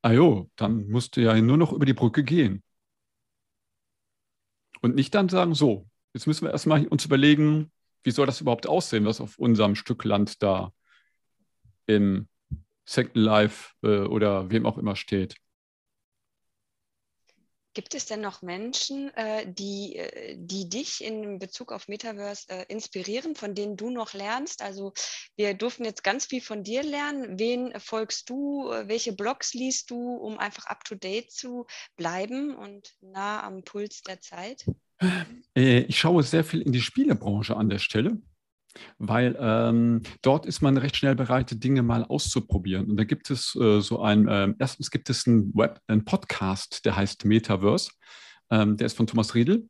ah 0.02 0.12
dann 0.56 0.88
musst 0.88 1.16
du 1.16 1.22
ja 1.22 1.40
nur 1.40 1.56
noch 1.56 1.72
über 1.72 1.86
die 1.86 1.94
Brücke 1.94 2.22
gehen. 2.22 2.62
Und 4.82 4.94
nicht 4.94 5.14
dann 5.14 5.28
sagen, 5.28 5.54
so, 5.54 5.88
jetzt 6.12 6.26
müssen 6.26 6.44
wir 6.44 6.52
erstmal 6.52 6.86
uns 6.86 7.04
überlegen, 7.04 7.72
wie 8.04 8.10
soll 8.10 8.26
das 8.26 8.40
überhaupt 8.40 8.66
aussehen, 8.66 9.04
was 9.04 9.20
auf 9.20 9.38
unserem 9.38 9.74
Stück 9.74 10.04
Land 10.04 10.42
da 10.42 10.72
im 11.86 12.28
Second 12.86 13.16
Life 13.16 13.72
äh, 13.82 14.00
oder 14.06 14.50
wem 14.50 14.66
auch 14.66 14.78
immer 14.78 14.94
steht. 14.94 15.36
Gibt 17.74 17.94
es 17.96 18.06
denn 18.06 18.20
noch 18.20 18.40
Menschen, 18.40 19.12
äh, 19.14 19.52
die, 19.52 19.96
äh, 19.96 20.36
die 20.38 20.68
dich 20.68 21.02
in 21.02 21.40
Bezug 21.40 21.72
auf 21.72 21.88
Metaverse 21.88 22.48
äh, 22.48 22.64
inspirieren, 22.68 23.34
von 23.34 23.56
denen 23.56 23.76
du 23.76 23.90
noch 23.90 24.12
lernst? 24.12 24.62
Also 24.62 24.92
wir 25.34 25.54
durften 25.54 25.84
jetzt 25.84 26.04
ganz 26.04 26.26
viel 26.26 26.40
von 26.40 26.62
dir 26.62 26.84
lernen. 26.84 27.36
Wen 27.36 27.72
folgst 27.80 28.30
du? 28.30 28.70
Äh, 28.70 28.86
welche 28.86 29.12
Blogs 29.12 29.54
liest 29.54 29.90
du, 29.90 30.14
um 30.14 30.38
einfach 30.38 30.66
up-to-date 30.66 31.32
zu 31.32 31.66
bleiben 31.96 32.54
und 32.54 32.94
nah 33.00 33.42
am 33.42 33.64
Puls 33.64 34.02
der 34.02 34.20
Zeit? 34.20 34.64
Äh, 35.56 35.80
ich 35.82 35.98
schaue 35.98 36.22
sehr 36.22 36.44
viel 36.44 36.60
in 36.60 36.72
die 36.72 36.80
Spielebranche 36.80 37.56
an 37.56 37.68
der 37.68 37.78
Stelle 37.78 38.18
weil 38.98 39.36
ähm, 39.38 40.02
dort 40.22 40.46
ist 40.46 40.60
man 40.60 40.76
recht 40.76 40.96
schnell 40.96 41.14
bereit, 41.14 41.62
Dinge 41.62 41.82
mal 41.82 42.04
auszuprobieren. 42.04 42.90
Und 42.90 42.96
da 42.96 43.04
gibt 43.04 43.30
es 43.30 43.54
äh, 43.56 43.80
so 43.80 44.00
ein, 44.00 44.28
äh, 44.28 44.52
erstens 44.58 44.90
gibt 44.90 45.10
es 45.10 45.26
einen 45.26 45.54
Web, 45.54 45.80
einen 45.86 46.04
Podcast, 46.04 46.84
der 46.84 46.96
heißt 46.96 47.24
Metaverse. 47.24 47.90
Ähm, 48.50 48.76
der 48.76 48.86
ist 48.86 48.96
von 48.96 49.06
Thomas 49.06 49.34
Riedel. 49.34 49.68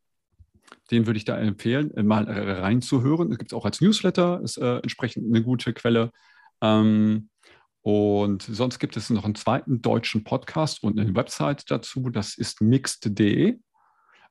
Den 0.91 1.07
würde 1.07 1.19
ich 1.19 1.25
da 1.25 1.39
empfehlen, 1.39 1.95
äh, 1.97 2.03
mal 2.03 2.25
reinzuhören. 2.25 3.31
Es 3.33 3.39
gibt 3.39 3.53
es 3.53 3.57
auch 3.57 3.65
als 3.65 3.81
Newsletter, 3.81 4.41
ist 4.43 4.59
äh, 4.59 4.79
entsprechend 4.79 5.27
eine 5.27 5.43
gute 5.43 5.73
Quelle. 5.73 6.11
Ähm, 6.61 7.29
und 7.83 8.43
sonst 8.43 8.79
gibt 8.79 8.97
es 8.97 9.11
noch 9.11 9.25
einen 9.25 9.35
zweiten 9.35 9.83
deutschen 9.83 10.25
Podcast 10.25 10.83
und 10.83 10.99
eine 10.99 11.15
Website 11.15 11.71
dazu, 11.71 12.09
das 12.09 12.39
ist 12.39 12.63
mixed.de. 12.63 13.59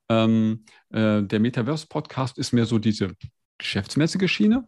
Ähm, 0.10 0.66
äh, 0.90 1.24
der 1.24 1.40
Metaverse-Podcast 1.40 2.38
ist 2.38 2.54
mehr 2.54 2.66
so 2.66 2.80
diese 2.80 3.14
geschäftsmäßige 3.58 4.32
Schiene. 4.32 4.68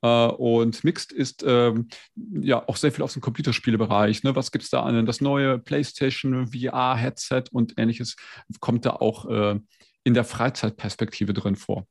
Uh, 0.00 0.30
und 0.38 0.84
Mixed 0.84 1.10
ist 1.10 1.42
ähm, 1.44 1.88
ja 2.14 2.62
auch 2.68 2.76
sehr 2.76 2.92
viel 2.92 3.02
aus 3.02 3.14
dem 3.14 3.22
Computerspielebereich. 3.22 4.22
Ne? 4.22 4.36
Was 4.36 4.52
gibt 4.52 4.62
es 4.62 4.70
da 4.70 4.84
an? 4.84 5.06
Das 5.06 5.20
neue 5.20 5.58
PlayStation 5.58 6.46
VR-Headset 6.52 7.44
und 7.50 7.74
ähnliches 7.78 8.14
kommt 8.60 8.86
da 8.86 8.90
auch 8.90 9.28
äh, 9.28 9.58
in 10.04 10.14
der 10.14 10.22
Freizeitperspektive 10.22 11.32
drin 11.32 11.56
vor. 11.56 11.88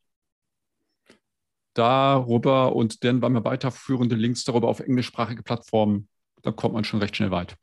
Darüber 1.74 2.74
und 2.78 3.04
dann 3.04 3.22
waren 3.22 3.34
wir 3.34 3.44
weiterführende 3.44 4.16
Links 4.16 4.46
darüber 4.46 4.70
auf 4.70 4.80
englischsprachige 4.80 5.44
Plattformen. 5.44 6.08
Da 6.44 6.52
kommt 6.52 6.76
man 6.76 6.86
schon 6.86 7.02
recht 7.02 7.18
schnell 7.18 7.32
weit 7.32 7.58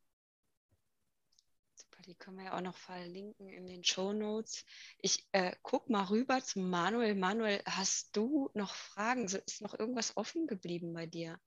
wir 2.44 2.54
auch 2.54 2.60
noch 2.60 2.76
verlinken 2.76 3.48
in 3.48 3.66
den 3.66 3.82
Show 3.84 4.12
Notes. 4.12 4.64
Ich 4.98 5.26
äh, 5.32 5.52
gucke 5.62 5.90
mal 5.90 6.04
rüber 6.04 6.42
zu 6.42 6.60
Manuel. 6.60 7.14
Manuel, 7.14 7.62
hast 7.64 8.14
du 8.16 8.50
noch 8.54 8.74
Fragen? 8.74 9.24
Ist 9.24 9.62
noch 9.62 9.78
irgendwas 9.78 10.16
offen 10.16 10.46
geblieben 10.46 10.92
bei 10.92 11.06
dir? 11.06 11.38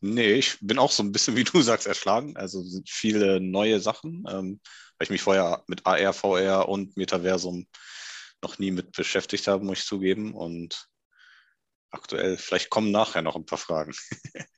Nee, 0.00 0.32
ich 0.32 0.58
bin 0.60 0.78
auch 0.78 0.90
so 0.90 1.02
ein 1.02 1.12
bisschen, 1.12 1.36
wie 1.36 1.44
du 1.44 1.62
sagst, 1.62 1.86
erschlagen. 1.86 2.36
Also 2.36 2.62
sind 2.62 2.90
viele 2.90 3.40
neue 3.40 3.80
Sachen, 3.80 4.24
ähm, 4.28 4.60
weil 4.98 5.04
ich 5.04 5.10
mich 5.10 5.22
vorher 5.22 5.62
mit 5.68 5.86
AR, 5.86 6.12
VR 6.12 6.68
und 6.68 6.96
Metaversum 6.96 7.66
noch 8.42 8.58
nie 8.58 8.72
mit 8.72 8.92
beschäftigt 8.92 9.46
habe, 9.46 9.64
muss 9.64 9.78
ich 9.78 9.86
zugeben. 9.86 10.34
Und 10.34 10.88
aktuell, 11.90 12.36
vielleicht 12.36 12.70
kommen 12.70 12.90
nachher 12.90 13.22
noch 13.22 13.36
ein 13.36 13.46
paar 13.46 13.58
Fragen. 13.58 13.94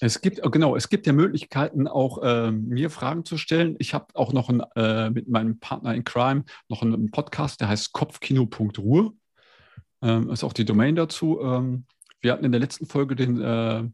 Es 0.00 0.20
gibt, 0.20 0.40
genau, 0.52 0.76
es 0.76 0.88
gibt 0.88 1.06
ja 1.06 1.12
Möglichkeiten, 1.12 1.86
auch 1.86 2.22
äh, 2.22 2.50
mir 2.50 2.90
Fragen 2.90 3.24
zu 3.24 3.38
stellen. 3.38 3.76
Ich 3.78 3.94
habe 3.94 4.06
auch 4.14 4.32
noch 4.32 4.48
ein, 4.48 4.60
äh, 4.76 5.10
mit 5.10 5.28
meinem 5.28 5.58
Partner 5.60 5.94
in 5.94 6.04
Crime 6.04 6.44
noch 6.68 6.82
einen 6.82 7.10
Podcast, 7.10 7.60
der 7.60 7.68
heißt 7.68 7.92
kopfkino.ruhe. 7.92 9.12
Ähm, 10.02 10.30
ist 10.30 10.44
auch 10.44 10.52
die 10.52 10.64
Domain 10.64 10.96
dazu. 10.96 11.40
Ähm, 11.40 11.86
Wir 12.20 12.32
hatten 12.32 12.44
in 12.44 12.52
der 12.52 12.60
letzten 12.60 12.86
Folge 12.86 13.16
den 13.16 13.40
äh, 13.40 13.84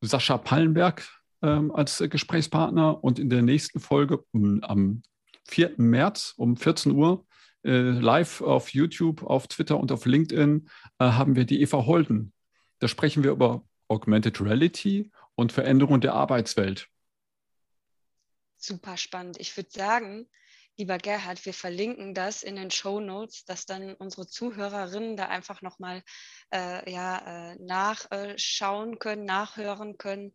Sascha 0.00 0.38
Pallenberg 0.38 1.06
ähm, 1.42 1.70
als 1.72 2.02
Gesprächspartner 2.08 3.02
und 3.02 3.18
in 3.18 3.30
der 3.30 3.42
nächsten 3.42 3.80
Folge 3.80 4.24
um, 4.32 4.62
am 4.62 5.02
4. 5.48 5.74
März 5.76 6.34
um 6.36 6.56
14 6.56 6.92
Uhr 6.92 7.24
äh, 7.64 7.90
live 7.90 8.40
auf 8.40 8.70
YouTube, 8.70 9.22
auf 9.22 9.48
Twitter 9.48 9.78
und 9.78 9.92
auf 9.92 10.06
LinkedIn 10.06 10.68
äh, 10.98 11.04
haben 11.04 11.36
wir 11.36 11.44
die 11.44 11.60
Eva 11.60 11.86
Holden. 11.86 12.32
Da 12.80 12.88
sprechen 12.88 13.24
wir 13.24 13.32
über 13.32 13.64
Augmented 13.88 14.40
Reality 14.40 15.10
und 15.38 15.52
Veränderung 15.52 16.00
der 16.00 16.14
Arbeitswelt. 16.14 16.88
Super 18.56 18.96
spannend. 18.96 19.38
Ich 19.38 19.56
würde 19.56 19.70
sagen, 19.70 20.28
lieber 20.76 20.98
Gerhard, 20.98 21.46
wir 21.46 21.54
verlinken 21.54 22.12
das 22.12 22.42
in 22.42 22.56
den 22.56 22.72
Show 22.72 22.98
Notes, 22.98 23.44
dass 23.44 23.64
dann 23.64 23.94
unsere 23.94 24.26
Zuhörerinnen 24.26 25.16
da 25.16 25.26
einfach 25.28 25.62
nochmal 25.62 26.02
äh, 26.52 26.90
ja, 26.90 27.52
äh, 27.52 27.56
nachschauen 27.60 28.98
können, 28.98 29.26
nachhören 29.26 29.96
können. 29.96 30.34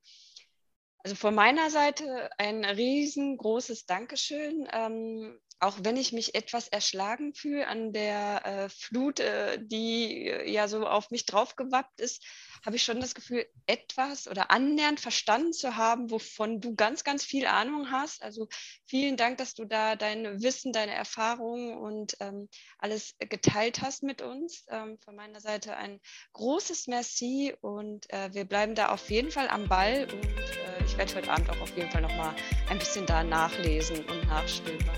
Also 1.00 1.18
von 1.18 1.36
meiner 1.36 1.70
Seite 1.70 2.30
ein 2.38 2.64
riesengroßes 2.64 3.86
Dankeschön. 3.86 4.70
Ähm, 4.72 5.38
auch 5.60 5.78
wenn 5.82 5.98
ich 5.98 6.14
mich 6.14 6.34
etwas 6.36 6.70
erschlagen 6.70 7.34
fühle 7.34 7.68
an 7.68 7.92
der 7.92 8.46
äh, 8.46 8.70
Flut, 8.70 9.20
äh, 9.20 9.60
die 9.62 10.28
äh, 10.28 10.50
ja 10.50 10.70
so 10.70 10.88
auf 10.88 11.12
mich 11.12 11.26
draufgewappt 11.26 12.00
ist, 12.00 12.26
habe 12.66 12.76
ich 12.76 12.84
schon 12.84 13.02
das 13.02 13.14
Gefühl, 13.14 13.46
etwas 13.68 14.28
oder 14.28 14.52
annähernd 14.52 15.00
verstanden 15.00 15.54
zu 15.54 15.76
haben, 15.76 16.12
wovon 16.12 16.62
du 16.62 16.76
ganz, 16.76 17.04
ganz 17.04 17.24
viel 17.24 17.46
Ahnung 17.46 17.92
hast. 17.92 18.24
Also 18.24 18.48
vielen 18.86 19.18
Dank, 19.18 19.38
dass 19.38 19.54
du 19.54 19.66
da 19.66 19.96
dein 19.96 20.42
Wissen, 20.42 20.72
deine 20.72 20.94
Erfahrungen 20.94 21.78
und 21.78 22.16
ähm, 22.20 22.48
alles 22.78 23.16
geteilt 23.20 23.82
hast 23.82 24.04
mit 24.04 24.22
uns. 24.22 24.66
Ähm, 24.70 24.98
von 25.04 25.16
meiner 25.16 25.42
Seite 25.42 25.76
ein 25.76 26.00
großes 26.34 26.88
Merci 26.88 27.54
und 27.62 28.10
äh, 28.12 28.34
wir 28.34 28.46
bleiben 28.46 28.76
da 28.76 28.90
auf 28.90 29.10
jeden 29.10 29.32
Fall 29.32 29.50
am 29.50 29.68
Ball 29.68 30.08
und 30.12 30.26
äh, 30.26 30.86
ich 30.86 30.98
werde 30.98 31.16
heute 31.16 31.32
Abend 31.32 31.50
auch 31.50 31.60
auf 31.60 31.76
jeden 31.76 31.92
Fall 31.92 32.02
nochmal 32.02 32.34
ein 32.70 32.80
bisschen 32.80 33.06
da 33.06 33.24
nachlesen 33.24 34.06
und 34.06 34.28
nachstöbern. 34.28 34.98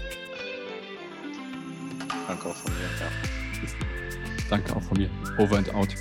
Danke 2.28 2.50
auch 2.50 2.56
von 2.56 2.74
mir. 2.74 2.90
Ja. 3.00 3.12
Danke 4.50 4.76
auch 4.76 4.82
von 4.82 4.98
mir. 4.98 5.10
Over 5.38 5.58
and 5.58 5.74
out. 5.74 5.96